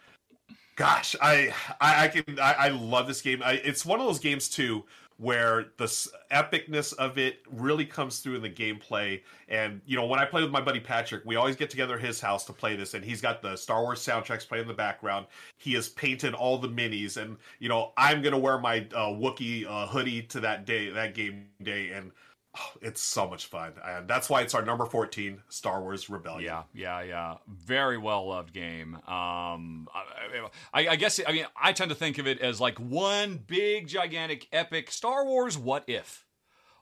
gosh 0.74 1.14
I, 1.22 1.54
I 1.80 2.04
i, 2.04 2.08
can 2.08 2.40
I, 2.40 2.52
I 2.54 2.68
love 2.70 3.06
this 3.06 3.22
game 3.22 3.44
I, 3.44 3.52
it's 3.52 3.86
one 3.86 4.00
of 4.00 4.06
those 4.06 4.18
games 4.18 4.48
too 4.48 4.84
where 5.22 5.66
the 5.76 5.84
epicness 6.32 6.92
of 6.94 7.16
it 7.16 7.42
really 7.48 7.86
comes 7.86 8.18
through 8.18 8.34
in 8.34 8.42
the 8.42 8.50
gameplay. 8.50 9.20
And 9.48 9.80
you 9.86 9.94
know, 9.94 10.04
when 10.04 10.18
I 10.18 10.24
play 10.24 10.42
with 10.42 10.50
my 10.50 10.60
buddy 10.60 10.80
Patrick, 10.80 11.22
we 11.24 11.36
always 11.36 11.54
get 11.54 11.70
together 11.70 11.94
at 11.94 12.00
his 12.00 12.20
house 12.20 12.44
to 12.46 12.52
play 12.52 12.74
this, 12.74 12.94
and 12.94 13.04
he's 13.04 13.20
got 13.20 13.40
the 13.40 13.54
Star 13.54 13.82
Wars 13.82 14.04
soundtracks 14.04 14.48
playing 14.48 14.62
in 14.62 14.68
the 14.68 14.74
background. 14.74 15.26
He 15.58 15.74
has 15.74 15.88
painted 15.88 16.34
all 16.34 16.58
the 16.58 16.68
minis, 16.68 17.18
and 17.18 17.36
you 17.60 17.68
know, 17.68 17.92
I'm 17.96 18.20
gonna 18.20 18.38
wear 18.38 18.58
my 18.58 18.78
uh, 18.92 19.10
Wookiee 19.10 19.64
uh, 19.64 19.86
hoodie 19.86 20.22
to 20.22 20.40
that 20.40 20.66
day, 20.66 20.90
that 20.90 21.14
game 21.14 21.46
day, 21.62 21.90
and 21.92 22.10
Oh, 22.54 22.70
it's 22.82 23.00
so 23.00 23.26
much 23.28 23.46
fun, 23.46 23.72
and 23.82 24.06
that's 24.06 24.28
why 24.28 24.42
it's 24.42 24.54
our 24.54 24.62
number 24.62 24.84
fourteen, 24.84 25.40
Star 25.48 25.80
Wars 25.80 26.10
Rebellion. 26.10 26.44
Yeah, 26.44 26.62
yeah, 26.74 27.02
yeah. 27.02 27.34
Very 27.48 27.96
well 27.96 28.28
loved 28.28 28.52
game. 28.52 28.96
Um, 29.06 29.88
I, 30.74 30.88
I, 30.88 30.96
guess 30.96 31.18
I 31.26 31.32
mean 31.32 31.46
I 31.56 31.72
tend 31.72 31.88
to 31.88 31.94
think 31.94 32.18
of 32.18 32.26
it 32.26 32.40
as 32.40 32.60
like 32.60 32.78
one 32.78 33.40
big, 33.46 33.88
gigantic, 33.88 34.48
epic 34.52 34.90
Star 34.90 35.24
Wars. 35.24 35.56
What 35.56 35.84
if? 35.86 36.26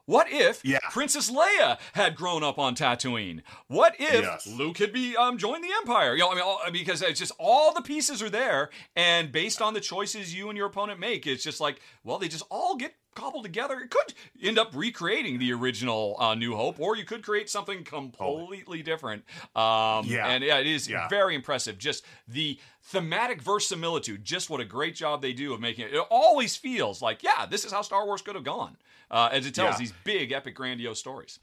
What 0.06 0.26
if 0.28 0.64
Yeah. 0.64 0.78
Princess 0.90 1.30
Leia 1.30 1.78
had 1.92 2.16
grown 2.16 2.42
up 2.42 2.58
on 2.58 2.74
Tatooine? 2.74 3.42
What 3.68 3.94
if 4.00 4.22
Yes. 4.22 4.44
Luke 4.44 4.78
had 4.78 4.92
be 4.92 5.16
um, 5.16 5.38
joined 5.38 5.62
the 5.62 5.70
Empire? 5.82 6.14
You 6.14 6.20
know, 6.22 6.32
I 6.32 6.34
mean, 6.34 6.42
all, 6.42 6.60
because 6.72 7.00
it's 7.00 7.20
just 7.20 7.30
all 7.38 7.72
the 7.72 7.82
pieces 7.82 8.20
are 8.20 8.30
there, 8.30 8.70
and 8.96 9.30
based 9.30 9.62
on 9.62 9.72
the 9.72 9.80
choices 9.80 10.34
you 10.34 10.48
and 10.48 10.56
your 10.58 10.66
opponent 10.66 10.98
make, 10.98 11.28
it's 11.28 11.44
just 11.44 11.60
like, 11.60 11.80
well, 12.02 12.18
they 12.18 12.26
just 12.26 12.42
all 12.50 12.74
get 12.74 12.94
cobbled 13.20 13.44
together. 13.44 13.78
It 13.80 13.90
could 13.90 14.14
end 14.42 14.58
up 14.58 14.70
recreating 14.74 15.38
the 15.38 15.52
original 15.52 16.16
uh, 16.18 16.34
New 16.34 16.56
Hope, 16.56 16.80
or 16.80 16.96
you 16.96 17.04
could 17.04 17.22
create 17.22 17.50
something 17.50 17.84
completely 17.84 18.82
different. 18.82 19.24
Um, 19.54 20.06
Yeah. 20.06 20.26
and 20.28 20.42
yeah, 20.42 20.58
it 20.58 20.66
is 20.66 20.88
Yeah. 20.88 21.08
very 21.08 21.34
impressive. 21.34 21.76
Just 21.78 22.04
the 22.26 22.58
thematic 22.82 23.42
verisimilitude, 23.42 24.24
just 24.24 24.48
what 24.48 24.60
a 24.60 24.64
great 24.64 24.94
job 24.94 25.20
they 25.20 25.32
do 25.32 25.52
of 25.52 25.60
making 25.60 25.84
it. 25.86 25.94
It 25.94 26.06
always 26.10 26.56
feels 26.56 27.02
like, 27.02 27.22
yeah, 27.22 27.46
this 27.46 27.64
is 27.64 27.72
how 27.72 27.82
Star 27.82 28.06
Wars 28.06 28.22
could 28.22 28.34
have 28.34 28.44
gone, 28.44 28.76
uh, 29.10 29.28
as 29.30 29.46
it 29.46 29.54
tells 29.54 29.74
Yeah. 29.74 29.78
these 29.78 29.92
big, 30.04 30.32
epic, 30.32 30.54
grandiose 30.54 30.98
stories. 30.98 31.38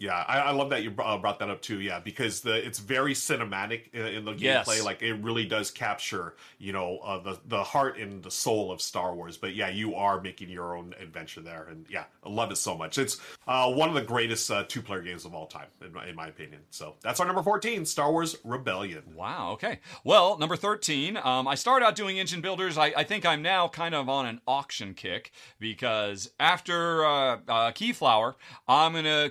Yeah, 0.00 0.24
I, 0.26 0.40
I 0.40 0.50
love 0.50 0.70
that 0.70 0.82
you 0.82 0.92
uh, 0.98 1.16
brought 1.18 1.38
that 1.38 1.48
up 1.50 1.62
too. 1.62 1.80
Yeah, 1.80 2.00
because 2.00 2.40
the 2.40 2.54
it's 2.66 2.80
very 2.80 3.14
cinematic 3.14 3.92
in, 3.92 4.06
in 4.06 4.24
the 4.24 4.32
Yes. 4.32 4.68
gameplay. 4.68 4.84
Like 4.84 5.02
it 5.02 5.14
really 5.14 5.46
does 5.46 5.70
capture, 5.70 6.34
you 6.58 6.72
know, 6.72 6.98
uh, 6.98 7.18
the 7.22 7.38
the 7.46 7.62
heart 7.62 7.96
and 7.98 8.22
the 8.22 8.30
soul 8.30 8.72
of 8.72 8.82
Star 8.82 9.14
Wars. 9.14 9.36
But 9.36 9.54
yeah, 9.54 9.68
you 9.68 9.94
are 9.94 10.20
making 10.20 10.50
your 10.50 10.76
own 10.76 10.94
adventure 11.00 11.40
there, 11.40 11.68
and 11.70 11.86
yeah, 11.88 12.04
I 12.24 12.28
love 12.28 12.50
it 12.50 12.56
so 12.56 12.76
much. 12.76 12.98
It's 12.98 13.20
uh, 13.46 13.72
one 13.72 13.88
of 13.88 13.94
the 13.94 14.02
greatest 14.02 14.50
uh, 14.50 14.64
two 14.66 14.82
player 14.82 15.00
games 15.02 15.24
of 15.24 15.34
all 15.34 15.46
time, 15.46 15.68
in 15.84 15.92
my, 15.92 16.08
in 16.08 16.16
my 16.16 16.26
opinion. 16.26 16.62
So 16.70 16.96
that's 17.00 17.20
our 17.20 17.26
number 17.26 17.42
fourteen, 17.42 17.86
Star 17.86 18.10
Wars 18.10 18.36
Rebellion. 18.44 19.02
Wow. 19.14 19.52
Okay. 19.52 19.78
Well, 20.02 20.36
number 20.38 20.56
13, 20.56 21.16
um, 21.22 21.46
I 21.46 21.54
started 21.54 21.86
out 21.86 21.94
doing 21.94 22.18
engine 22.18 22.40
builders. 22.40 22.76
I, 22.76 22.86
I 22.96 23.04
think 23.04 23.24
I'm 23.24 23.42
now 23.42 23.68
kind 23.68 23.94
of 23.94 24.08
on 24.08 24.26
an 24.26 24.40
auction 24.46 24.92
kick 24.94 25.30
because 25.58 26.30
after 26.40 27.04
uh, 27.04 27.36
uh, 27.48 27.72
Keyflower, 27.72 28.34
I'm 28.66 28.92
going 28.92 29.04
to 29.04 29.30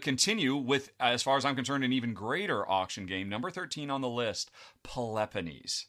with, 0.58 0.92
as 1.00 1.24
far 1.24 1.38
as 1.38 1.46
I'm 1.46 1.56
concerned, 1.56 1.84
an 1.84 1.94
even 1.94 2.14
greater 2.14 2.70
auction 2.70 3.06
game. 3.06 3.30
Number 3.30 3.50
13 3.50 3.90
on 3.90 4.02
the 4.02 4.10
list 4.10 4.52
Peloponnese. 4.84 5.86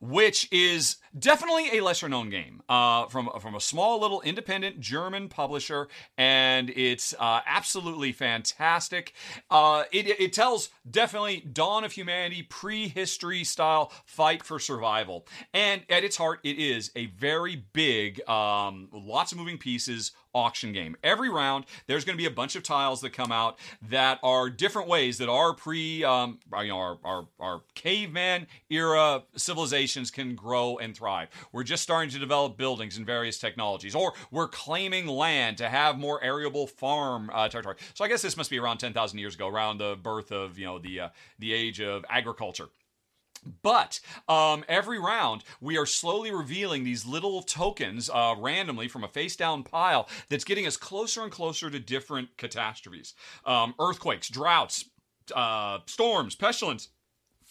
Which 0.00 0.48
is 0.52 0.96
definitely 1.18 1.78
a 1.78 1.82
lesser 1.82 2.08
known 2.08 2.30
game 2.30 2.62
uh, 2.68 3.06
from 3.06 3.30
from 3.40 3.54
a 3.54 3.60
small 3.60 4.00
little 4.00 4.20
independent 4.22 4.80
German 4.80 5.28
publisher, 5.28 5.88
and 6.18 6.70
it's 6.70 7.14
uh, 7.18 7.40
absolutely 7.46 8.12
fantastic. 8.12 9.12
Uh, 9.50 9.84
it, 9.92 10.08
it 10.20 10.32
tells 10.32 10.70
definitely 10.90 11.40
dawn 11.40 11.84
of 11.84 11.92
humanity, 11.92 12.42
prehistory 12.42 13.44
style 13.44 13.92
fight 14.04 14.42
for 14.42 14.58
survival, 14.58 15.26
and 15.52 15.82
at 15.88 16.04
its 16.04 16.16
heart, 16.16 16.40
it 16.44 16.58
is 16.58 16.90
a 16.96 17.06
very 17.06 17.56
big, 17.72 18.26
um, 18.28 18.88
lots 18.92 19.32
of 19.32 19.38
moving 19.38 19.58
pieces 19.58 20.12
auction 20.34 20.72
game. 20.72 20.96
Every 21.02 21.30
round, 21.30 21.64
there's 21.86 22.04
going 22.04 22.16
to 22.16 22.20
be 22.20 22.26
a 22.26 22.30
bunch 22.30 22.56
of 22.56 22.62
tiles 22.62 23.00
that 23.02 23.12
come 23.12 23.30
out 23.30 23.58
that 23.88 24.18
are 24.22 24.50
different 24.50 24.88
ways 24.88 25.18
that 25.18 25.28
our 25.28 25.54
pre, 25.54 26.02
um, 26.04 26.40
you 26.60 26.68
know, 26.68 26.78
our, 26.78 26.98
our, 27.04 27.26
our 27.38 27.62
caveman 27.74 28.46
era 28.68 29.22
civilizations 29.36 30.10
can 30.10 30.34
grow 30.34 30.76
and 30.78 30.96
thrive. 30.96 31.03
We're 31.52 31.64
just 31.64 31.82
starting 31.82 32.10
to 32.10 32.18
develop 32.18 32.56
buildings 32.56 32.96
and 32.96 33.06
various 33.06 33.38
technologies, 33.38 33.94
or 33.94 34.14
we're 34.30 34.48
claiming 34.48 35.06
land 35.06 35.58
to 35.58 35.68
have 35.68 35.98
more 35.98 36.22
arable 36.22 36.66
farm 36.66 37.30
uh, 37.32 37.48
territory. 37.48 37.76
So 37.94 38.04
I 38.04 38.08
guess 38.08 38.22
this 38.22 38.36
must 38.36 38.50
be 38.50 38.58
around 38.58 38.78
10,000 38.78 39.18
years 39.18 39.34
ago, 39.34 39.48
around 39.48 39.78
the 39.78 39.96
birth 40.02 40.32
of, 40.32 40.58
you 40.58 40.66
know, 40.66 40.78
the, 40.78 41.00
uh, 41.00 41.08
the 41.38 41.52
age 41.52 41.80
of 41.80 42.04
agriculture. 42.08 42.68
But 43.62 44.00
um, 44.28 44.64
every 44.68 44.98
round, 44.98 45.44
we 45.60 45.76
are 45.76 45.86
slowly 45.86 46.32
revealing 46.32 46.84
these 46.84 47.04
little 47.04 47.42
tokens 47.42 48.08
uh, 48.08 48.34
randomly 48.38 48.88
from 48.88 49.04
a 49.04 49.08
face 49.08 49.36
down 49.36 49.62
pile 49.62 50.08
that's 50.28 50.44
getting 50.44 50.66
us 50.66 50.76
closer 50.76 51.22
and 51.22 51.30
closer 51.30 51.70
to 51.70 51.78
different 51.78 52.36
catastrophes 52.36 53.14
um, 53.44 53.74
earthquakes, 53.78 54.28
droughts, 54.28 54.86
uh, 55.34 55.78
storms, 55.86 56.34
pestilence. 56.34 56.88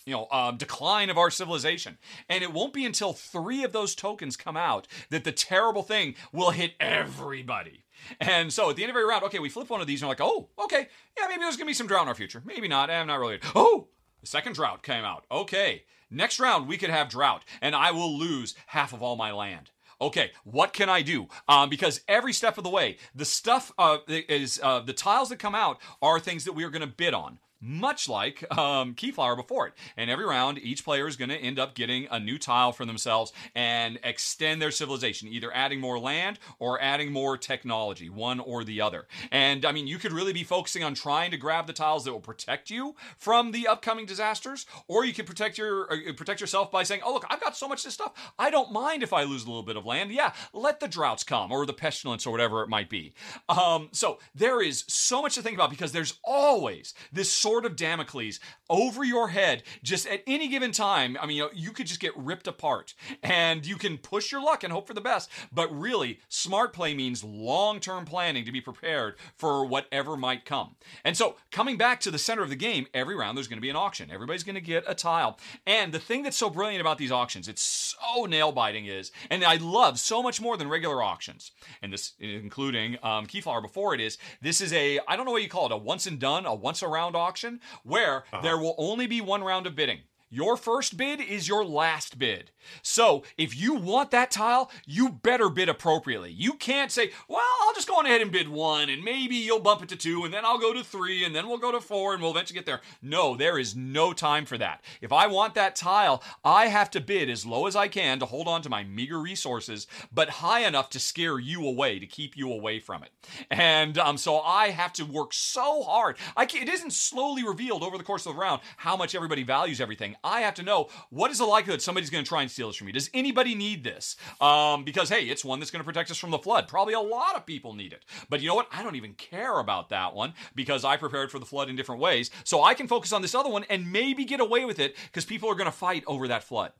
You 0.05 0.13
know, 0.13 0.27
uh, 0.31 0.51
decline 0.51 1.09
of 1.09 1.17
our 1.17 1.31
civilization. 1.31 1.97
And 2.29 2.43
it 2.43 2.51
won't 2.51 2.73
be 2.73 2.85
until 2.85 3.13
three 3.13 3.63
of 3.63 3.71
those 3.71 3.95
tokens 3.95 4.35
come 4.35 4.57
out 4.57 4.87
that 5.09 5.23
the 5.23 5.31
terrible 5.31 5.83
thing 5.83 6.15
will 6.31 6.51
hit 6.51 6.73
everybody. 6.79 7.85
And 8.19 8.51
so 8.51 8.69
at 8.69 8.75
the 8.75 8.83
end 8.83 8.89
of 8.89 8.97
every 8.97 9.07
round, 9.07 9.23
okay, 9.23 9.39
we 9.39 9.49
flip 9.49 9.69
one 9.69 9.79
of 9.79 9.87
these 9.87 10.01
and 10.01 10.07
we're 10.07 10.11
like, 10.11 10.21
oh, 10.21 10.49
okay, 10.65 10.87
yeah, 11.17 11.27
maybe 11.27 11.39
there's 11.39 11.55
gonna 11.55 11.67
be 11.67 11.73
some 11.73 11.87
drought 11.87 12.03
in 12.03 12.09
our 12.09 12.15
future. 12.15 12.41
Maybe 12.45 12.67
not. 12.67 12.89
I'm 12.89 13.07
not 13.07 13.19
really. 13.19 13.39
Oh, 13.55 13.87
the 14.21 14.27
second 14.27 14.53
drought 14.53 14.83
came 14.83 15.05
out. 15.05 15.25
Okay. 15.31 15.83
Next 16.09 16.39
round, 16.39 16.67
we 16.67 16.77
could 16.77 16.91
have 16.91 17.09
drought, 17.09 17.43
and 17.59 17.75
I 17.75 17.91
will 17.91 18.15
lose 18.15 18.53
half 18.67 18.93
of 18.93 19.01
all 19.01 19.15
my 19.15 19.31
land. 19.31 19.71
Okay, 19.99 20.31
what 20.43 20.73
can 20.73 20.89
I 20.89 21.01
do? 21.01 21.27
Um, 21.47 21.69
because 21.69 22.01
every 22.07 22.33
step 22.33 22.57
of 22.57 22.63
the 22.63 22.69
way, 22.69 22.97
the 23.15 23.25
stuff 23.25 23.71
uh, 23.77 23.97
is 24.07 24.59
uh, 24.61 24.81
the 24.81 24.93
tiles 24.93 25.29
that 25.29 25.39
come 25.39 25.55
out 25.55 25.79
are 26.01 26.19
things 26.19 26.45
that 26.45 26.53
we 26.53 26.63
are 26.65 26.69
going 26.69 26.81
to 26.81 26.87
bid 26.87 27.13
on. 27.13 27.39
Much 27.65 28.09
like 28.09 28.43
um, 28.57 28.93
Keyflower 28.93 29.37
before 29.37 29.67
it. 29.67 29.73
And 29.95 30.09
every 30.09 30.25
round, 30.25 30.57
each 30.57 30.83
player 30.83 31.07
is 31.07 31.15
going 31.15 31.29
to 31.29 31.37
end 31.37 31.59
up 31.59 31.75
getting 31.75 32.07
a 32.11 32.19
new 32.19 32.37
tile 32.37 32.73
for 32.73 32.85
themselves 32.85 33.31
and 33.55 33.99
extend 34.03 34.61
their 34.61 34.71
civilization, 34.71 35.29
either 35.29 35.49
adding 35.53 35.79
more 35.79 35.97
land 35.97 36.39
or 36.59 36.81
adding 36.81 37.13
more 37.13 37.37
technology, 37.37 38.09
one 38.09 38.41
or 38.41 38.65
the 38.65 38.81
other. 38.81 39.07
And 39.31 39.65
I 39.65 39.71
mean, 39.71 39.87
you 39.87 39.97
could 39.97 40.11
really 40.11 40.33
be 40.33 40.43
focusing 40.43 40.83
on 40.83 40.93
trying 40.93 41.31
to 41.31 41.37
grab 41.37 41.67
the 41.67 41.73
tiles 41.73 42.03
that 42.03 42.11
will 42.11 42.19
protect 42.19 42.69
you 42.69 42.95
from 43.17 43.51
the 43.51 43.67
upcoming 43.67 44.05
disasters, 44.05 44.65
or 44.87 45.05
you 45.05 45.13
could 45.13 45.25
protect 45.25 45.57
your 45.57 45.91
uh, 45.91 46.13
protect 46.17 46.41
yourself 46.41 46.71
by 46.71 46.83
saying, 46.83 47.01
"Oh, 47.05 47.13
look, 47.13 47.25
I've 47.29 47.41
got 47.41 47.55
so 47.55 47.67
much 47.67 47.79
of 47.79 47.85
this 47.85 47.93
stuff. 47.93 48.13
I 48.37 48.49
don't 48.49 48.71
mind 48.71 49.03
if 49.03 49.13
I 49.13 49.23
lose 49.23 49.43
a 49.43 49.47
little 49.47 49.63
bit 49.63 49.77
of 49.77 49.85
land. 49.85 50.11
Yeah, 50.11 50.33
let 50.51 50.79
the 50.79 50.87
droughts 50.87 51.23
come 51.23 51.51
or 51.51 51.65
the 51.65 51.73
pestilence 51.73 52.25
or 52.27 52.31
whatever 52.31 52.61
it 52.61 52.69
might 52.69 52.89
be." 52.89 53.13
Um, 53.47 53.89
so 53.91 54.19
there 54.35 54.61
is 54.61 54.83
so 54.87 55.21
much 55.21 55.35
to 55.35 55.41
think 55.41 55.55
about 55.55 55.69
because 55.69 55.91
there's 55.91 56.19
always 56.23 56.93
this 57.11 57.31
sword 57.53 57.65
of 57.65 57.75
Damocles 57.75 58.39
over 58.67 59.03
your 59.03 59.27
head, 59.27 59.61
just 59.83 60.07
at 60.07 60.23
any 60.25 60.47
given 60.47 60.71
time. 60.71 61.15
I 61.21 61.27
mean, 61.27 61.37
you, 61.37 61.43
know, 61.43 61.49
you 61.53 61.69
could 61.69 61.85
just 61.85 61.99
get 61.99 62.17
ripped 62.17 62.47
apart, 62.47 62.95
and 63.21 63.63
you 63.63 63.75
can 63.75 63.99
push 63.99 64.31
your 64.31 64.41
luck 64.41 64.63
and 64.63 64.73
hope 64.73 64.87
for 64.87 64.95
the 64.95 65.01
best. 65.01 65.29
But 65.51 65.71
really, 65.71 66.19
smart 66.29 66.73
play 66.73 66.95
means 66.95 67.23
long-term 67.23 68.05
planning 68.05 68.43
to 68.45 68.51
be 68.51 68.59
prepared 68.59 69.17
for 69.37 69.67
whatever 69.67 70.17
might 70.17 70.45
come. 70.45 70.75
And 71.05 71.15
so, 71.15 71.35
coming 71.51 71.77
back 71.77 71.99
to 71.99 72.09
the 72.09 72.17
center 72.17 72.41
of 72.41 72.49
the 72.49 72.55
game, 72.55 72.87
every 72.91 73.15
round 73.15 73.37
there's 73.37 73.47
going 73.47 73.57
to 73.57 73.61
be 73.61 73.69
an 73.69 73.75
auction. 73.75 74.09
Everybody's 74.11 74.43
going 74.43 74.55
to 74.55 74.61
get 74.61 74.83
a 74.87 74.95
tile. 74.95 75.37
And 75.67 75.93
the 75.93 75.99
thing 75.99 76.23
that's 76.23 76.37
so 76.37 76.49
brilliant 76.49 76.81
about 76.81 76.97
these 76.97 77.11
auctions, 77.11 77.47
it's 77.47 77.61
so 77.61 78.25
nail-biting, 78.25 78.87
is, 78.87 79.11
and 79.29 79.43
I 79.43 79.57
love 79.57 79.99
so 79.99 80.23
much 80.23 80.41
more 80.41 80.57
than 80.57 80.69
regular 80.69 81.03
auctions, 81.03 81.51
and 81.83 81.93
this 81.93 82.13
including 82.19 82.97
um, 83.03 83.27
Keyflower 83.27 83.61
before 83.61 83.93
it 83.93 84.01
is, 84.01 84.17
this 84.41 84.59
is 84.59 84.73
a 84.73 84.99
I 85.07 85.15
don't 85.15 85.27
know 85.27 85.31
what 85.31 85.43
you 85.43 85.49
call 85.49 85.67
it, 85.67 85.71
a 85.71 85.77
once 85.77 86.07
and 86.07 86.17
done, 86.17 86.47
a 86.47 86.55
once 86.55 86.81
around 86.81 87.15
auction 87.15 87.42
where 87.83 88.23
uh-huh. 88.31 88.41
there 88.41 88.57
will 88.57 88.75
only 88.77 89.07
be 89.07 89.21
one 89.21 89.43
round 89.43 89.67
of 89.67 89.75
bidding. 89.75 89.99
Your 90.33 90.57
first 90.57 90.97
bid 90.97 91.21
is 91.21 91.47
your 91.47 91.63
last 91.63 92.17
bid. 92.17 92.49
So 92.81 93.21
if 93.37 93.55
you 93.55 93.75
want 93.75 94.09
that 94.09 94.31
tile, 94.31 94.71
you 94.83 95.09
better 95.09 95.47
bid 95.47 95.69
appropriately. 95.69 96.31
You 96.31 96.53
can't 96.53 96.91
say, 96.91 97.11
well, 97.27 97.39
I'll 97.61 97.75
just 97.75 97.87
go 97.87 97.97
on 97.97 98.07
ahead 98.07 98.21
and 98.21 98.31
bid 98.31 98.49
one, 98.49 98.89
and 98.89 99.03
maybe 99.03 99.35
you'll 99.35 99.59
bump 99.59 99.83
it 99.83 99.89
to 99.89 99.95
two, 99.95 100.23
and 100.23 100.33
then 100.33 100.43
I'll 100.43 100.57
go 100.57 100.73
to 100.73 100.83
three, 100.83 101.23
and 101.23 101.35
then 101.35 101.47
we'll 101.47 101.59
go 101.59 101.71
to 101.71 101.79
four, 101.79 102.13
and 102.13 102.21
we'll 102.23 102.31
eventually 102.31 102.57
get 102.57 102.65
there. 102.65 102.81
No, 102.99 103.35
there 103.35 103.59
is 103.59 103.75
no 103.75 104.11
time 104.11 104.45
for 104.45 104.57
that. 104.57 104.83
If 105.01 105.11
I 105.11 105.27
want 105.27 105.53
that 105.53 105.75
tile, 105.75 106.23
I 106.43 106.65
have 106.65 106.89
to 106.91 106.99
bid 106.99 107.29
as 107.29 107.45
low 107.45 107.67
as 107.67 107.75
I 107.75 107.87
can 107.87 108.17
to 108.17 108.25
hold 108.25 108.47
on 108.47 108.63
to 108.63 108.69
my 108.69 108.83
meager 108.83 109.19
resources, 109.19 109.85
but 110.11 110.29
high 110.29 110.61
enough 110.61 110.89
to 110.91 110.99
scare 110.99 111.37
you 111.37 111.67
away, 111.67 111.99
to 111.99 112.07
keep 112.07 112.35
you 112.35 112.51
away 112.51 112.79
from 112.79 113.03
it. 113.03 113.11
And 113.51 113.99
um, 113.99 114.17
so 114.17 114.39
I 114.39 114.69
have 114.69 114.93
to 114.93 115.05
work 115.05 115.31
so 115.31 115.83
hard. 115.83 116.17
It 116.39 116.69
isn't 116.69 116.93
slowly 116.93 117.45
revealed 117.45 117.83
over 117.83 117.99
the 117.99 118.03
course 118.03 118.25
of 118.25 118.33
the 118.33 118.39
round 118.39 118.61
how 118.77 118.97
much 118.97 119.13
everybody 119.13 119.43
values 119.43 119.79
everything. 119.79 120.15
I 120.23 120.41
have 120.41 120.53
to 120.55 120.63
know 120.63 120.89
what 121.09 121.31
is 121.31 121.37
the 121.37 121.45
likelihood 121.45 121.81
somebody's 121.81 122.09
going 122.09 122.23
to 122.23 122.27
try 122.27 122.41
and 122.41 122.49
steal 122.49 122.67
this 122.67 122.77
from 122.77 122.87
me. 122.87 122.93
Does 122.93 123.09
anybody 123.13 123.55
need 123.55 123.83
this? 123.83 124.15
Um, 124.39 124.83
because 124.83 125.09
hey, 125.09 125.25
it's 125.25 125.43
one 125.43 125.59
that's 125.59 125.71
going 125.71 125.81
to 125.81 125.85
protect 125.85 126.11
us 126.11 126.17
from 126.17 126.31
the 126.31 126.39
flood. 126.39 126.67
Probably 126.67 126.93
a 126.93 126.99
lot 126.99 127.35
of 127.35 127.45
people 127.45 127.73
need 127.73 127.93
it. 127.93 128.05
But 128.29 128.41
you 128.41 128.47
know 128.47 128.55
what? 128.55 128.67
I 128.71 128.83
don't 128.83 128.95
even 128.95 129.13
care 129.13 129.59
about 129.59 129.89
that 129.89 130.13
one 130.13 130.33
because 130.55 130.85
I 130.85 130.97
prepared 130.97 131.31
for 131.31 131.39
the 131.39 131.45
flood 131.45 131.69
in 131.69 131.75
different 131.75 132.01
ways. 132.01 132.31
So 132.43 132.63
I 132.63 132.73
can 132.73 132.87
focus 132.87 133.13
on 133.13 133.21
this 133.21 133.35
other 133.35 133.49
one 133.49 133.65
and 133.69 133.91
maybe 133.91 134.25
get 134.25 134.39
away 134.39 134.65
with 134.65 134.79
it 134.79 134.95
because 135.07 135.25
people 135.25 135.49
are 135.49 135.55
going 135.55 135.65
to 135.65 135.71
fight 135.71 136.03
over 136.07 136.27
that 136.27 136.43
flood. 136.43 136.71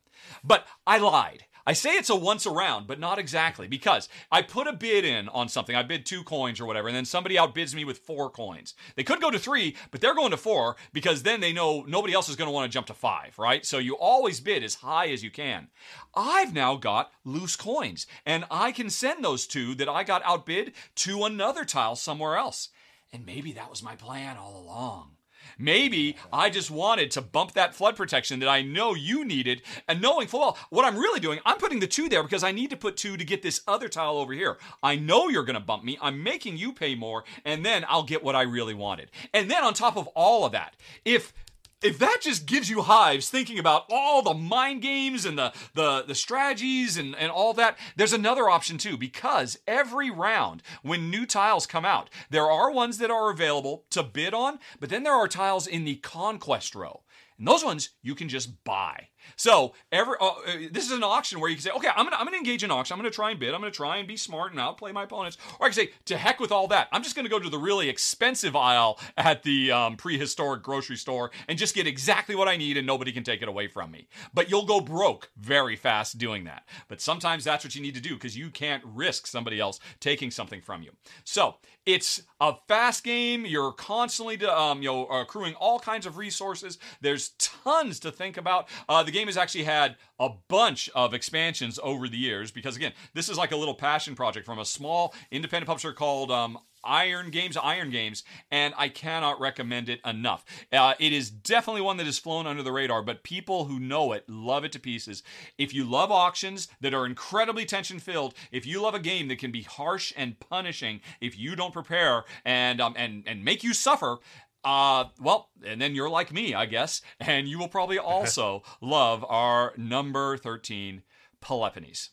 But 0.43 0.65
I 0.87 0.97
lied. 0.99 1.45
I 1.65 1.73
say 1.73 1.91
it's 1.91 2.09
a 2.09 2.15
once 2.15 2.45
around, 2.45 2.87
but 2.87 2.99
not 2.99 3.19
exactly 3.19 3.67
because 3.67 4.09
I 4.29 4.41
put 4.41 4.67
a 4.67 4.73
bid 4.73 5.05
in 5.05 5.29
on 5.29 5.47
something. 5.47 5.75
I 5.75 5.83
bid 5.83 6.05
two 6.05 6.23
coins 6.23 6.59
or 6.59 6.65
whatever, 6.65 6.89
and 6.89 6.95
then 6.95 7.05
somebody 7.05 7.35
outbids 7.35 7.73
me 7.73 7.85
with 7.85 7.99
four 7.99 8.29
coins. 8.29 8.73
They 8.95 9.03
could 9.03 9.21
go 9.21 9.31
to 9.31 9.39
three, 9.39 9.75
but 9.89 10.01
they're 10.01 10.13
going 10.15 10.31
to 10.31 10.37
four 10.37 10.75
because 10.91 11.23
then 11.23 11.39
they 11.39 11.53
know 11.53 11.85
nobody 11.87 12.13
else 12.13 12.27
is 12.27 12.35
going 12.35 12.49
to 12.49 12.53
want 12.53 12.69
to 12.69 12.73
jump 12.73 12.87
to 12.87 12.93
five, 12.93 13.39
right? 13.39 13.65
So 13.65 13.77
you 13.77 13.95
always 13.95 14.41
bid 14.41 14.63
as 14.63 14.75
high 14.75 15.07
as 15.07 15.23
you 15.23 15.31
can. 15.31 15.69
I've 16.13 16.53
now 16.53 16.75
got 16.75 17.11
loose 17.23 17.55
coins, 17.55 18.07
and 18.25 18.43
I 18.51 18.73
can 18.73 18.89
send 18.89 19.23
those 19.23 19.47
two 19.47 19.73
that 19.75 19.87
I 19.87 20.03
got 20.03 20.21
outbid 20.25 20.73
to 20.95 21.23
another 21.23 21.63
tile 21.63 21.95
somewhere 21.95 22.35
else. 22.35 22.69
And 23.13 23.25
maybe 23.25 23.53
that 23.53 23.69
was 23.69 23.83
my 23.83 23.95
plan 23.95 24.37
all 24.37 24.59
along. 24.59 25.11
Maybe 25.57 26.15
I 26.31 26.49
just 26.49 26.69
wanted 26.69 27.11
to 27.11 27.21
bump 27.21 27.53
that 27.53 27.73
flood 27.73 27.95
protection 27.95 28.39
that 28.39 28.49
I 28.49 28.61
know 28.61 28.93
you 28.93 29.25
needed, 29.25 29.61
and 29.87 30.01
knowing 30.01 30.27
full 30.27 30.41
well 30.41 30.57
what 30.69 30.85
I'm 30.85 30.97
really 30.97 31.19
doing, 31.19 31.39
I'm 31.45 31.57
putting 31.57 31.79
the 31.79 31.87
two 31.87 32.09
there 32.09 32.23
because 32.23 32.43
I 32.43 32.51
need 32.51 32.69
to 32.71 32.77
put 32.77 32.97
two 32.97 33.17
to 33.17 33.25
get 33.25 33.41
this 33.41 33.61
other 33.67 33.87
tile 33.87 34.17
over 34.17 34.33
here. 34.33 34.57
I 34.81 34.95
know 34.95 35.29
you're 35.29 35.43
going 35.43 35.53
to 35.55 35.59
bump 35.59 35.83
me. 35.83 35.97
I'm 36.01 36.23
making 36.23 36.57
you 36.57 36.73
pay 36.73 36.95
more, 36.95 37.23
and 37.45 37.65
then 37.65 37.85
I'll 37.87 38.03
get 38.03 38.23
what 38.23 38.35
I 38.35 38.41
really 38.41 38.73
wanted. 38.73 39.11
And 39.33 39.49
then 39.49 39.63
on 39.63 39.73
top 39.73 39.97
of 39.97 40.07
all 40.07 40.45
of 40.45 40.51
that, 40.51 40.75
if 41.05 41.33
if 41.83 41.99
that 41.99 42.19
just 42.21 42.45
gives 42.45 42.69
you 42.69 42.81
hives 42.81 43.29
thinking 43.29 43.59
about 43.59 43.83
all 43.89 44.21
the 44.21 44.33
mind 44.33 44.81
games 44.81 45.25
and 45.25 45.37
the 45.37 45.53
the, 45.73 46.03
the 46.07 46.15
strategies 46.15 46.97
and, 46.97 47.15
and 47.15 47.31
all 47.31 47.53
that, 47.53 47.77
there's 47.95 48.13
another 48.13 48.49
option 48.49 48.77
too, 48.77 48.97
because 48.97 49.59
every 49.67 50.09
round 50.09 50.63
when 50.81 51.09
new 51.09 51.25
tiles 51.25 51.67
come 51.67 51.85
out, 51.85 52.09
there 52.29 52.49
are 52.49 52.71
ones 52.71 52.97
that 52.97 53.11
are 53.11 53.29
available 53.29 53.85
to 53.89 54.03
bid 54.03 54.33
on, 54.33 54.59
but 54.79 54.89
then 54.89 55.03
there 55.03 55.13
are 55.13 55.27
tiles 55.27 55.67
in 55.67 55.83
the 55.83 55.95
conquest 55.95 56.75
row. 56.75 57.03
And 57.37 57.47
those 57.47 57.63
ones 57.63 57.89
you 58.01 58.15
can 58.15 58.29
just 58.29 58.63
buy. 58.63 59.09
So 59.35 59.73
every 59.91 60.15
uh, 60.19 60.27
uh, 60.27 60.33
this 60.71 60.85
is 60.85 60.91
an 60.91 61.03
auction 61.03 61.39
where 61.39 61.49
you 61.49 61.55
can 61.55 61.63
say, 61.63 61.71
okay, 61.71 61.89
I'm 61.95 62.05
gonna 62.05 62.17
I'm 62.17 62.25
gonna 62.25 62.37
engage 62.37 62.63
in 62.63 62.71
auction. 62.71 62.93
I'm 62.93 62.99
gonna 62.99 63.11
try 63.11 63.31
and 63.31 63.39
bid. 63.39 63.53
I'm 63.53 63.61
gonna 63.61 63.71
try 63.71 63.97
and 63.97 64.07
be 64.07 64.17
smart 64.17 64.51
and 64.51 64.59
outplay 64.59 64.91
my 64.91 65.03
opponents. 65.03 65.37
Or 65.59 65.65
I 65.65 65.69
can 65.69 65.75
say, 65.75 65.91
to 66.05 66.17
heck 66.17 66.39
with 66.39 66.51
all 66.51 66.67
that. 66.67 66.87
I'm 66.91 67.03
just 67.03 67.15
gonna 67.15 67.29
go 67.29 67.39
to 67.39 67.49
the 67.49 67.57
really 67.57 67.89
expensive 67.89 68.55
aisle 68.55 68.99
at 69.17 69.43
the 69.43 69.71
um, 69.71 69.95
prehistoric 69.97 70.63
grocery 70.63 70.97
store 70.97 71.31
and 71.47 71.57
just 71.57 71.75
get 71.75 71.87
exactly 71.87 72.35
what 72.35 72.47
I 72.47 72.57
need, 72.57 72.77
and 72.77 72.87
nobody 72.87 73.11
can 73.11 73.23
take 73.23 73.41
it 73.41 73.47
away 73.47 73.67
from 73.67 73.91
me. 73.91 74.07
But 74.33 74.49
you'll 74.49 74.65
go 74.65 74.81
broke 74.81 75.31
very 75.37 75.75
fast 75.75 76.17
doing 76.17 76.43
that. 76.45 76.63
But 76.87 77.01
sometimes 77.01 77.43
that's 77.43 77.63
what 77.63 77.75
you 77.75 77.81
need 77.81 77.95
to 77.95 78.01
do 78.01 78.13
because 78.15 78.37
you 78.37 78.49
can't 78.49 78.83
risk 78.85 79.27
somebody 79.27 79.59
else 79.59 79.79
taking 79.99 80.31
something 80.31 80.61
from 80.61 80.83
you. 80.83 80.91
So 81.23 81.55
it's 81.85 82.21
a 82.39 82.53
fast 82.67 83.03
game. 83.03 83.45
You're 83.45 83.71
constantly 83.73 84.43
um, 84.45 84.81
you 84.81 84.89
know 84.89 85.05
accruing 85.07 85.53
all 85.55 85.79
kinds 85.79 86.05
of 86.05 86.17
resources. 86.17 86.77
There's 87.01 87.29
tons 87.39 87.99
to 88.01 88.11
think 88.11 88.37
about. 88.37 88.69
Uh, 88.87 89.03
the 89.03 89.11
game 89.11 89.27
has 89.27 89.37
actually 89.37 89.63
had 89.65 89.95
a 90.23 90.29
bunch 90.47 90.89
of 90.95 91.13
expansions 91.13 91.79
over 91.83 92.07
the 92.07 92.17
years 92.17 92.51
because, 92.51 92.75
again, 92.75 92.93
this 93.13 93.27
is 93.29 93.37
like 93.37 93.51
a 93.51 93.57
little 93.57 93.75
passion 93.75 94.15
project 94.15 94.45
from 94.45 94.59
a 94.59 94.65
small 94.65 95.13
independent 95.31 95.67
publisher 95.67 95.91
called 95.91 96.31
um, 96.31 96.57
Iron 96.83 97.29
Games, 97.29 97.57
Iron 97.57 97.89
Games, 97.89 98.23
and 98.51 98.73
I 98.77 98.89
cannot 98.89 99.39
recommend 99.39 99.89
it 99.89 99.99
enough. 100.05 100.45
Uh, 100.71 100.93
it 100.99 101.13
is 101.13 101.29
definitely 101.29 101.81
one 101.81 101.97
that 101.97 102.05
has 102.05 102.19
flown 102.19 102.47
under 102.47 102.63
the 102.63 102.71
radar, 102.71 103.01
but 103.01 103.23
people 103.23 103.65
who 103.65 103.79
know 103.79 104.11
it 104.13 104.27
love 104.29 104.63
it 104.63 104.71
to 104.73 104.79
pieces. 104.79 105.23
If 105.57 105.73
you 105.73 105.83
love 105.83 106.11
auctions 106.11 106.67
that 106.81 106.93
are 106.93 107.05
incredibly 107.05 107.65
tension 107.65 107.99
filled, 107.99 108.33
if 108.51 108.65
you 108.65 108.81
love 108.81 108.95
a 108.95 108.99
game 108.99 109.27
that 109.29 109.39
can 109.39 109.51
be 109.51 109.63
harsh 109.63 110.13
and 110.15 110.39
punishing, 110.39 111.01
if 111.21 111.37
you 111.37 111.55
don't 111.55 111.73
prepare 111.73 112.23
and 112.45 112.81
um, 112.81 112.93
and 112.97 113.23
and 113.27 113.43
make 113.43 113.63
you 113.63 113.73
suffer, 113.73 114.17
uh, 114.63 115.05
well, 115.19 115.49
and 115.65 115.81
then 115.81 115.95
you're 115.95 116.09
like 116.09 116.31
me, 116.31 116.53
I 116.53 116.65
guess, 116.65 117.01
and 117.19 117.47
you 117.47 117.59
will 117.59 117.67
probably 117.67 117.97
also 118.13 118.63
love 118.81 119.25
our 119.27 119.73
number 119.77 120.37
13 120.37 121.03
Peloponnese. 121.41 122.09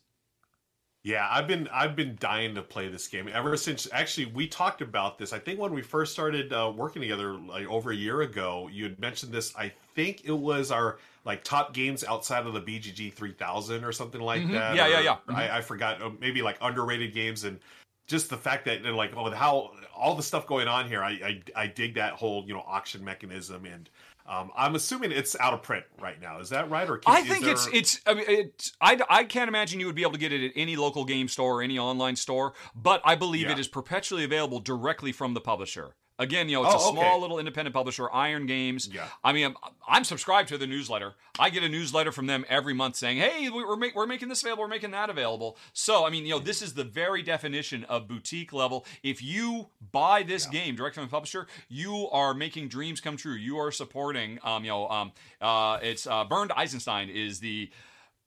Yeah, 1.02 1.26
I've 1.30 1.46
been 1.48 1.66
I've 1.72 1.96
been 1.96 2.18
dying 2.20 2.54
to 2.56 2.62
play 2.62 2.88
this 2.88 3.08
game 3.08 3.26
ever 3.32 3.56
since. 3.56 3.88
Actually, 3.90 4.26
we 4.26 4.46
talked 4.46 4.82
about 4.82 5.16
this. 5.16 5.32
I 5.32 5.38
think 5.38 5.58
when 5.58 5.72
we 5.72 5.80
first 5.80 6.12
started 6.12 6.52
uh, 6.52 6.70
working 6.76 7.00
together, 7.00 7.38
like 7.38 7.66
over 7.66 7.90
a 7.90 7.96
year 7.96 8.20
ago, 8.20 8.68
you 8.70 8.84
had 8.84 9.00
mentioned 9.00 9.32
this. 9.32 9.56
I 9.56 9.72
think 9.94 10.26
it 10.26 10.32
was 10.32 10.70
our 10.70 10.98
like 11.24 11.42
top 11.42 11.72
games 11.72 12.04
outside 12.04 12.44
of 12.46 12.52
the 12.52 12.60
BGG 12.60 13.14
3000 13.14 13.82
or 13.82 13.92
something 13.92 14.20
like 14.20 14.42
Mhm. 14.42 14.52
that. 14.52 14.74
Yeah, 14.76 14.88
yeah, 14.88 14.98
or 14.98 15.02
yeah. 15.02 15.16
Mhm. 15.26 15.36
I, 15.36 15.58
I 15.58 15.60
forgot. 15.62 16.02
uh, 16.02 16.10
Maybe 16.20 16.42
like 16.42 16.58
underrated 16.60 17.14
games 17.14 17.44
and 17.44 17.60
just 18.10 18.28
the 18.28 18.36
fact 18.36 18.64
that 18.66 18.84
and 18.84 18.96
like 18.96 19.14
with 19.16 19.32
how 19.32 19.72
all 19.96 20.14
the 20.14 20.22
stuff 20.22 20.46
going 20.46 20.68
on 20.68 20.86
here, 20.88 21.02
I, 21.02 21.10
I 21.10 21.62
I 21.62 21.66
dig 21.68 21.94
that 21.94 22.14
whole 22.14 22.44
you 22.46 22.52
know 22.54 22.64
auction 22.66 23.04
mechanism 23.04 23.64
and. 23.64 23.88
Um, 24.26 24.52
I'm 24.56 24.76
assuming 24.76 25.10
it's 25.10 25.34
out 25.40 25.54
of 25.54 25.62
print 25.62 25.84
right 26.00 26.20
now. 26.20 26.38
Is 26.38 26.50
that 26.50 26.70
right? 26.70 26.88
Or 26.88 26.98
can, 26.98 27.12
I 27.12 27.22
think 27.22 27.42
there- 27.42 27.52
it's 27.52 27.66
it's 27.72 28.00
I 28.06 28.14
mean 28.14 28.24
it's 28.28 28.72
I, 28.80 29.00
I 29.08 29.24
can't 29.24 29.48
imagine 29.48 29.80
you 29.80 29.86
would 29.86 29.96
be 29.96 30.02
able 30.02 30.12
to 30.12 30.18
get 30.18 30.32
it 30.32 30.44
at 30.44 30.52
any 30.54 30.76
local 30.76 31.04
game 31.04 31.26
store 31.26 31.56
or 31.58 31.62
any 31.62 31.80
online 31.80 32.14
store, 32.14 32.52
but 32.76 33.00
I 33.04 33.16
believe 33.16 33.46
Yeah. 33.46 33.52
it 33.52 33.58
is 33.58 33.66
perpetually 33.66 34.22
available 34.22 34.60
directly 34.60 35.10
from 35.10 35.34
the 35.34 35.40
publisher. 35.40 35.96
Again, 36.20 36.50
you 36.50 36.56
know, 36.56 36.66
it's 36.66 36.74
Oh, 36.84 36.90
a 36.90 36.92
small 36.92 37.12
okay. 37.14 37.20
little 37.22 37.38
independent 37.38 37.74
publisher, 37.74 38.12
Iron 38.12 38.46
Games. 38.46 38.88
Yeah. 38.92 39.06
I 39.24 39.32
mean, 39.32 39.46
I'm, 39.46 39.56
I'm 39.88 40.04
subscribed 40.04 40.50
to 40.50 40.58
the 40.58 40.66
newsletter. 40.66 41.14
I 41.38 41.48
get 41.48 41.62
a 41.62 41.68
newsletter 41.68 42.12
from 42.12 42.26
them 42.26 42.44
every 42.48 42.74
month 42.74 42.96
saying, 42.96 43.16
"Hey, 43.16 43.48
we- 43.48 43.64
we're 43.64 43.74
make, 43.76 43.94
we're 43.94 44.06
making 44.06 44.28
this 44.28 44.42
available, 44.42 44.64
we're 44.64 44.68
making 44.68 44.90
that 44.90 45.08
available." 45.08 45.56
So, 45.72 46.04
I 46.06 46.10
mean, 46.10 46.24
you 46.26 46.32
know, 46.32 46.38
this 46.38 46.60
is 46.60 46.74
the 46.74 46.84
very 46.84 47.22
definition 47.22 47.84
of 47.84 48.06
boutique 48.06 48.52
level. 48.52 48.84
If 49.02 49.22
you 49.22 49.68
buy 49.92 50.22
this 50.22 50.44
game 50.46 50.76
direct 50.76 50.94
from 50.94 51.04
the 51.04 51.10
publisher, 51.10 51.46
you 51.70 52.08
are 52.10 52.34
making 52.34 52.68
dreams 52.68 53.00
come 53.00 53.16
true. 53.16 53.34
You 53.34 53.58
are 53.58 53.72
supporting, 53.72 54.38
um, 54.44 54.62
you 54.64 54.70
know, 54.70 54.88
um, 54.90 55.12
uh, 55.40 55.78
it's 55.82 56.06
uh, 56.06 56.24
Bernd 56.24 56.52
Eisenstein 56.52 57.08
is 57.08 57.40
the 57.40 57.70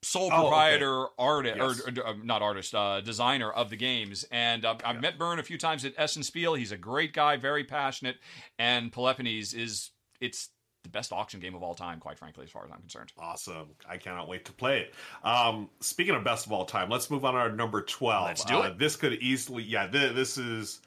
sole 0.03 0.29
Oh, 0.31 0.47
okay. 0.47 0.83
artist 1.17 1.57
Yes. 1.57 1.81
or, 1.97 2.01
or, 2.03 2.07
uh, 2.07 2.13
not 2.23 2.41
artist 2.41 2.75
uh, 2.75 3.01
designer 3.01 3.51
of 3.51 3.69
the 3.69 3.75
games 3.75 4.25
and 4.31 4.65
uh, 4.65 4.75
i've 4.85 5.01
met 5.01 5.17
Bernd 5.17 5.39
a 5.39 5.43
few 5.43 5.57
times 5.57 5.85
at 5.85 5.93
essen 5.97 6.23
spiel 6.23 6.53
he's 6.53 6.71
a 6.71 6.77
great 6.77 7.13
guy 7.13 7.37
very 7.37 7.63
passionate 7.63 8.17
and 8.59 8.91
peloponnese 8.91 9.53
is 9.53 9.91
it's 10.21 10.49
the 10.83 10.89
best 10.89 11.13
auction 11.13 11.39
game 11.39 11.55
of 11.55 11.63
all 11.63 11.73
time 11.73 11.99
quite 11.99 12.19
frankly 12.19 12.43
as 12.43 12.51
far 12.51 12.65
as 12.65 12.71
i'm 12.71 12.79
concerned 12.81 13.11
Awesome. 13.17 13.69
I 13.87 13.97
cannot 13.97 14.27
wait 14.27 14.43
to 14.45 14.51
play 14.51 14.81
it. 14.81 14.93
Um, 15.23 15.69
speaking 15.79 16.13
of 16.15 16.23
best 16.25 16.45
of 16.45 16.51
all 16.51 16.65
time, 16.65 16.89
let's 16.89 17.09
move 17.09 17.23
on 17.23 17.33
to 17.35 17.39
our 17.39 17.49
number 17.51 17.81
12. 17.81 18.25
Let's 18.27 18.43
do 18.43 18.57
Uh, 18.57 18.63
it. 18.67 18.77
this 18.77 18.95
could 18.97 19.13
easily, 19.21 19.63
yeah, 19.63 19.87
th- 19.87 20.13
this 20.13 20.37
is, 20.37 20.81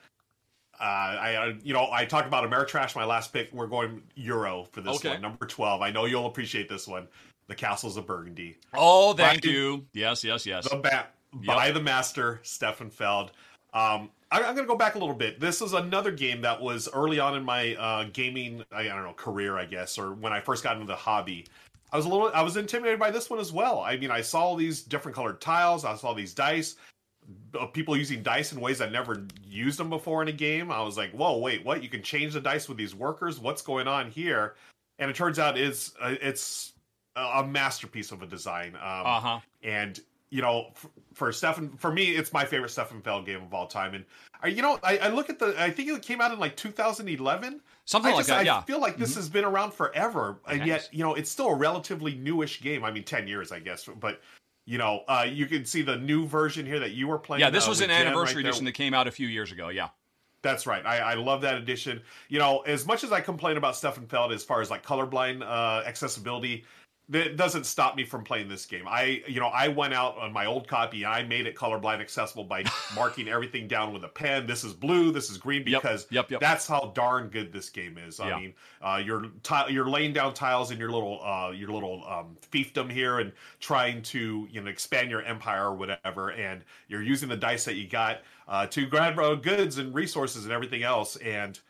uh, 0.79 0.83
I, 0.85 1.55
you 1.63 1.73
know, 1.73 1.89
I 1.91 2.05
talked 2.05 2.27
about 2.29 2.49
Ameritrash, 2.49 2.95
my 2.95 3.05
last 3.07 3.33
pick. 3.33 3.51
We're 3.53 3.67
going 3.69 4.03
Euro 4.17 4.65
for 4.73 4.83
this 4.83 4.97
Okay. 4.97 5.11
one. 5.11 5.23
Number 5.23 5.47
12. 5.47 5.81
I 5.81 5.91
know 5.91 6.05
you'll 6.05 6.27
appreciate 6.27 6.69
this 6.69 6.87
one. 6.87 7.09
The 7.49 7.55
Castles 7.55 7.97
of 7.97 8.07
Burgundy. 8.07 8.57
oh 8.75 9.13
thank 9.13 9.37
Right. 9.37 9.45
you 9.45 9.87
yes 9.93 10.25
yes 10.25 10.45
yes 10.47 10.69
The 10.69 10.77
ba- 10.77 11.07
by 11.47 11.71
the 11.71 11.81
master, 11.81 12.41
Stefan 12.43 12.89
Feld. 12.91 13.33
Um, 13.75 14.11
I, 14.31 14.39
I'm 14.39 14.55
going 14.55 14.59
to 14.59 14.65
go 14.65 14.77
back 14.77 14.95
a 14.95 14.99
little 14.99 15.15
bit. 15.15 15.39
This 15.39 15.61
is 15.61 15.75
another 15.75 16.11
game 16.11 16.41
that 16.41 16.61
was 16.61 16.89
early 16.95 17.19
on 17.21 17.37
in 17.37 17.45
my 17.45 17.75
uh, 17.77 18.05
gaming, 18.13 18.65
I, 18.73 18.81
I 18.83 18.85
don't 18.89 19.03
know, 19.05 19.13
career, 19.13 19.59
I 19.59 19.67
guess, 19.67 19.99
or 19.99 20.15
when 20.15 20.33
I 20.33 20.41
first 20.41 20.65
got 20.65 20.75
into 20.77 20.87
the 20.87 20.97
hobby. 20.97 21.45
I 21.93 21.97
was 21.99 22.07
a 22.07 22.09
little, 22.09 22.31
I 22.33 22.41
was 22.43 22.57
intimidated 22.57 22.99
by 22.99 23.11
this 23.11 23.29
one 23.29 23.39
as 23.39 23.53
well. 23.53 23.81
I 23.81 23.97
mean, 23.99 24.11
I 24.11 24.23
saw 24.23 24.41
all 24.41 24.57
these 24.57 24.83
different 24.83 25.15
colored 25.15 25.41
tiles. 25.43 25.85
I 25.85 25.95
saw 25.95 26.15
these 26.15 26.33
dice, 26.33 26.77
uh, 27.59 27.67
people 27.67 27.97
using 27.97 28.23
dice 28.23 28.53
in 28.53 28.61
ways 28.61 28.81
I 28.81 28.89
never 28.89 29.27
used 29.47 29.79
them 29.79 29.91
before 29.91 30.23
in 30.23 30.29
a 30.29 30.33
game. 30.33 30.71
I 30.73 30.81
was 30.81 30.97
like, 30.97 31.11
whoa, 31.13 31.37
wait, 31.39 31.65
what? 31.65 31.83
You 31.83 31.89
can 31.91 32.03
change 32.03 32.33
the 32.33 32.41
dice 32.41 32.67
with 32.69 32.79
these 32.79 32.95
workers? 32.95 33.39
What's 33.39 33.61
going 33.63 33.87
on 33.89 34.11
here? 34.11 34.55
And 34.99 35.11
it 35.11 35.17
turns 35.17 35.39
out 35.39 35.59
it's 35.59 35.93
uh, 36.01 36.15
it's 36.23 36.73
a 37.17 37.47
masterpiece 37.47 38.13
of 38.13 38.23
a 38.23 38.27
design. 38.27 38.75
Um, 38.77 39.07
uh-huh. 39.07 39.41
and 39.63 40.01
you 40.31 40.43
know 40.43 40.67
f- 40.71 40.87
for 41.15 41.33
Stefan 41.33 41.71
for 41.77 41.93
me 41.93 42.11
it's 42.11 42.33
my 42.33 42.45
favorite 42.45 42.71
Stefan 42.71 43.01
Feld 43.01 43.27
game 43.27 43.43
of 43.43 43.55
all 43.55 43.67
time. 43.67 43.95
And 43.95 44.05
uh, 44.45 44.49
you 44.49 44.63
know 44.63 44.79
I, 44.83 44.99
I 44.99 45.09
look 45.09 45.31
at 45.31 45.39
the 45.39 45.55
I 45.59 45.71
think 45.71 45.89
it 45.89 46.03
came 46.03 46.21
out 46.21 46.33
in 46.33 46.39
like 46.39 46.57
2011 46.57 47.61
something 47.85 48.13
I 48.13 48.15
like 48.15 48.21
just 48.21 48.29
that 48.29 48.39
I 48.39 48.43
yeah. 48.43 48.61
feel 48.63 48.81
like 48.81 48.97
this 48.97 49.15
has 49.15 49.29
been 49.29 49.45
around 49.45 49.73
forever. 49.73 50.39
And 50.49 50.67
yet 50.67 50.89
you 50.93 51.05
know 51.05 51.15
it's 51.15 51.31
still 51.31 51.49
a 51.49 51.55
relatively 51.55 52.15
newish 52.17 52.61
game. 52.61 52.85
I 52.85 52.91
mean 52.91 53.05
10 53.05 53.29
years 53.29 53.53
I 53.53 53.61
guess. 53.61 53.89
But 54.01 54.21
you 54.65 54.79
know 54.79 55.05
uh 55.09 55.27
you 55.29 55.47
can 55.47 55.65
see 55.65 55.83
the 55.83 55.97
new 55.97 56.27
version 56.27 56.67
here 56.67 56.81
that 56.81 56.93
you 56.93 57.07
were 57.07 57.19
playing 57.19 57.41
yeah 57.41 57.51
this 57.51 57.67
uh, 57.67 57.71
was 57.71 57.81
an 57.81 57.89
Jen 57.89 58.09
anniversary 58.09 58.43
right 58.43 58.49
edition 58.49 58.65
that 58.65 58.73
came 58.73 58.95
out 58.95 59.07
a 59.07 59.13
few 59.13 59.29
years 59.29 59.53
ago 59.53 59.69
yeah. 59.69 59.89
That's 60.43 60.65
right. 60.65 60.87
I, 60.87 60.99
I 60.99 61.15
love 61.15 61.41
that 61.41 61.57
edition. 61.57 62.01
You 62.29 62.39
know, 62.39 62.61
as 62.61 62.87
much 62.87 63.03
as 63.03 63.11
I 63.11 63.21
complain 63.21 63.57
about 63.57 63.75
Stefan 63.75 64.07
Feld 64.07 64.33
as 64.33 64.45
far 64.45 64.61
as 64.61 64.71
like 64.71 64.87
colorblind 64.87 65.43
uh, 65.43 65.83
accessibility, 65.85 66.65
that 67.09 67.37
doesn't 67.37 67.65
stop 67.67 67.95
me 67.95 68.05
from 68.05 68.25
playing 68.25 68.49
this 68.49 68.67
game. 68.67 68.85
I, 68.89 69.23
you 69.29 69.39
know, 69.39 69.47
I 69.47 69.69
went 69.69 69.95
out 69.95 70.19
on 70.19 70.33
my 70.33 70.47
old 70.47 70.67
copy 70.67 71.05
and 71.05 71.13
I 71.13 71.23
made 71.23 71.47
it 71.47 71.55
colorblind 71.55 72.01
accessible 72.01 72.43
by 72.43 72.65
marking 72.97 73.29
everything 73.29 73.69
down 73.69 73.93
with 73.93 74.03
a 74.05 74.09
pen. 74.09 74.47
This 74.47 74.65
is 74.65 74.73
blue. 74.73 75.13
This 75.13 75.31
is 75.31 75.39
green 75.39 75.63
because 75.63 76.09
yep, 76.11 76.31
yep. 76.31 76.41
that's 76.41 76.67
how 76.67 76.93
darn 76.97 77.29
good 77.29 77.53
this 77.53 77.71
game 77.71 77.97
is. 77.97 78.19
I 78.19 78.29
Yeah. 78.29 78.39
mean, 78.41 78.55
uh, 78.83 79.01
you're 79.05 79.27
ti- 79.45 79.71
you're 79.73 79.89
laying 79.89 80.13
down 80.13 80.35
tiles 80.35 80.73
in 80.73 80.79
your 80.79 80.91
little 80.91 81.21
uh, 81.25 81.53
your 81.53 81.71
little 81.71 82.05
um, 82.09 82.37
fiefdom 82.51 82.91
here 82.91 83.21
and 83.21 83.33
trying 83.61 84.03
to 84.03 84.49
you 84.51 84.61
know 84.61 84.69
expand 84.69 85.11
your 85.11 85.23
empire 85.23 85.67
or 85.67 85.75
whatever, 85.75 86.31
and 86.33 86.65
you're 86.89 87.03
using 87.03 87.29
the 87.29 87.37
dice 87.37 87.65
that 87.67 87.75
you 87.75 87.87
got 87.87 88.23
uh, 88.49 88.67
to 88.67 88.85
grab 88.87 89.19
uh, 89.19 89.35
goods 89.37 89.79
and 89.79 89.95
resources 89.95 90.45
and 90.45 90.53
everything 90.53 90.83
else, 90.83 91.15
and 91.17 91.61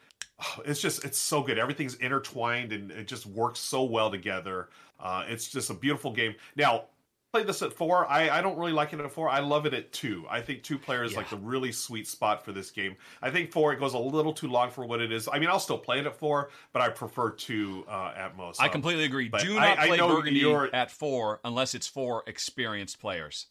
oh, 0.40 0.62
it's 0.64 0.80
just 0.80 1.04
it's 1.04 1.18
so 1.18 1.42
good. 1.42 1.58
Everything's 1.58 1.94
intertwined 1.96 2.72
and 2.72 2.90
it 2.90 3.06
just 3.06 3.26
works 3.26 3.60
so 3.60 3.84
well 3.84 4.10
together. 4.10 4.68
Uh, 5.00 5.24
it's 5.28 5.48
just 5.48 5.70
a 5.70 5.74
beautiful 5.74 6.12
game. 6.12 6.34
Now. 6.56 6.84
Play 7.32 7.42
this 7.42 7.60
at 7.60 7.72
four. 7.72 8.06
I, 8.06 8.30
I 8.30 8.40
don't 8.40 8.56
really 8.56 8.72
like 8.72 8.92
it 8.94 9.00
at 9.00 9.10
four. 9.10 9.28
I 9.28 9.40
love 9.40 9.66
it 9.66 9.74
at 9.74 9.92
two. 9.92 10.24
I 10.30 10.40
think 10.40 10.62
two 10.62 10.78
players 10.78 11.12
Yeah. 11.12 11.18
like 11.18 11.28
the 11.28 11.36
really 11.36 11.70
sweet 11.72 12.06
spot 12.06 12.42
for 12.42 12.52
this 12.52 12.70
game. 12.70 12.96
I 13.20 13.30
think 13.30 13.50
four 13.52 13.72
it 13.74 13.80
goes 13.80 13.92
a 13.94 13.98
little 13.98 14.32
too 14.32 14.46
long 14.46 14.70
for 14.70 14.86
what 14.86 15.02
it 15.02 15.12
is. 15.12 15.28
I 15.30 15.38
mean, 15.40 15.50
I'll 15.50 15.58
still 15.60 15.76
play 15.76 15.98
it 15.98 16.06
at 16.06 16.16
four, 16.16 16.50
but 16.72 16.80
I 16.82 16.88
prefer 16.88 17.30
two 17.32 17.84
uh, 17.88 18.14
at 18.16 18.36
most. 18.38 18.62
i 18.62 18.66
Um, 18.66 18.70
completely 18.72 19.04
agree 19.04 19.28
do 19.28 19.58
I- 19.58 19.68
not 19.70 19.78
I 19.80 19.86
play 19.88 19.96
know 19.98 20.14
burgundy 20.16 20.38
you're- 20.40 20.70
at 20.72 20.90
four 20.92 21.40
unless 21.44 21.74
it's 21.74 21.88
for 21.88 22.22
experienced 22.28 23.00
players 23.00 23.48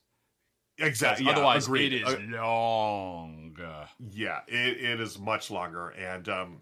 exactly. 0.80 1.26
Yeah, 1.26 1.34
otherwise 1.34 1.66
agreed. 1.66 1.94
it 1.94 2.08
is 2.08 2.14
Uh, 2.14 2.20
long 2.42 3.56
Yeah, 4.12 4.40
it, 4.48 4.78
it 4.84 5.02
is 5.02 5.20
much 5.20 5.52
longer, 5.52 5.90
and 5.90 6.28
um, 6.30 6.60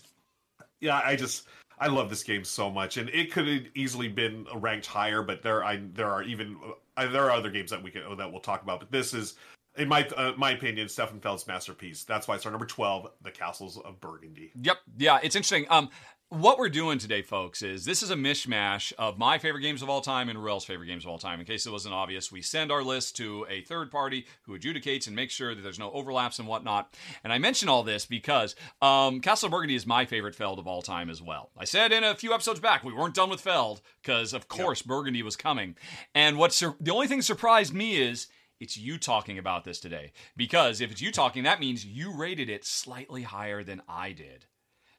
yeah, 0.82 1.00
I 1.06 1.16
just 1.16 1.48
I 1.80 1.88
love 1.88 2.10
this 2.10 2.24
game 2.24 2.44
so 2.44 2.70
much, 2.70 2.98
and 2.98 3.10
it 3.10 3.32
could 3.32 3.48
have 3.48 3.64
easily 3.76 4.08
been 4.08 4.46
ranked 4.56 4.86
higher. 4.86 5.22
But 5.22 5.42
there, 5.42 5.64
I 5.64 5.82
there 5.94 6.10
are 6.10 6.24
even 6.24 6.58
uh, 6.98 7.08
there 7.08 7.24
are 7.24 7.32
other 7.32 7.50
games 7.50 7.72
that 7.72 7.82
we 7.82 7.92
can 7.92 8.18
that 8.18 8.32
we'll 8.32 8.42
talk 8.42 8.62
about. 8.62 8.80
But 8.80 8.92
this 8.92 9.14
is, 9.14 9.36
in 9.78 9.88
my 9.88 10.08
uh, 10.16 10.34
my 10.38 10.52
opinion, 10.52 10.88
Stefan 10.88 11.20
Feld's 11.20 11.48
masterpiece. 11.48 12.04
That's 12.04 12.28
why 12.28 12.36
it's 12.36 12.46
our 12.46 12.52
number 12.52 12.66
twelve, 12.66 13.10
The 13.22 13.32
Castles 13.32 13.78
of 13.80 14.00
Burgundy. 14.00 14.52
Yep, 14.62 14.78
yeah, 14.98 15.20
it's 15.24 15.36
interesting. 15.36 15.66
Um, 15.70 15.90
what 16.34 16.58
we're 16.58 16.68
doing 16.68 16.98
today, 16.98 17.22
folks, 17.22 17.62
is 17.62 17.86
this 17.86 18.02
is 18.02 18.10
a 18.10 18.16
mishmash 18.16 18.92
of 18.98 19.20
my 19.20 19.38
favorite 19.38 19.62
games 19.62 19.84
of 19.84 19.90
all 19.90 20.02
time 20.02 20.30
and 20.30 20.44
Ruel's 20.44 20.66
favorite 20.66 20.88
games 20.88 21.06
of 21.06 21.12
all 21.12 21.20
time. 21.20 21.40
In 21.40 21.46
case 21.46 21.68
it 21.68 21.72
wasn't 21.72 21.94
obvious, 21.94 22.32
we 22.32 22.42
send 22.42 22.72
our 22.72 22.82
list 22.82 23.16
to 23.18 23.46
a 23.50 23.62
third 23.62 23.92
party 23.92 24.26
who 24.44 24.58
adjudicates 24.58 25.06
and 25.06 25.16
makes 25.16 25.34
sure 25.34 25.54
that 25.54 25.62
there's 25.62 25.78
no 25.78 25.92
overlaps 25.92 26.40
and 26.40 26.48
whatnot. 26.48 26.98
And 27.24 27.32
I 27.32 27.38
mention 27.38 27.70
all 27.70 27.84
this 27.84 28.08
because 28.08 28.56
um, 28.82 29.20
Castle 29.20 29.50
Burgundy 29.50 29.76
is 29.76 29.86
my 29.86 30.06
favorite 30.06 30.34
Feld 30.34 30.58
of 30.58 30.66
all 30.66 30.82
time 30.82 31.12
as 31.12 31.22
well. 31.22 31.52
I 31.56 31.66
said 31.66 31.92
in 31.92 32.04
a 32.04 32.16
few 32.16 32.34
episodes 32.34 32.60
back 32.60 32.84
we 32.84 32.94
weren't 32.94 33.16
done 33.16 33.30
with 33.30 33.42
Feld 33.42 33.82
because, 34.02 34.34
of 34.34 34.48
course, 34.48 34.82
yep. 34.82 34.88
Burgundy 34.88 35.22
was 35.22 35.36
coming. 35.36 35.76
And 36.16 36.40
what's 36.40 36.56
sur- 36.56 36.76
the 36.80 36.92
only 36.92 37.06
thing 37.06 37.20
that 37.20 37.26
surprised 37.26 37.76
me 37.76 38.02
is 38.02 38.28
it's 38.60 38.76
you 38.76 38.98
talking 38.98 39.38
about 39.38 39.66
this 39.66 39.80
today. 39.80 40.14
Because 40.36 40.82
if 40.82 40.90
it's 40.90 41.02
you 41.02 41.12
talking, 41.12 41.44
that 41.44 41.60
means 41.60 41.86
you 41.86 42.12
rated 42.12 42.50
it 42.50 42.66
slightly 42.66 43.22
higher 43.22 43.64
than 43.64 43.84
I 43.88 44.14
did. 44.14 44.48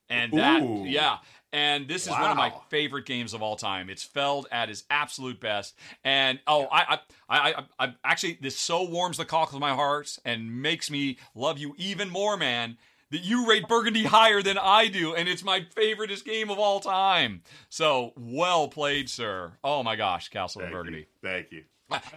And 0.09 0.33
that, 0.35 0.63
Ooh. 0.63 0.85
yeah. 0.87 1.19
And 1.53 1.87
this 1.87 2.03
is 2.03 2.11
wow. 2.11 2.23
one 2.23 2.31
of 2.33 2.37
my 2.37 2.53
favorite 2.69 3.07
games 3.07 3.33
of 3.33 3.41
all 3.41 3.55
time. 3.55 3.89
It's 3.89 4.03
Feld 4.03 4.49
at 4.51 4.69
his 4.69 4.85
absolute 4.91 5.39
best. 5.39 5.79
And 6.03 6.41
oh, 6.49 6.67
I, 6.71 6.99
I, 7.29 7.39
I, 7.39 7.65
I, 7.79 7.95
actually, 8.05 8.39
this 8.41 8.59
so 8.59 8.83
warms 8.83 9.19
the 9.19 9.25
cockles 9.25 9.55
of 9.55 9.61
my 9.61 9.73
heart 9.73 10.19
and 10.25 10.63
makes 10.63 10.91
me 10.91 11.19
love 11.35 11.59
you 11.59 11.75
even 11.79 12.11
more, 12.11 12.37
man. 12.37 12.77
That 13.11 13.23
you 13.23 13.47
rate 13.47 13.69
Burgundy 13.69 14.03
higher 14.03 14.43
than 14.43 14.59
I 14.59 14.89
do, 14.89 15.15
and 15.15 15.29
it's 15.29 15.45
my 15.45 15.61
favoriteest 15.77 16.25
game 16.25 16.51
of 16.51 16.59
all 16.59 16.81
time. 16.81 17.43
So 17.69 18.13
well 18.17 18.67
played, 18.67 19.09
sir. 19.09 19.53
Oh 19.63 19.85
my 19.85 19.95
gosh, 19.95 20.31
Castle 20.31 20.63
Thank 20.63 20.73
of 20.73 20.79
Burgundy. 20.79 21.01
You. 21.01 21.07
Thank 21.23 21.53
you. 21.53 21.63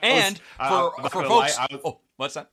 And 0.01 0.41
was, 0.59 0.69
for 0.69 1.01
uh, 1.05 1.09
for 1.09 1.23
folks, 1.25 1.57
lie, 1.57 1.67
was, 1.69 1.81
oh, 1.85 1.99
what's 2.15 2.33
that? 2.33 2.49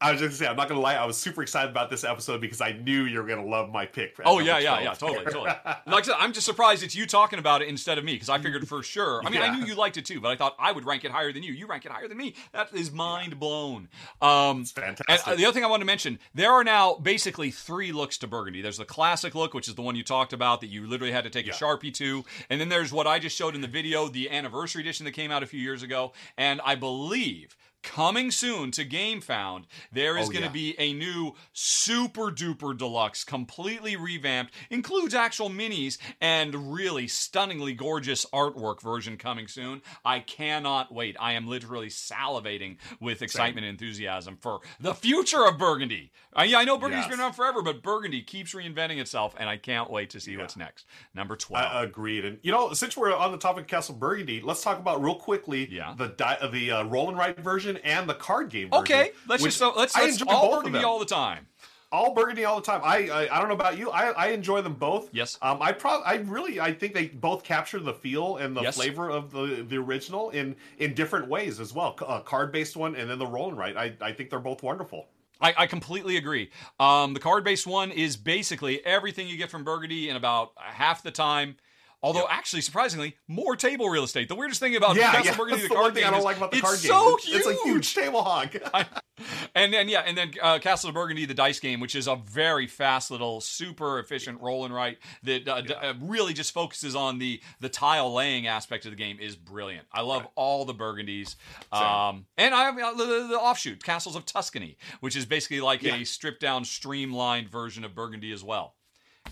I 0.00 0.12
was 0.12 0.20
just 0.20 0.30
gonna 0.30 0.38
say, 0.38 0.50
I'm 0.50 0.56
not 0.56 0.68
gonna 0.68 0.80
lie, 0.80 0.94
I 0.94 1.04
was 1.04 1.18
super 1.18 1.42
excited 1.42 1.70
about 1.70 1.90
this 1.90 2.04
episode 2.04 2.40
because 2.40 2.60
I 2.60 2.72
knew 2.72 3.04
you 3.04 3.18
were 3.18 3.26
gonna 3.26 3.44
love 3.44 3.70
my 3.70 3.84
pick. 3.84 4.16
Oh 4.24 4.38
yeah, 4.38 4.58
yeah, 4.58 4.80
yeah, 4.80 4.94
totally, 4.94 5.24
totally. 5.24 5.50
like 5.86 5.86
I 5.86 6.02
said, 6.02 6.14
I'm 6.18 6.32
just 6.32 6.46
surprised 6.46 6.82
it's 6.82 6.94
you 6.94 7.06
talking 7.06 7.38
about 7.38 7.60
it 7.60 7.68
instead 7.68 7.98
of 7.98 8.04
me 8.04 8.14
because 8.14 8.30
I 8.30 8.38
figured 8.38 8.66
for 8.66 8.82
sure. 8.82 9.20
I 9.24 9.30
mean, 9.30 9.40
yeah. 9.40 9.48
I 9.48 9.58
knew 9.58 9.66
you 9.66 9.74
liked 9.74 9.98
it 9.98 10.06
too, 10.06 10.20
but 10.20 10.30
I 10.30 10.36
thought 10.36 10.56
I 10.58 10.72
would 10.72 10.86
rank 10.86 11.04
it 11.04 11.10
higher 11.10 11.32
than 11.32 11.42
you. 11.42 11.52
You 11.52 11.66
rank 11.66 11.84
it 11.84 11.92
higher 11.92 12.08
than 12.08 12.16
me. 12.16 12.34
That 12.52 12.72
is 12.72 12.90
mind 12.90 13.38
blown. 13.38 13.88
Um, 14.22 14.62
it's 14.62 14.72
fantastic. 14.72 15.26
And 15.26 15.38
the 15.38 15.44
other 15.44 15.52
thing 15.52 15.64
I 15.64 15.66
wanted 15.66 15.82
to 15.82 15.86
mention, 15.86 16.18
there 16.34 16.50
are 16.50 16.64
now 16.64 16.94
basically 16.94 17.50
three 17.50 17.92
looks 17.92 18.16
to 18.18 18.26
Burgundy. 18.26 18.62
There's 18.62 18.78
the 18.78 18.86
classic 18.86 19.34
look, 19.34 19.52
which 19.52 19.68
is 19.68 19.74
the 19.74 19.82
one 19.82 19.96
you 19.96 20.02
talked 20.02 20.32
about 20.32 20.62
that 20.62 20.68
you 20.68 20.86
literally 20.86 21.12
had 21.12 21.24
to 21.24 21.30
take 21.30 21.46
yeah. 21.46 21.52
a 21.52 21.56
sharpie 21.56 21.92
to, 21.94 22.24
and 22.48 22.60
then 22.60 22.70
there's 22.70 22.92
what 22.92 23.06
I 23.06 23.18
just 23.18 23.36
showed 23.36 23.54
in 23.54 23.60
the 23.60 23.68
video, 23.68 24.08
the 24.08 24.30
anniversary 24.30 24.80
edition 24.80 25.04
that 25.04 25.12
came 25.12 25.30
out 25.30 25.42
a 25.42 25.46
few 25.46 25.60
years 25.60 25.82
ago, 25.82 26.12
and 26.38 26.60
I 26.64 26.74
believe 26.74 27.56
coming 27.82 28.30
soon 28.30 28.70
to 28.72 28.84
GameFound, 28.84 29.64
there 29.92 30.16
is 30.16 30.28
oh, 30.28 30.32
going 30.32 30.42
to 30.42 30.48
yeah. 30.48 30.74
be 30.74 30.74
a 30.78 30.92
new 30.92 31.34
super 31.52 32.30
duper 32.30 32.76
deluxe, 32.76 33.24
completely 33.24 33.96
revamped, 33.96 34.54
includes 34.70 35.14
actual 35.14 35.50
minis 35.50 35.98
and 36.20 36.72
really 36.72 37.08
stunningly 37.08 37.72
gorgeous 37.72 38.24
artwork 38.26 38.80
version 38.80 39.16
coming 39.16 39.48
soon. 39.48 39.82
I 40.04 40.20
cannot 40.20 40.92
wait. 40.92 41.16
I 41.18 41.32
am 41.32 41.48
literally 41.48 41.88
salivating 41.88 42.76
with 43.00 43.22
excitement 43.22 43.64
Same. 43.64 43.70
and 43.70 43.80
enthusiasm 43.80 44.36
for 44.40 44.60
the 44.78 44.94
future 44.94 45.46
of 45.46 45.58
Burgundy. 45.58 46.12
Yeah, 46.44 46.58
I 46.58 46.64
know 46.64 46.78
Burgundy's 46.78 47.06
yes. 47.06 47.10
been 47.10 47.20
around 47.20 47.32
forever, 47.32 47.62
but 47.62 47.82
Burgundy 47.82 48.22
keeps 48.22 48.54
reinventing 48.54 48.98
itself, 48.98 49.34
and 49.38 49.48
I 49.48 49.56
can't 49.56 49.90
wait 49.90 50.10
to 50.10 50.20
see 50.20 50.32
yeah. 50.32 50.38
what's 50.38 50.56
next. 50.56 50.86
Number 51.14 51.36
12. 51.36 51.64
I 51.64 51.82
agreed. 51.82 52.24
And, 52.24 52.38
you 52.42 52.52
know, 52.52 52.72
since 52.72 52.96
we're 52.96 53.14
on 53.14 53.32
the 53.32 53.38
topic 53.38 53.62
of 53.62 53.68
Castle 53.68 53.94
Burgundy, 53.94 54.40
let's 54.40 54.62
talk 54.62 54.78
about 54.78 55.02
real 55.02 55.16
quickly 55.16 55.68
yeah. 55.70 55.94
the, 55.96 56.08
di- 56.08 56.48
the 56.52 56.70
uh, 56.70 56.84
roll 56.84 57.08
and 57.08 57.18
write 57.18 57.38
version 57.38 57.69
version 57.72 57.90
and 57.90 58.08
the 58.08 58.14
card 58.14 58.50
game 58.50 58.70
version. 58.70 58.82
Okay, 58.82 59.12
let's 59.28 59.42
just 59.42 59.56
so 59.56 59.72
let's, 59.76 59.96
let's 59.96 60.22
all 60.22 60.56
Burgundy 60.56 60.84
all 60.84 60.98
the 60.98 61.04
time. 61.04 61.46
All 61.92 62.14
Burgundy 62.14 62.44
all 62.44 62.60
the 62.60 62.66
time. 62.66 62.80
I, 62.84 63.08
I, 63.08 63.36
I 63.36 63.40
don't 63.40 63.48
know 63.48 63.54
about 63.54 63.76
you. 63.76 63.90
I 63.90 64.10
I 64.10 64.26
enjoy 64.28 64.62
them 64.62 64.74
both. 64.74 65.08
Yes. 65.12 65.38
Um. 65.42 65.60
I 65.60 65.72
probably 65.72 66.06
I 66.06 66.14
really 66.16 66.60
I 66.60 66.72
think 66.72 66.94
they 66.94 67.08
both 67.08 67.42
capture 67.42 67.80
the 67.80 67.94
feel 67.94 68.36
and 68.36 68.56
the 68.56 68.62
yes. 68.62 68.76
flavor 68.76 69.10
of 69.10 69.32
the 69.32 69.64
the 69.68 69.76
original 69.76 70.30
in 70.30 70.54
in 70.78 70.94
different 70.94 71.28
ways 71.28 71.58
as 71.58 71.72
well. 71.72 71.96
A 72.06 72.20
card 72.20 72.52
based 72.52 72.76
one 72.76 72.94
and 72.94 73.10
then 73.10 73.18
the 73.18 73.26
roll 73.26 73.48
and 73.48 73.58
write. 73.58 73.76
I 73.76 73.92
I 74.00 74.12
think 74.12 74.30
they're 74.30 74.38
both 74.38 74.62
wonderful. 74.62 75.08
I, 75.42 75.54
I, 75.56 75.66
completely 75.68 76.18
agree. 76.18 76.50
Um, 76.78 77.14
the 77.14 77.18
card 77.18 77.44
based 77.44 77.66
one 77.66 77.92
is 77.92 78.18
basically 78.18 78.84
everything 78.84 79.26
you 79.26 79.38
get 79.38 79.50
from 79.50 79.64
Burgundy 79.64 80.10
in 80.10 80.16
about 80.16 80.52
half 80.58 81.02
the 81.02 81.10
time. 81.10 81.56
Although, 82.02 82.20
yep. 82.20 82.28
actually, 82.30 82.62
surprisingly, 82.62 83.16
more 83.28 83.56
table 83.56 83.90
real 83.90 84.04
estate. 84.04 84.28
The 84.28 84.34
weirdest 84.34 84.58
thing 84.58 84.74
about 84.74 84.96
yeah, 84.96 85.12
Castle 85.12 85.26
yeah. 85.26 85.36
Burgundy, 85.36 85.62
the, 85.62 85.68
the 85.68 85.74
card 85.74 85.94
game, 85.94 86.06
I 86.06 86.10
don't 86.10 86.24
like 86.24 86.38
about 86.38 86.50
the 86.50 86.60
card 86.60 86.80
game. 86.80 86.90
So 86.90 87.16
it's, 87.16 87.26
huge. 87.26 87.36
it's 87.36 87.46
a 87.46 87.64
huge 87.64 87.94
table 87.94 88.22
hog. 88.22 88.56
and 89.54 89.72
then 89.72 89.86
yeah, 89.86 90.00
and 90.06 90.16
then 90.16 90.32
uh, 90.40 90.58
Castle 90.60 90.88
of 90.88 90.94
Burgundy, 90.94 91.26
the 91.26 91.34
dice 91.34 91.60
game, 91.60 91.78
which 91.78 91.94
is 91.94 92.06
a 92.06 92.16
very 92.16 92.66
fast 92.66 93.10
little, 93.10 93.42
super 93.42 93.98
efficient 93.98 94.40
roll 94.40 94.64
and 94.64 94.74
write 94.74 94.98
that 95.24 95.46
uh, 95.46 95.62
yeah. 95.66 95.74
uh, 95.76 95.94
really 96.00 96.32
just 96.32 96.52
focuses 96.52 96.94
on 96.94 97.18
the 97.18 97.40
the 97.60 97.68
tile 97.68 98.14
laying 98.14 98.46
aspect 98.46 98.86
of 98.86 98.92
the 98.92 98.96
game 98.96 99.18
is 99.20 99.36
brilliant. 99.36 99.86
I 99.92 100.00
love 100.00 100.22
right. 100.22 100.30
all 100.36 100.64
the 100.64 100.74
Burgundies, 100.74 101.36
um, 101.70 102.24
and 102.38 102.54
I 102.54 102.64
have 102.64 102.78
uh, 102.78 102.92
the, 102.94 103.28
the, 103.28 103.38
offshoot 103.38 103.84
Castles 103.84 104.16
of 104.16 104.24
Tuscany, 104.24 104.78
which 105.00 105.16
is 105.16 105.26
basically 105.26 105.60
like 105.60 105.82
yeah. 105.82 105.96
a 105.96 106.04
stripped 106.04 106.40
down, 106.40 106.64
streamlined 106.64 107.50
version 107.50 107.84
of 107.84 107.94
Burgundy 107.94 108.32
as 108.32 108.42
well. 108.42 108.74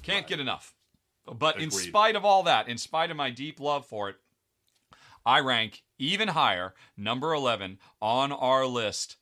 Can't 0.03 0.19
right. 0.19 0.27
get 0.27 0.41
enough. 0.41 0.75
But 1.37 1.57
Agreed. 1.57 1.65
in 1.65 1.71
spite 1.71 2.17
of 2.17 2.25
all 2.25 2.43
that, 2.45 2.69
in 2.69 2.79
spite 2.79 3.11
of 3.11 3.17
my 3.17 3.31
deep 3.31 3.61
love 3.61 3.87
for 3.87 4.09
it, 4.09 4.17
I 5.25 5.41
rank 5.41 5.83
even 5.99 6.29
higher, 6.29 6.75
number 6.97 7.35
11 7.35 7.79
on 8.01 8.33
our 8.33 8.67
list, 8.67 9.17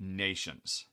Nations. 0.00 0.86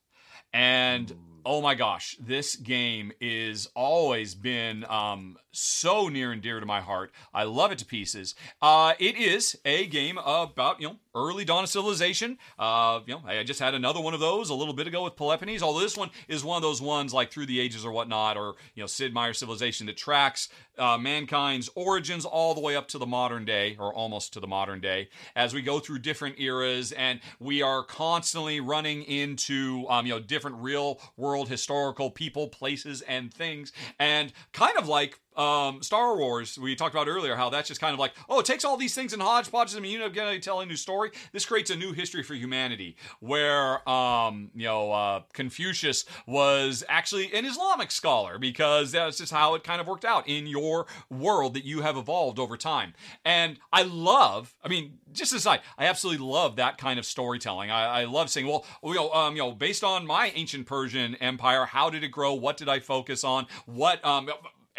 And 0.54 1.08
mm. 1.08 1.18
Oh 1.46 1.62
my 1.62 1.76
gosh, 1.76 2.18
this 2.20 2.56
game 2.56 3.12
is 3.20 3.68
always 3.76 4.36
been 4.36 4.86
um, 4.86 5.38
so 5.52 6.08
near 6.08 6.32
and 6.32 6.42
dear 6.42 6.60
to 6.60 6.66
my 6.66 6.82
heart. 6.82 7.12
I 7.34 7.44
love 7.44 7.72
it 7.72 7.78
to 7.80 7.86
pieces. 7.86 8.36
Uh, 8.62 8.94
it 9.00 9.18
is 9.18 9.58
a 9.66 9.88
game 9.88 10.18
about 10.18 10.82
you 10.82 10.88
know 10.88 10.96
early 11.16 11.46
dawn 11.46 11.64
of 11.64 11.70
civilization. 11.70 12.38
Uh, 12.58 13.02
you 13.06 13.16
know, 13.16 13.22
I 13.26 13.44
just 13.44 13.60
had 13.60 13.74
another 13.74 14.00
one 14.00 14.14
of 14.14 14.20
those 14.20 14.50
a 14.50 14.56
little 14.56 14.74
bit 14.74 14.88
ago 14.88 15.04
with 15.04 15.16
Peloponnese. 15.16 15.64
Although 15.64 15.82
this 15.82 15.98
one 15.98 16.10
is 16.28 16.44
one 16.44 16.58
of 16.58 16.62
those 16.62 16.82
ones 16.82 17.14
like 17.14 17.32
Through 17.32 17.48
the 17.48 17.60
Ages 17.60 17.86
or 17.86 17.92
whatnot, 17.92 18.38
or 18.38 18.56
you 18.76 18.84
know 18.84 18.88
Sid 18.88 19.14
Meier's 19.14 19.38
Civilization 19.38 19.88
that 19.88 19.98
tracks 19.98 20.50
uh, 20.78 20.98
mankind's 20.98 21.70
origins 21.76 22.26
all 22.26 22.54
the 22.54 22.62
way 22.62 22.76
up 22.76 22.88
to 22.90 22.98
the 22.98 23.06
modern 23.06 23.46
day, 23.46 23.76
or 23.80 23.94
almost 23.94 24.34
to 24.34 24.40
the 24.40 24.48
modern 24.48 24.80
day, 24.80 25.10
as 25.36 25.54
we 25.54 25.62
go 25.62 25.80
through 25.80 26.00
different 26.00 26.40
eras, 26.40 26.92
and 26.92 27.20
we 27.40 27.62
are 27.62 27.84
constantly 27.84 28.60
running 28.60 29.04
into 29.04 29.86
um, 29.90 30.06
you 30.06 30.14
know 30.14 30.20
different 30.20 30.58
real 30.58 31.00
world 31.18 31.29
historical 31.50 32.12
people, 32.12 32.48
places, 32.48 33.02
and 33.02 33.34
things, 33.34 33.72
and 34.00 34.34
kind 34.52 34.78
of 34.78 34.88
like 34.88 35.20
um, 35.40 35.82
Star 35.82 36.18
Wars, 36.18 36.60
we 36.60 36.76
talked 36.76 36.94
about 36.94 37.08
earlier 37.08 37.36
how 37.36 37.50
that's 37.50 37.68
just 37.68 37.80
kind 37.80 37.94
of 37.94 38.00
like, 38.00 38.14
oh, 38.28 38.40
it 38.40 38.46
takes 38.46 38.66
all 38.66 38.78
these 38.78 38.94
things 38.94 39.14
and 39.14 39.22
hodgepodges 39.22 39.74
them, 39.74 39.84
and 39.84 39.94
you 39.94 40.00
end 40.00 40.08
up 40.08 40.14
getting 40.14 40.42
tell 40.42 40.60
a 40.60 40.66
new 40.66 40.76
story. 40.76 41.12
This 41.32 41.46
creates 41.46 41.70
a 41.70 41.76
new 41.76 41.94
history 41.94 42.24
for 42.24 42.34
humanity, 42.34 42.98
where 43.20 43.88
um, 43.90 44.52
you 44.54 44.66
know 44.66 44.92
uh, 44.92 45.22
Confucius 45.34 46.06
was 46.28 46.84
actually 46.90 47.34
an 47.34 47.46
Islamic 47.46 47.92
scholar 47.92 48.38
because 48.38 48.92
that's 48.92 49.18
just 49.18 49.32
how 49.32 49.56
it 49.56 49.64
kind 49.64 49.80
of 49.80 49.88
worked 49.88 50.06
out 50.06 50.28
in 50.28 50.46
your 50.46 50.86
world 51.10 51.54
that 51.54 51.66
you 51.66 51.82
have 51.82 51.98
evolved 51.98 52.38
over 52.38 52.58
time. 52.58 52.94
And 53.24 53.60
I 53.72 53.84
love, 53.84 54.54
I 54.64 54.68
mean, 54.68 55.00
just 55.14 55.34
aside, 55.34 55.62
I 55.78 55.86
absolutely 55.86 56.26
love 56.26 56.58
that 56.58 56.78
kind 56.78 57.00
of 57.00 57.06
storytelling. 57.06 57.72
I, 57.72 58.02
I 58.02 58.04
love 58.06 58.30
saying, 58.30 58.48
well, 58.48 58.66
you 58.84 58.96
know, 58.96 59.12
um, 59.12 59.36
you 59.36 59.42
know, 59.42 59.52
based 59.52 59.84
on 59.84 60.06
my 60.06 60.32
ancient 60.36 60.66
Persian 60.66 61.16
empire, 61.16 61.66
how 61.66 61.90
did 61.90 62.04
it 62.04 62.10
grow? 62.10 62.34
What 62.34 62.58
did 62.58 62.68
I 62.70 62.80
focus 62.80 63.24
on? 63.24 63.48
What 63.66 64.04
um, 64.04 64.30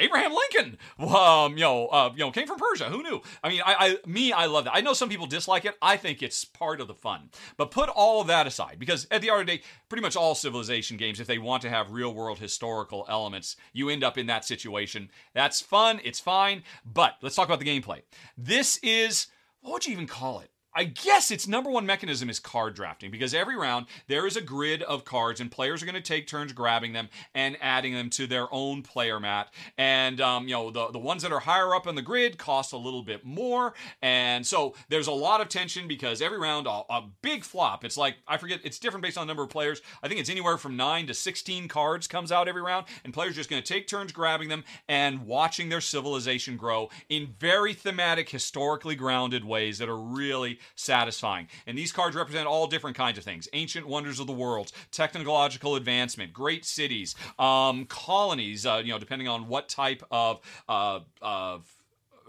Abraham 0.00 0.32
Lincoln, 0.32 0.78
um, 0.98 1.52
you 1.52 1.60
know, 1.60 1.86
uh, 1.88 2.10
you 2.12 2.20
know, 2.20 2.30
came 2.30 2.46
from 2.46 2.58
Persia. 2.58 2.86
Who 2.86 3.02
knew? 3.02 3.20
I 3.44 3.48
mean, 3.48 3.60
I, 3.64 3.74
I, 3.78 4.08
me, 4.08 4.32
I 4.32 4.46
love 4.46 4.64
that. 4.64 4.74
I 4.74 4.80
know 4.80 4.94
some 4.94 5.08
people 5.08 5.26
dislike 5.26 5.64
it. 5.64 5.76
I 5.80 5.96
think 5.96 6.22
it's 6.22 6.44
part 6.44 6.80
of 6.80 6.88
the 6.88 6.94
fun. 6.94 7.30
But 7.56 7.70
put 7.70 7.88
all 7.88 8.20
of 8.20 8.26
that 8.28 8.46
aside, 8.46 8.78
because 8.78 9.06
at 9.10 9.20
the 9.20 9.30
end 9.30 9.42
of 9.42 9.46
the 9.46 9.56
day, 9.56 9.62
pretty 9.88 10.02
much 10.02 10.16
all 10.16 10.34
civilization 10.34 10.96
games, 10.96 11.20
if 11.20 11.26
they 11.26 11.38
want 11.38 11.62
to 11.62 11.70
have 11.70 11.92
real 11.92 12.14
world 12.14 12.38
historical 12.38 13.06
elements, 13.08 13.56
you 13.72 13.88
end 13.88 14.02
up 14.02 14.18
in 14.18 14.26
that 14.26 14.44
situation. 14.44 15.10
That's 15.34 15.60
fun. 15.60 16.00
It's 16.02 16.20
fine. 16.20 16.64
But 16.84 17.16
let's 17.22 17.36
talk 17.36 17.46
about 17.46 17.60
the 17.60 17.66
gameplay. 17.66 18.02
This 18.36 18.78
is 18.82 19.26
what 19.60 19.72
would 19.74 19.86
you 19.86 19.92
even 19.92 20.06
call 20.06 20.40
it? 20.40 20.50
I 20.74 20.84
guess 20.84 21.30
its 21.30 21.48
number 21.48 21.68
one 21.68 21.84
mechanism 21.84 22.30
is 22.30 22.38
card 22.38 22.74
drafting 22.74 23.10
because 23.10 23.34
every 23.34 23.56
round 23.56 23.86
there 24.06 24.26
is 24.26 24.36
a 24.36 24.40
grid 24.40 24.82
of 24.84 25.04
cards 25.04 25.40
and 25.40 25.50
players 25.50 25.82
are 25.82 25.86
going 25.86 25.96
to 25.96 26.00
take 26.00 26.28
turns 26.28 26.52
grabbing 26.52 26.92
them 26.92 27.08
and 27.34 27.56
adding 27.60 27.92
them 27.92 28.08
to 28.10 28.26
their 28.26 28.46
own 28.52 28.82
player 28.82 29.18
mat. 29.18 29.52
And 29.76 30.20
um, 30.20 30.46
you 30.46 30.54
know 30.54 30.70
the 30.70 30.88
the 30.90 30.98
ones 30.98 31.22
that 31.22 31.32
are 31.32 31.40
higher 31.40 31.74
up 31.74 31.86
on 31.88 31.96
the 31.96 32.02
grid 32.02 32.38
cost 32.38 32.72
a 32.72 32.76
little 32.76 33.02
bit 33.02 33.24
more, 33.24 33.74
and 34.00 34.46
so 34.46 34.74
there's 34.88 35.08
a 35.08 35.12
lot 35.12 35.40
of 35.40 35.48
tension 35.48 35.88
because 35.88 36.22
every 36.22 36.38
round 36.38 36.68
a, 36.68 36.82
a 36.88 37.08
big 37.20 37.42
flop. 37.42 37.84
It's 37.84 37.96
like 37.96 38.16
I 38.28 38.36
forget 38.36 38.60
it's 38.62 38.78
different 38.78 39.02
based 39.02 39.18
on 39.18 39.26
the 39.26 39.30
number 39.30 39.42
of 39.42 39.50
players. 39.50 39.82
I 40.02 40.08
think 40.08 40.20
it's 40.20 40.30
anywhere 40.30 40.56
from 40.56 40.76
nine 40.76 41.08
to 41.08 41.14
sixteen 41.14 41.66
cards 41.66 42.06
comes 42.06 42.30
out 42.30 42.46
every 42.46 42.62
round, 42.62 42.86
and 43.04 43.12
players 43.12 43.32
are 43.32 43.40
just 43.40 43.50
going 43.50 43.62
to 43.62 43.72
take 43.72 43.88
turns 43.88 44.12
grabbing 44.12 44.48
them 44.48 44.64
and 44.88 45.26
watching 45.26 45.68
their 45.68 45.80
civilization 45.80 46.56
grow 46.56 46.90
in 47.08 47.34
very 47.38 47.74
thematic, 47.74 48.28
historically 48.28 48.94
grounded 48.94 49.44
ways 49.44 49.78
that 49.78 49.88
are 49.88 49.98
really 49.98 50.59
satisfying. 50.74 51.48
And 51.66 51.76
these 51.76 51.92
cards 51.92 52.16
represent 52.16 52.46
all 52.46 52.66
different 52.66 52.96
kinds 52.96 53.18
of 53.18 53.24
things 53.24 53.48
ancient 53.52 53.86
wonders 53.86 54.20
of 54.20 54.26
the 54.26 54.32
world, 54.32 54.72
technological 54.90 55.76
advancement, 55.76 56.32
great 56.32 56.64
cities, 56.64 57.14
um, 57.38 57.86
colonies, 57.86 58.66
uh, 58.66 58.82
you 58.84 58.92
know, 58.92 58.98
depending 58.98 59.28
on 59.28 59.48
what 59.48 59.68
type 59.68 60.02
of, 60.10 60.40
uh, 60.68 61.00
of 61.20 61.74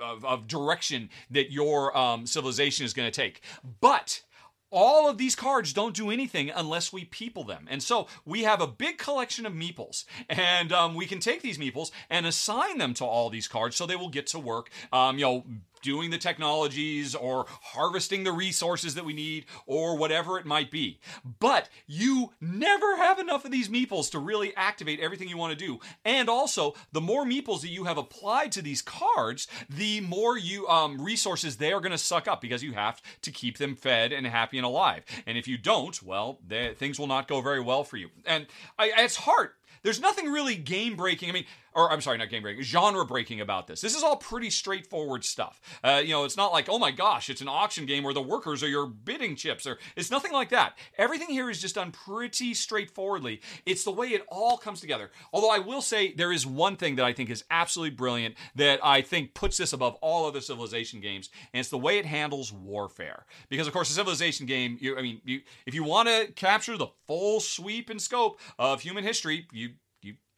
of, 0.01 0.25
of, 0.25 0.47
direction 0.47 1.11
that 1.29 1.51
your 1.51 1.95
um, 1.95 2.25
civilization 2.25 2.85
is 2.85 2.93
going 2.93 3.05
to 3.05 3.15
take. 3.15 3.41
But 3.81 4.23
all 4.71 5.09
of 5.09 5.17
these 5.17 5.35
cards 5.35 5.73
don't 5.73 5.95
do 5.95 6.09
anything 6.09 6.49
unless 6.49 6.91
we 6.91 7.05
people 7.05 7.43
them. 7.43 7.67
And 7.69 7.83
so 7.83 8.07
we 8.25 8.43
have 8.43 8.61
a 8.61 8.67
big 8.67 8.97
collection 8.97 9.45
of 9.45 9.53
meeples, 9.53 10.05
and 10.29 10.71
um, 10.71 10.95
we 10.95 11.05
can 11.05 11.19
take 11.19 11.41
these 11.41 11.57
meeples 11.57 11.91
and 12.09 12.25
assign 12.25 12.77
them 12.77 12.93
to 12.95 13.05
all 13.05 13.29
these 13.29 13.47
cards 13.47 13.75
so 13.75 13.85
they 13.85 13.97
will 13.97 14.09
get 14.09 14.27
to 14.27 14.39
work, 14.39 14.69
um, 14.91 15.19
you 15.19 15.25
know, 15.25 15.43
doing 15.81 16.09
the 16.09 16.17
technologies 16.17 17.15
or 17.15 17.45
harvesting 17.61 18.23
the 18.23 18.31
resources 18.31 18.95
that 18.95 19.05
we 19.05 19.13
need 19.13 19.45
or 19.65 19.97
whatever 19.97 20.37
it 20.37 20.45
might 20.45 20.71
be. 20.71 20.99
But 21.39 21.69
you 21.87 22.31
never 22.39 22.97
have 22.97 23.19
enough 23.19 23.45
of 23.45 23.51
these 23.51 23.69
meeples 23.69 24.11
to 24.11 24.19
really 24.19 24.55
activate 24.55 24.99
everything 24.99 25.27
you 25.27 25.37
want 25.37 25.57
to 25.57 25.65
do. 25.65 25.79
And 26.05 26.29
also, 26.29 26.73
the 26.91 27.01
more 27.01 27.25
meeples 27.25 27.61
that 27.61 27.69
you 27.69 27.85
have 27.85 27.97
applied 27.97 28.51
to 28.53 28.61
these 28.61 28.81
cards, 28.81 29.47
the 29.69 30.01
more 30.01 30.37
you 30.37 30.67
um, 30.67 31.01
resources 31.01 31.57
they 31.57 31.73
are 31.73 31.81
going 31.81 31.91
to 31.91 31.97
suck 31.97 32.27
up 32.27 32.41
because 32.41 32.63
you 32.63 32.73
have 32.73 33.01
to 33.21 33.31
keep 33.31 33.57
them 33.57 33.75
fed 33.75 34.11
and 34.11 34.25
happy 34.27 34.57
and 34.57 34.65
alive. 34.65 35.03
And 35.25 35.37
if 35.37 35.47
you 35.47 35.57
don't, 35.57 36.01
well, 36.03 36.39
they, 36.47 36.73
things 36.73 36.99
will 36.99 37.07
not 37.07 37.27
go 37.27 37.41
very 37.41 37.61
well 37.61 37.83
for 37.83 37.97
you. 37.97 38.09
And 38.25 38.47
I, 38.77 38.91
it's 38.97 39.15
hard 39.17 39.51
there's 39.83 39.99
nothing 39.99 40.31
really 40.31 40.55
game 40.55 40.95
breaking. 40.95 41.29
I 41.29 41.33
mean, 41.33 41.45
or 41.73 41.91
I'm 41.91 42.01
sorry, 42.01 42.17
not 42.17 42.29
game 42.29 42.41
breaking, 42.41 42.63
genre 42.63 43.05
breaking 43.05 43.41
about 43.41 43.67
this. 43.67 43.81
This 43.81 43.95
is 43.95 44.03
all 44.03 44.17
pretty 44.17 44.49
straightforward 44.49 45.23
stuff. 45.23 45.61
Uh, 45.83 46.01
you 46.03 46.09
know, 46.09 46.25
it's 46.25 46.37
not 46.37 46.51
like, 46.51 46.67
oh 46.69 46.79
my 46.79 46.91
gosh, 46.91 47.29
it's 47.29 47.41
an 47.41 47.47
auction 47.47 47.85
game 47.85 48.03
where 48.03 48.13
the 48.13 48.21
workers 48.21 48.61
are 48.63 48.67
your 48.67 48.87
bidding 48.87 49.35
chips, 49.35 49.65
or 49.65 49.77
it's 49.95 50.11
nothing 50.11 50.33
like 50.33 50.49
that. 50.49 50.77
Everything 50.97 51.29
here 51.29 51.49
is 51.49 51.61
just 51.61 51.75
done 51.75 51.91
pretty 51.91 52.53
straightforwardly. 52.53 53.41
It's 53.65 53.83
the 53.83 53.91
way 53.91 54.07
it 54.07 54.25
all 54.27 54.57
comes 54.57 54.81
together. 54.81 55.11
Although 55.31 55.51
I 55.51 55.59
will 55.59 55.81
say 55.81 56.13
there 56.13 56.31
is 56.31 56.45
one 56.45 56.75
thing 56.75 56.95
that 56.97 57.05
I 57.05 57.13
think 57.13 57.29
is 57.29 57.45
absolutely 57.49 57.95
brilliant 57.95 58.35
that 58.55 58.79
I 58.83 59.01
think 59.01 59.33
puts 59.33 59.57
this 59.57 59.73
above 59.73 59.95
all 60.01 60.25
other 60.25 60.41
civilization 60.41 60.99
games, 60.99 61.29
and 61.53 61.59
it's 61.59 61.69
the 61.69 61.77
way 61.77 61.97
it 61.97 62.05
handles 62.05 62.51
warfare. 62.51 63.25
Because 63.49 63.67
of 63.67 63.73
course, 63.73 63.89
a 63.89 63.93
civilization 63.93 64.45
game, 64.45 64.77
you, 64.81 64.97
I 64.97 65.01
mean, 65.01 65.21
you, 65.23 65.41
if 65.65 65.73
you 65.73 65.83
want 65.83 66.09
to 66.09 66.31
capture 66.33 66.77
the 66.77 66.87
full 67.07 67.39
sweep 67.39 67.89
and 67.89 68.01
scope 68.01 68.39
of 68.59 68.81
human 68.81 69.03
history, 69.03 69.47
you 69.51 69.60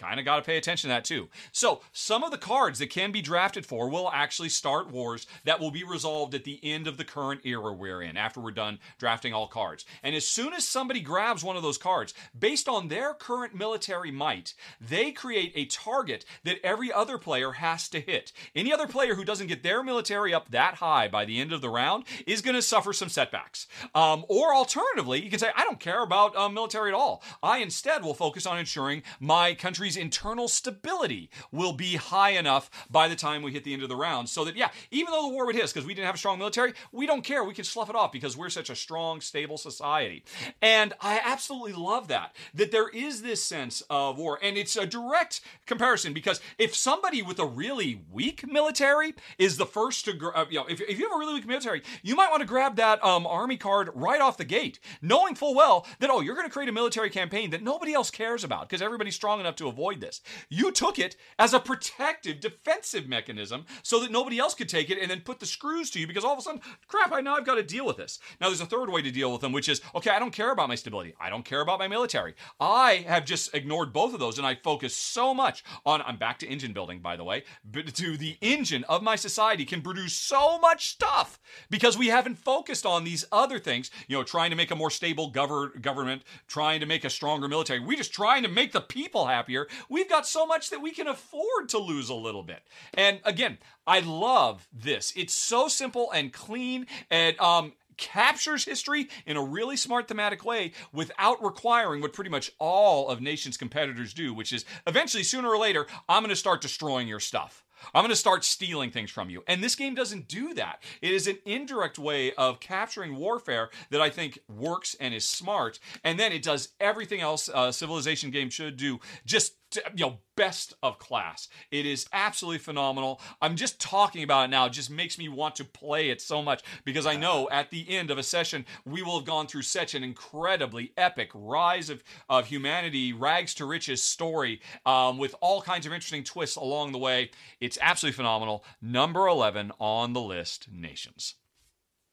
kind 0.03 0.19
of 0.19 0.25
got 0.25 0.35
to 0.35 0.41
pay 0.43 0.57
attention 0.57 0.89
to 0.89 0.93
that 0.93 1.05
too. 1.05 1.29
So, 1.51 1.81
some 1.93 2.23
of 2.23 2.31
the 2.31 2.37
cards 2.37 2.79
that 2.79 2.89
can 2.89 3.11
be 3.11 3.21
drafted 3.21 3.65
for 3.65 3.89
will 3.89 4.11
actually 4.11 4.49
start 4.49 4.91
wars 4.91 5.25
that 5.45 5.59
will 5.59 5.71
be 5.71 5.83
resolved 5.83 6.35
at 6.35 6.43
the 6.43 6.59
end 6.61 6.87
of 6.87 6.97
the 6.97 7.05
current 7.05 7.41
era 7.45 7.71
we're 7.71 8.01
in 8.01 8.17
after 8.17 8.41
we're 8.41 8.51
done 8.51 8.79
drafting 8.99 9.33
all 9.33 9.47
cards. 9.47 9.85
And 10.03 10.15
as 10.15 10.27
soon 10.27 10.53
as 10.53 10.67
somebody 10.67 10.99
grabs 10.99 11.43
one 11.43 11.55
of 11.55 11.63
those 11.63 11.77
cards, 11.77 12.13
based 12.37 12.67
on 12.67 12.89
their 12.89 13.13
current 13.13 13.55
military 13.55 14.11
might, 14.11 14.53
they 14.81 15.11
create 15.11 15.53
a 15.55 15.65
target 15.65 16.25
that 16.43 16.63
every 16.63 16.91
other 16.91 17.17
player 17.17 17.53
has 17.53 17.87
to 17.89 18.01
hit. 18.01 18.33
Any 18.55 18.73
other 18.73 18.87
player 18.87 19.15
who 19.15 19.23
doesn't 19.23 19.47
get 19.47 19.63
their 19.63 19.83
military 19.83 20.33
up 20.33 20.51
that 20.51 20.75
high 20.75 21.07
by 21.07 21.23
the 21.23 21.39
end 21.39 21.53
of 21.53 21.61
the 21.61 21.69
round 21.69 22.03
is 22.27 22.41
going 22.41 22.55
to 22.55 22.61
suffer 22.61 22.91
some 22.91 23.09
setbacks. 23.09 23.67
Um, 23.95 24.25
or 24.27 24.53
alternatively, 24.53 25.23
you 25.23 25.29
can 25.29 25.39
say, 25.39 25.51
I 25.55 25.63
don't 25.63 25.79
care 25.79 26.03
about 26.03 26.35
uh, 26.35 26.49
military 26.49 26.89
at 26.89 26.95
all. 26.95 27.23
I 27.41 27.59
instead 27.59 28.03
will 28.03 28.13
focus 28.13 28.45
on 28.45 28.59
ensuring 28.59 29.03
my 29.19 29.53
country's 29.53 29.92
country's 29.93 30.13
internal 30.13 30.47
stability 30.47 31.29
will 31.51 31.73
be 31.73 31.95
high 31.95 32.31
enough 32.31 32.69
by 32.89 33.07
the 33.07 33.15
time 33.15 33.41
we 33.41 33.51
hit 33.51 33.63
the 33.63 33.73
end 33.73 33.83
of 33.83 33.89
the 33.89 33.95
round. 33.95 34.29
So 34.29 34.45
that, 34.45 34.55
yeah, 34.55 34.69
even 34.91 35.11
though 35.11 35.23
the 35.23 35.33
war 35.33 35.45
would 35.45 35.55
hit 35.55 35.63
us 35.63 35.73
because 35.73 35.87
we 35.87 35.93
didn't 35.93 36.05
have 36.05 36.15
a 36.15 36.17
strong 36.17 36.37
military, 36.37 36.73
we 36.91 37.05
don't 37.05 37.23
care. 37.23 37.43
We 37.43 37.53
can 37.53 37.63
slough 37.63 37.89
it 37.89 37.95
off 37.95 38.11
because 38.11 38.37
we're 38.37 38.49
such 38.49 38.69
a 38.69 38.75
strong, 38.75 39.21
stable 39.21 39.57
society. 39.57 40.23
And 40.61 40.93
I 41.01 41.21
absolutely 41.23 41.73
love 41.73 42.07
that, 42.07 42.35
that 42.53 42.71
there 42.71 42.89
is 42.89 43.21
this 43.21 43.43
sense 43.43 43.83
of 43.89 44.17
war. 44.17 44.39
And 44.41 44.57
it's 44.57 44.75
a 44.75 44.85
direct 44.85 45.41
comparison 45.65 46.13
because 46.13 46.41
if 46.57 46.75
somebody 46.75 47.21
with 47.21 47.39
a 47.39 47.45
really 47.45 48.01
weak 48.11 48.47
military 48.47 49.13
is 49.37 49.57
the 49.57 49.65
first 49.65 50.05
to, 50.05 50.31
uh, 50.35 50.45
you 50.49 50.59
know, 50.59 50.65
if, 50.67 50.81
if 50.81 50.99
you 50.99 51.07
have 51.07 51.15
a 51.15 51.19
really 51.19 51.33
weak 51.33 51.47
military, 51.47 51.81
you 52.01 52.15
might 52.15 52.29
want 52.29 52.41
to 52.41 52.47
grab 52.47 52.75
that 52.77 53.03
um, 53.03 53.25
army 53.27 53.57
card 53.57 53.89
right 53.93 54.21
off 54.21 54.37
the 54.37 54.45
gate, 54.45 54.79
knowing 55.01 55.35
full 55.35 55.55
well 55.55 55.85
that, 55.99 56.09
oh, 56.09 56.21
you're 56.21 56.35
going 56.35 56.47
to 56.47 56.53
create 56.53 56.69
a 56.69 56.73
military 56.73 57.09
campaign 57.09 57.49
that 57.51 57.61
nobody 57.61 57.93
else 57.93 58.09
cares 58.09 58.43
about 58.43 58.67
because 58.67 58.81
everybody's 58.81 59.15
strong 59.15 59.39
enough 59.39 59.55
to 59.55 59.67
avoid 59.67 59.82
this. 59.91 60.21
You 60.49 60.71
took 60.71 60.99
it 60.99 61.15
as 61.37 61.53
a 61.53 61.59
protective, 61.59 62.39
defensive 62.39 63.07
mechanism 63.07 63.65
so 63.81 63.99
that 63.99 64.11
nobody 64.11 64.39
else 64.39 64.53
could 64.53 64.69
take 64.69 64.89
it 64.89 64.99
and 64.99 65.09
then 65.09 65.21
put 65.21 65.39
the 65.39 65.45
screws 65.45 65.89
to 65.91 65.99
you 65.99 66.07
because 66.07 66.23
all 66.23 66.33
of 66.33 66.39
a 66.39 66.41
sudden, 66.41 66.61
crap, 66.87 67.11
I 67.11 67.21
now 67.21 67.35
I've 67.35 67.45
got 67.45 67.55
to 67.55 67.63
deal 67.63 67.85
with 67.85 67.97
this. 67.97 68.19
Now 68.39 68.47
there's 68.47 68.61
a 68.61 68.65
third 68.65 68.89
way 68.89 69.01
to 69.01 69.11
deal 69.11 69.31
with 69.31 69.41
them, 69.41 69.51
which 69.51 69.69
is 69.69 69.81
okay, 69.95 70.11
I 70.11 70.19
don't 70.19 70.31
care 70.31 70.51
about 70.51 70.69
my 70.69 70.75
stability. 70.75 71.13
I 71.19 71.29
don't 71.29 71.45
care 71.45 71.61
about 71.61 71.79
my 71.79 71.87
military. 71.87 72.35
I 72.59 73.05
have 73.07 73.25
just 73.25 73.53
ignored 73.53 73.93
both 73.93 74.13
of 74.13 74.19
those 74.19 74.37
and 74.37 74.47
I 74.47 74.55
focus 74.55 74.95
so 74.95 75.33
much 75.33 75.63
on 75.85 76.01
I'm 76.01 76.17
back 76.17 76.39
to 76.39 76.47
engine 76.47 76.73
building, 76.73 76.99
by 76.99 77.15
the 77.15 77.23
way, 77.23 77.43
but 77.63 77.93
to 77.95 78.17
the 78.17 78.37
engine 78.41 78.83
of 78.85 79.03
my 79.03 79.15
society 79.15 79.65
can 79.65 79.81
produce 79.81 80.13
so 80.13 80.57
much 80.59 80.89
stuff 80.89 81.39
because 81.69 81.97
we 81.97 82.07
haven't 82.07 82.37
focused 82.37 82.85
on 82.85 83.03
these 83.03 83.25
other 83.31 83.59
things, 83.59 83.91
you 84.07 84.17
know, 84.17 84.23
trying 84.23 84.49
to 84.49 84.55
make 84.55 84.71
a 84.71 84.75
more 84.75 84.89
stable 84.89 85.31
gover- 85.31 85.79
government, 85.81 86.23
trying 86.47 86.79
to 86.79 86.85
make 86.85 87.03
a 87.03 87.09
stronger 87.09 87.47
military. 87.47 87.79
We're 87.79 87.97
just 87.97 88.13
trying 88.13 88.43
to 88.43 88.49
make 88.49 88.71
the 88.71 88.81
people 88.81 89.27
happier 89.27 89.62
we've 89.89 90.09
got 90.09 90.27
so 90.27 90.45
much 90.45 90.69
that 90.69 90.81
we 90.81 90.91
can 90.91 91.07
afford 91.07 91.69
to 91.69 91.77
lose 91.77 92.09
a 92.09 92.15
little 92.15 92.43
bit. 92.43 92.63
And 92.93 93.19
again, 93.23 93.57
I 93.85 93.99
love 93.99 94.67
this. 94.71 95.13
It's 95.15 95.33
so 95.33 95.67
simple 95.67 96.11
and 96.11 96.31
clean 96.31 96.87
and 97.09 97.39
um 97.39 97.73
captures 97.97 98.65
history 98.65 99.07
in 99.25 99.37
a 99.37 99.43
really 99.43 99.77
smart 99.77 100.07
thematic 100.07 100.43
way 100.43 100.71
without 100.91 101.43
requiring 101.43 102.01
what 102.01 102.13
pretty 102.13 102.29
much 102.29 102.51
all 102.59 103.07
of 103.09 103.21
nation's 103.21 103.57
competitors 103.57 104.13
do, 104.13 104.33
which 104.33 104.51
is 104.51 104.65
eventually 104.87 105.23
sooner 105.23 105.49
or 105.49 105.57
later, 105.57 105.85
I'm 106.09 106.23
going 106.23 106.29
to 106.29 106.35
start 106.35 106.61
destroying 106.61 107.07
your 107.07 107.19
stuff. 107.19 107.62
I'm 107.93 108.01
going 108.03 108.09
to 108.09 108.15
start 108.15 108.43
stealing 108.43 108.91
things 108.91 109.11
from 109.11 109.29
you. 109.29 109.43
And 109.47 109.63
this 109.63 109.75
game 109.75 109.95
doesn't 109.95 110.27
do 110.27 110.53
that. 110.55 110.83
It 111.01 111.11
is 111.11 111.27
an 111.27 111.37
indirect 111.45 111.99
way 111.99 112.33
of 112.33 112.59
capturing 112.59 113.15
warfare 113.15 113.69
that 113.89 114.01
I 114.01 114.09
think 114.09 114.39
works 114.47 114.95
and 114.99 115.13
is 115.13 115.27
smart. 115.27 115.79
And 116.03 116.19
then 116.19 116.31
it 116.31 116.43
does 116.43 116.69
everything 116.79 117.21
else 117.21 117.49
a 117.53 117.73
civilization 117.73 118.31
game 118.31 118.49
should 118.49 118.77
do, 118.77 118.99
just 119.25 119.53
you 119.95 120.05
know 120.05 120.17
best 120.35 120.73
of 120.81 120.97
class. 120.97 121.47
It 121.69 121.85
is 121.85 122.07
absolutely 122.11 122.59
phenomenal. 122.59 123.21
I'm 123.41 123.55
just 123.55 123.79
talking 123.79 124.23
about 124.23 124.45
it 124.45 124.49
now 124.53 124.65
it 124.65 124.71
just 124.71 124.91
makes 124.91 125.17
me 125.17 125.27
want 125.27 125.55
to 125.55 125.65
play 125.65 126.09
it 126.09 126.21
so 126.21 126.41
much 126.41 126.61
because 126.85 127.05
i 127.07 127.15
know 127.15 127.49
at 127.51 127.71
the 127.71 127.89
end 127.89 128.11
of 128.11 128.17
a 128.17 128.23
session 128.23 128.65
we 128.85 129.01
will 129.01 129.17
have 129.17 129.25
gone 129.25 129.47
through 129.47 129.63
such 129.63 129.95
an 129.95 130.03
incredibly 130.03 130.91
epic 130.95 131.31
rise 131.33 131.89
of, 131.89 132.03
of 132.29 132.45
humanity 132.45 133.13
rags 133.13 133.53
to 133.55 133.65
riches 133.65 134.01
story 134.01 134.61
um, 134.85 135.17
with 135.17 135.33
all 135.41 135.61
kinds 135.61 135.85
of 135.85 135.93
interesting 135.93 136.23
twists 136.23 136.55
along 136.55 136.91
the 136.91 136.97
way. 136.97 137.31
It's 137.59 137.77
absolutely 137.81 138.15
phenomenal. 138.15 138.63
Number 138.81 139.27
11 139.27 139.71
on 139.79 140.13
the 140.13 140.21
list 140.21 140.67
nations 140.71 141.35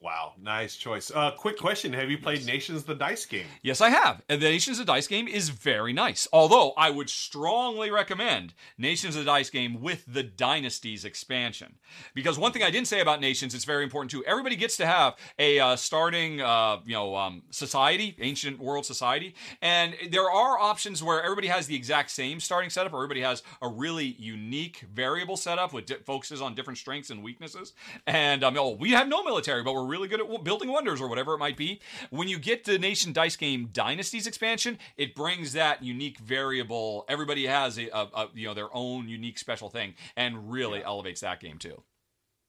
Wow, 0.03 0.33
nice 0.41 0.77
choice. 0.77 1.11
Uh, 1.15 1.31
quick 1.33 1.59
question: 1.59 1.93
Have 1.93 2.11
you 2.11 2.17
played. 2.17 2.47
Nations 2.47 2.85
the 2.85 2.95
Dice 2.95 3.27
game? 3.27 3.45
Yes, 3.63 3.83
I 3.83 3.91
have. 3.91 4.23
And 4.31 4.41
the 4.41 4.49
Nations 4.49 4.79
the 4.79 4.85
Dice 4.85 5.07
game 5.07 5.29
is 5.29 5.51
very 5.51 5.93
nice. 5.93 6.27
Although 6.33 6.73
I 6.77 6.89
would 6.89 7.11
strongly 7.11 7.91
recommend 7.91 8.55
Nations 8.79 9.15
the 9.15 9.25
Dice 9.25 9.51
game 9.51 9.83
with 9.83 10.05
the 10.07 10.23
Dynasties 10.23 11.05
expansion, 11.05 11.75
because 12.15 12.39
one 12.39 12.53
thing 12.53 12.63
I 12.63 12.71
didn't 12.71 12.89
say 12.89 13.01
about 13.01 13.21
Nations, 13.21 13.55
it's 13.55 13.67
very 13.67 13.85
important 13.85 14.11
too. 14.11 14.25
Everybody 14.25 14.57
gets 14.57 14.79
to 14.79 14.87
have 14.87 15.17
a 15.39 15.61
uh, 15.61 15.77
starting, 15.77 16.41
uh, 16.41 16.79
you 16.87 16.95
know, 16.95 17.15
um, 17.15 17.43
society, 17.51 18.17
ancient 18.21 18.59
world 18.59 18.87
society, 18.87 19.35
and 19.61 19.95
there 20.11 20.31
are 20.31 20.59
options 20.59 21.03
where 21.03 21.23
everybody 21.23 21.49
has 21.49 21.67
the 21.67 21.77
exact 21.77 22.11
same 22.11 22.41
starting 22.41 22.71
setup, 22.71 22.95
or 22.95 22.97
everybody 22.97 23.21
has 23.21 23.43
a 23.61 23.69
really 23.69 24.17
unique 24.19 24.87
variable 24.95 25.37
setup 25.37 25.75
with 25.75 25.85
di- 25.85 25.97
focuses 26.07 26.41
on 26.41 26.55
different 26.55 26.79
strengths 26.79 27.11
and 27.11 27.23
weaknesses. 27.23 27.75
And 28.07 28.43
um, 28.43 28.57
oh, 28.57 28.71
we 28.71 28.93
have 28.93 29.07
no 29.07 29.23
military, 29.23 29.63
but 29.63 29.75
we're 29.75 29.90
really 29.91 30.09
good 30.09 30.21
at 30.21 30.45
building 30.45 30.71
wonders 30.71 31.01
or 31.01 31.09
whatever 31.09 31.35
it 31.35 31.39
might 31.39 31.57
be. 31.57 31.81
When 32.11 32.29
you 32.29 32.39
get 32.39 32.65
the 32.65 32.79
Nation 32.79 33.13
Dice 33.13 33.37
Game 33.37 33.69
Dynasties 33.73 34.27
expansion, 34.27 34.79
it 34.97 35.15
brings 35.15 35.53
that 35.53 35.83
unique 35.83 36.19
variable. 36.19 37.05
Everybody 37.09 37.47
has 37.47 37.79
a, 37.79 37.89
a, 37.89 38.09
a 38.15 38.29
you 38.35 38.47
know 38.47 38.55
their 38.55 38.75
own 38.75 39.09
unique 39.09 39.39
special 39.39 39.69
thing, 39.69 39.95
and 40.17 40.51
really 40.51 40.79
yeah. 40.79 40.87
elevates 40.87 41.21
that 41.21 41.41
game 41.41 41.59
too. 41.59 41.83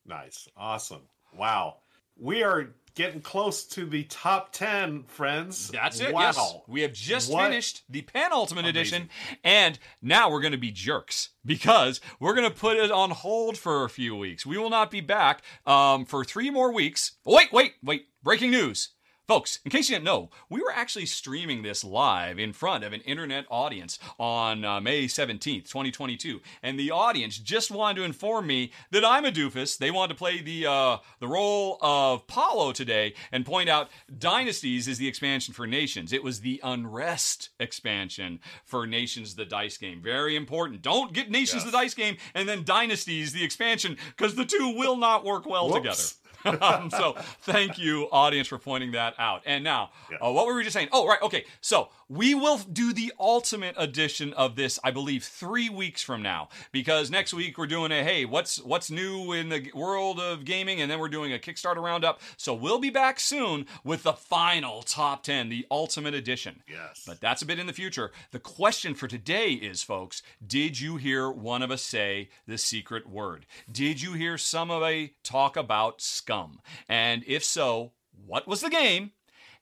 Nice, 0.06 0.48
awesome, 0.56 1.02
wow. 1.36 1.78
we 2.18 2.44
are 2.44 2.74
getting 2.96 3.22
close 3.22 3.64
to 3.66 3.86
the 3.86 4.04
top 4.04 4.52
10, 4.52 5.04
friends. 5.04 5.70
That's 5.70 6.00
it. 6.00 6.14
Wow. 6.14 6.22
Yes. 6.22 6.54
We 6.68 6.82
have 6.82 6.94
just 6.94 7.32
What? 7.32 7.44
finished 7.50 7.84
the 7.90 8.02
penultimate 8.02 8.66
Amazing. 8.66 8.80
edition, 9.04 9.10
and 9.44 9.80
now 10.02 10.30
we're 10.30 10.42
going 10.42 10.52
to 10.52 10.58
be 10.58 10.72
jerks 10.72 11.30
because 11.46 12.02
we're 12.20 12.34
going 12.36 12.50
to 12.50 12.56
put 12.56 12.78
it 12.78 12.92
on 12.92 13.12
hold 13.12 13.58
for 13.58 13.84
a 13.84 13.90
few 13.90 14.16
weeks. 14.16 14.46
We 14.46 14.58
will 14.58 14.70
not 14.70 14.92
be 14.92 15.02
back 15.02 15.42
um, 15.66 16.06
for 16.06 16.24
three 16.26 16.50
more 16.50 16.72
weeks. 16.74 17.14
Wait, 17.26 17.52
wait, 17.52 17.74
wait. 17.84 18.06
Breaking 18.24 18.52
news. 18.52 18.90
Folks, 19.32 19.60
in 19.64 19.72
case 19.72 19.88
you 19.88 19.96
didn't 19.96 20.04
know, 20.04 20.30
we 20.50 20.60
were 20.60 20.74
actually 20.74 21.06
streaming 21.06 21.62
this 21.62 21.86
live 21.86 22.38
in 22.38 22.52
front 22.52 22.84
of 22.84 22.92
an 22.92 23.00
internet 23.04 23.46
audience 23.50 23.98
on 24.20 24.66
uh, 24.66 24.82
May 24.82 25.06
17th, 25.06 25.70
2022. 25.70 26.42
And 26.62 26.78
the 26.78 26.92
audience 26.92 27.38
just 27.38 27.72
wanted 27.72 28.00
to 28.00 28.04
inform 28.04 28.48
me 28.48 28.74
that 28.92 29.06
I'm 29.06 29.24
a 29.24 29.32
doofus. 29.32 29.78
They 29.78 29.90
wanted 29.90 30.16
to 30.16 30.18
play 30.18 30.42
the, 30.42 30.66
uh, 30.66 30.98
the 31.22 31.30
role 31.30 31.78
of 31.82 32.28
Paulo 32.28 32.74
today 32.74 33.14
and 33.32 33.46
point 33.46 33.70
out 33.70 33.88
Dynasties 34.20 34.90
is 34.90 34.98
the 34.98 35.08
expansion 35.08 35.54
for 35.54 35.66
Nations. 35.66 36.12
It 36.12 36.26
was 36.26 36.42
the 36.42 36.60
Unrest 36.62 37.52
expansion 37.58 38.42
for 38.66 38.86
Nations, 38.86 39.36
the 39.36 39.46
dice 39.46 39.78
game. 39.78 40.02
Very 40.02 40.36
important. 40.36 40.82
Don't 40.82 41.14
get 41.14 41.32
Nations, 41.32 41.64
the 41.64 41.72
dice 41.72 41.94
game, 41.94 42.18
and 42.36 42.50
then 42.50 42.66
Dynasties, 42.66 43.32
the 43.32 43.46
expansion, 43.46 43.96
because 44.10 44.36
the 44.36 44.44
two 44.44 44.76
will 44.76 44.98
not 44.98 45.24
work 45.24 45.46
well 45.46 45.70
together 45.70 45.92
Whoops. 45.92 46.18
um, 46.62 46.90
so 46.90 47.14
thank 47.42 47.78
you, 47.78 48.08
audience, 48.12 48.48
for 48.48 48.58
pointing 48.58 48.92
that 48.92 49.14
out. 49.20 49.42
And 49.46 49.64
now, 49.64 49.92
Yeah. 50.12 50.18
uh, 50.18 50.32
what 50.32 50.46
were 50.48 50.56
we 50.56 50.64
just 50.64 50.74
saying? 50.74 50.90
Oh, 50.92 51.08
right. 51.08 51.22
Okay. 51.22 51.46
So 51.62 51.90
we 52.12 52.36
will 52.36 52.58
do 52.58 52.92
the 52.92 53.14
ultimate 53.18 53.74
edition 53.78 54.34
of 54.34 54.58
this, 54.58 54.78
I 54.84 54.92
believe, 54.92 55.24
three 55.24 55.70
weeks 55.70 56.04
from 56.04 56.22
now, 56.22 56.50
because 56.74 57.10
next 57.10 57.34
week 57.34 57.58
we're 57.58 57.68
doing 57.68 57.94
a 57.94 58.04
hey, 58.04 58.26
what's 58.26 58.62
what's 58.62 58.92
new 58.92 59.32
in 59.32 59.48
the 59.48 59.72
world 59.74 60.20
of 60.20 60.44
gaming, 60.44 60.82
and 60.82 60.92
then 60.92 61.00
we're 61.00 61.08
doing 61.08 61.32
a 61.32 61.40
Kickstarter 61.40 61.82
roundup. 61.82 62.20
So 62.36 62.54
we'll 62.54 62.80
be 62.80 62.90
back 62.90 63.18
soon 63.18 63.66
with 63.86 64.04
the 64.04 64.12
final 64.12 64.82
top 64.82 65.24
ten, 65.24 65.48
the 65.48 65.66
ultimate 65.72 66.14
edition. 66.14 66.64
Yes. 66.68 67.04
But 67.08 67.22
that's 67.22 67.42
a 67.42 67.46
bit 67.46 67.60
in 67.60 67.68
the 67.68 67.74
future. 67.74 68.12
The 68.32 68.40
question 68.40 68.94
for 68.94 69.08
today 69.08 69.52
is, 69.52 69.82
folks, 69.82 70.22
did 70.46 70.82
you 70.82 70.98
hear 70.98 71.32
one 71.32 71.62
of 71.62 71.72
us 71.72 71.82
say 71.82 72.30
the 72.46 72.58
secret 72.58 73.08
word? 73.08 73.46
Did 73.72 74.02
you 74.02 74.14
hear 74.14 74.38
some 74.38 74.70
of 74.70 74.84
a 74.84 75.14
talk 75.24 75.56
about 75.56 76.02
scum? 76.02 76.60
And 76.90 77.24
if 77.26 77.46
so, 77.46 77.94
what 78.26 78.50
was 78.50 78.60
the 78.60 78.70
game? 78.70 79.12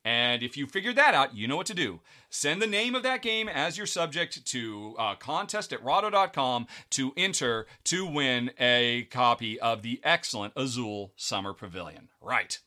And 0.06 0.42
if 0.42 0.56
you 0.56 0.66
figured 0.66 0.96
that 0.96 1.14
out, 1.14 1.36
you 1.36 1.48
know 1.48 1.58
what 1.58 1.68
to 1.68 1.74
do. 1.74 2.00
Send 2.30 2.62
the 2.62 2.68
name 2.68 2.96
of 2.96 3.04
that 3.04 3.22
game 3.22 3.50
as 3.50 3.78
your 3.78 3.88
subject 3.88 4.46
to 4.46 4.96
uh, 4.98 5.16
contest 5.16 5.74
at 5.74 5.84
rahdo.com 5.84 6.68
to 6.92 7.12
enter 7.18 7.68
to 7.86 8.06
win 8.06 8.52
a 8.60 9.08
copy 9.12 9.60
of 9.60 9.82
the 9.82 10.00
excellent 10.04 10.54
Azul 10.56 11.12
Summer 11.16 11.54
Pavilion. 11.54 12.10
Right. 12.22 12.60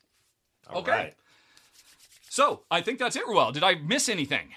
All 0.69 0.81
okay. 0.81 0.91
right. 0.91 1.15
So 2.29 2.63
I 2.71 2.81
think 2.81 2.99
that's 2.99 3.17
it, 3.17 3.27
Ruel. 3.27 3.53
Did 3.53 3.63
I 3.63 3.75
miss 3.77 4.09
anything? 4.09 4.51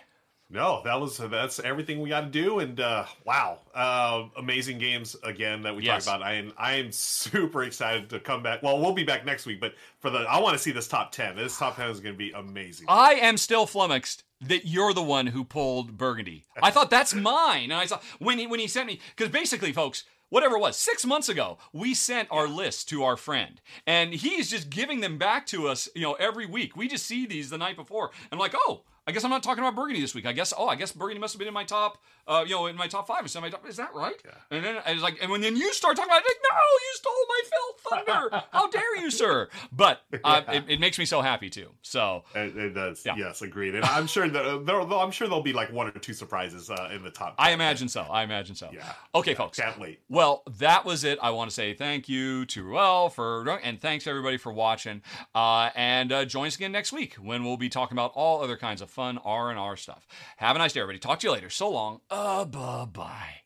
No, 0.47 0.81
that 0.85 0.99
was 0.99 1.17
that's 1.17 1.59
everything 1.59 2.01
we 2.01 2.09
got 2.09 2.21
to 2.21 2.27
do, 2.27 2.59
and 2.59 2.79
uh, 2.79 3.05
wow, 3.25 3.59
uh, 3.73 4.25
amazing 4.37 4.77
games 4.77 5.15
again 5.23 5.63
that 5.63 5.75
we 5.75 5.83
Yes. 5.83 6.05
talked 6.05 6.17
about. 6.17 6.27
I 6.27 6.35
am 6.35 6.53
I 6.55 6.75
am 6.75 6.91
super 6.91 7.63
excited 7.63 8.09
to 8.11 8.19
come 8.19 8.43
back. 8.43 8.61
Well, 8.61 8.79
we'll 8.79 8.93
be 8.93 9.03
back 9.03 9.25
next 9.25 9.47
week, 9.47 9.59
but 9.59 9.73
for 9.99 10.11
the 10.11 10.19
I 10.19 10.39
want 10.39 10.55
to 10.55 10.59
see 10.61 10.71
this 10.71 10.87
top 10.87 11.11
ten. 11.11 11.35
This 11.35 11.57
top 11.57 11.77
ten 11.77 11.89
is 11.89 11.99
going 11.99 12.13
to 12.13 12.17
be 12.17 12.31
amazing. 12.31 12.85
I 12.87 13.13
am 13.15 13.37
still 13.37 13.65
flummoxed 13.65 14.23
that 14.41 14.67
you're 14.67 14.93
the 14.93 15.01
one 15.01 15.25
who 15.27 15.43
pulled 15.43 15.97
Burgundy. 15.97 16.45
I 16.61 16.69
thought 16.69 16.91
that's 16.91 17.15
mine, 17.15 17.71
and 17.71 17.73
I 17.73 17.87
saw 17.87 17.99
when 18.19 18.37
he 18.37 18.45
when 18.45 18.59
he 18.59 18.67
sent 18.67 18.85
me 18.87 18.99
because 19.15 19.31
basically, 19.31 19.71
folks. 19.71 20.03
Whatever 20.29 20.55
it 20.55 20.59
was, 20.59 20.75
six 20.75 21.05
months 21.05 21.29
ago, 21.29 21.59
we 21.71 21.93
sent 21.93 22.27
our 22.31 22.47
list 22.47 22.89
to 22.89 23.03
our 23.03 23.15
friend, 23.15 23.61
and 23.85 24.11
he's 24.11 24.49
just 24.49 24.71
giving 24.71 24.99
them 24.99 25.19
back 25.19 25.45
to 25.45 25.67
us, 25.67 25.87
you 25.93 26.01
know, 26.01 26.13
every 26.13 26.47
week. 26.47 26.75
We 26.75 26.87
just 26.87 27.05
see 27.05 27.27
these 27.27 27.51
the 27.51 27.59
night 27.59 27.75
before, 27.75 28.09
and 28.31 28.39
like, 28.39 28.55
oh, 28.57 28.81
I 29.07 29.11
guess 29.11 29.23
I'm 29.23 29.29
not 29.29 29.43
talking 29.43 29.63
about 29.63 29.75
Burgundy 29.75 30.01
this 30.01 30.15
week. 30.15 30.25
I 30.25 30.33
guess, 30.33 30.51
oh, 30.57 30.67
I 30.67 30.75
guess 30.75 30.91
Burgundy 30.91 31.19
must 31.19 31.33
have 31.33 31.39
been 31.39 31.47
in 31.47 31.53
my 31.53 31.63
top, 31.63 31.99
uh, 32.27 32.43
you 32.47 32.55
know, 32.55 32.65
in 32.65 32.75
my 32.75 32.87
top 32.87 33.07
five. 33.07 33.23
It's 33.23 33.35
in 33.35 33.41
my 33.41 33.51
top, 33.51 33.67
is 33.69 33.77
that 33.77 33.93
right? 33.93 34.15
And 34.49 34.65
then 34.65 34.77
I 34.83 34.93
was 34.93 35.03
like, 35.03 35.19
and 35.21 35.29
when 35.29 35.41
then 35.41 35.55
you 35.55 35.73
start 35.73 35.95
talking 35.95 36.09
about 36.09 36.21
it, 36.21 36.27
like, 36.27 36.37
no, 36.49 36.57
you 36.81 36.93
stole 36.95 37.13
my 37.27 37.41
Phil 37.49 38.05
Thunder. 38.05 38.43
How 38.51 38.67
dare 38.67 38.97
you, 38.97 39.11
sir? 39.11 39.49
But 39.71 40.01
uh, 40.23 40.41
it, 40.47 40.63
it 40.67 40.79
makes 40.79 40.97
me 40.97 41.05
so 41.05 41.21
happy 41.21 41.51
too. 41.51 41.69
So 41.83 42.23
It, 42.33 42.57
it 42.57 42.73
does. 42.73 43.05
Yeah. 43.05 43.15
Yes, 43.15 43.43
agreed. 43.43 43.75
And 43.75 43.85
I'm 43.85 44.07
sure 44.07 44.27
that 44.27 44.43
uh, 44.43 44.57
there, 44.57 44.79
I'm 44.81 45.11
sure 45.11 45.27
there'll 45.27 45.43
be 45.43 45.53
like 45.53 45.71
one 45.71 45.87
or 45.87 45.91
two 45.91 46.13
surprises 46.13 46.71
uh, 46.71 46.89
in 46.91 47.03
the 47.03 47.11
top. 47.11 47.35
I 47.37 47.49
10. 47.49 47.53
imagine 47.53 47.87
so. 47.89 48.01
I 48.01 48.23
imagine 48.23 48.55
so. 48.55 48.69
Yeah. 48.73 48.91
Okay, 49.13 49.31
Yeah, 49.31 49.37
folks. 49.37 49.59
Can't 49.59 49.79
wait. 49.79 49.99
Well, 50.09 50.41
that 50.57 50.83
was 50.83 51.03
it. 51.03 51.19
I 51.21 51.29
want 51.29 51.51
to 51.51 51.53
say 51.53 51.75
thank 51.75 52.09
you 52.09 52.47
to 52.47 52.63
Ruel 52.63 53.09
for 53.09 53.47
and 53.63 53.79
thanks 53.79 54.07
everybody 54.07 54.37
for 54.37 54.51
watching. 54.51 55.03
Uh, 55.35 55.69
and 55.75 56.11
uh, 56.11 56.25
join 56.25 56.47
us 56.47 56.55
again 56.55 56.71
next 56.71 56.91
week 56.91 57.13
when 57.15 57.43
we'll 57.43 57.57
be 57.57 57.69
talking 57.69 57.95
about 57.95 58.11
all 58.15 58.41
other 58.41 58.57
kinds 58.57 58.81
of 58.81 58.94
fun 58.95 59.19
R 59.23 59.49
and 59.51 59.59
R 59.59 59.75
stuff. 59.75 60.07
Have 60.37 60.55
a 60.55 60.59
nice 60.59 60.73
day, 60.73 60.79
everybody. 60.79 60.99
Talk 60.99 61.19
to 61.19 61.27
you 61.27 61.33
later. 61.33 61.49
So 61.49 61.69
long. 61.69 61.99
Uh, 62.09 62.45
bye 62.45 62.85
bye. 62.85 63.44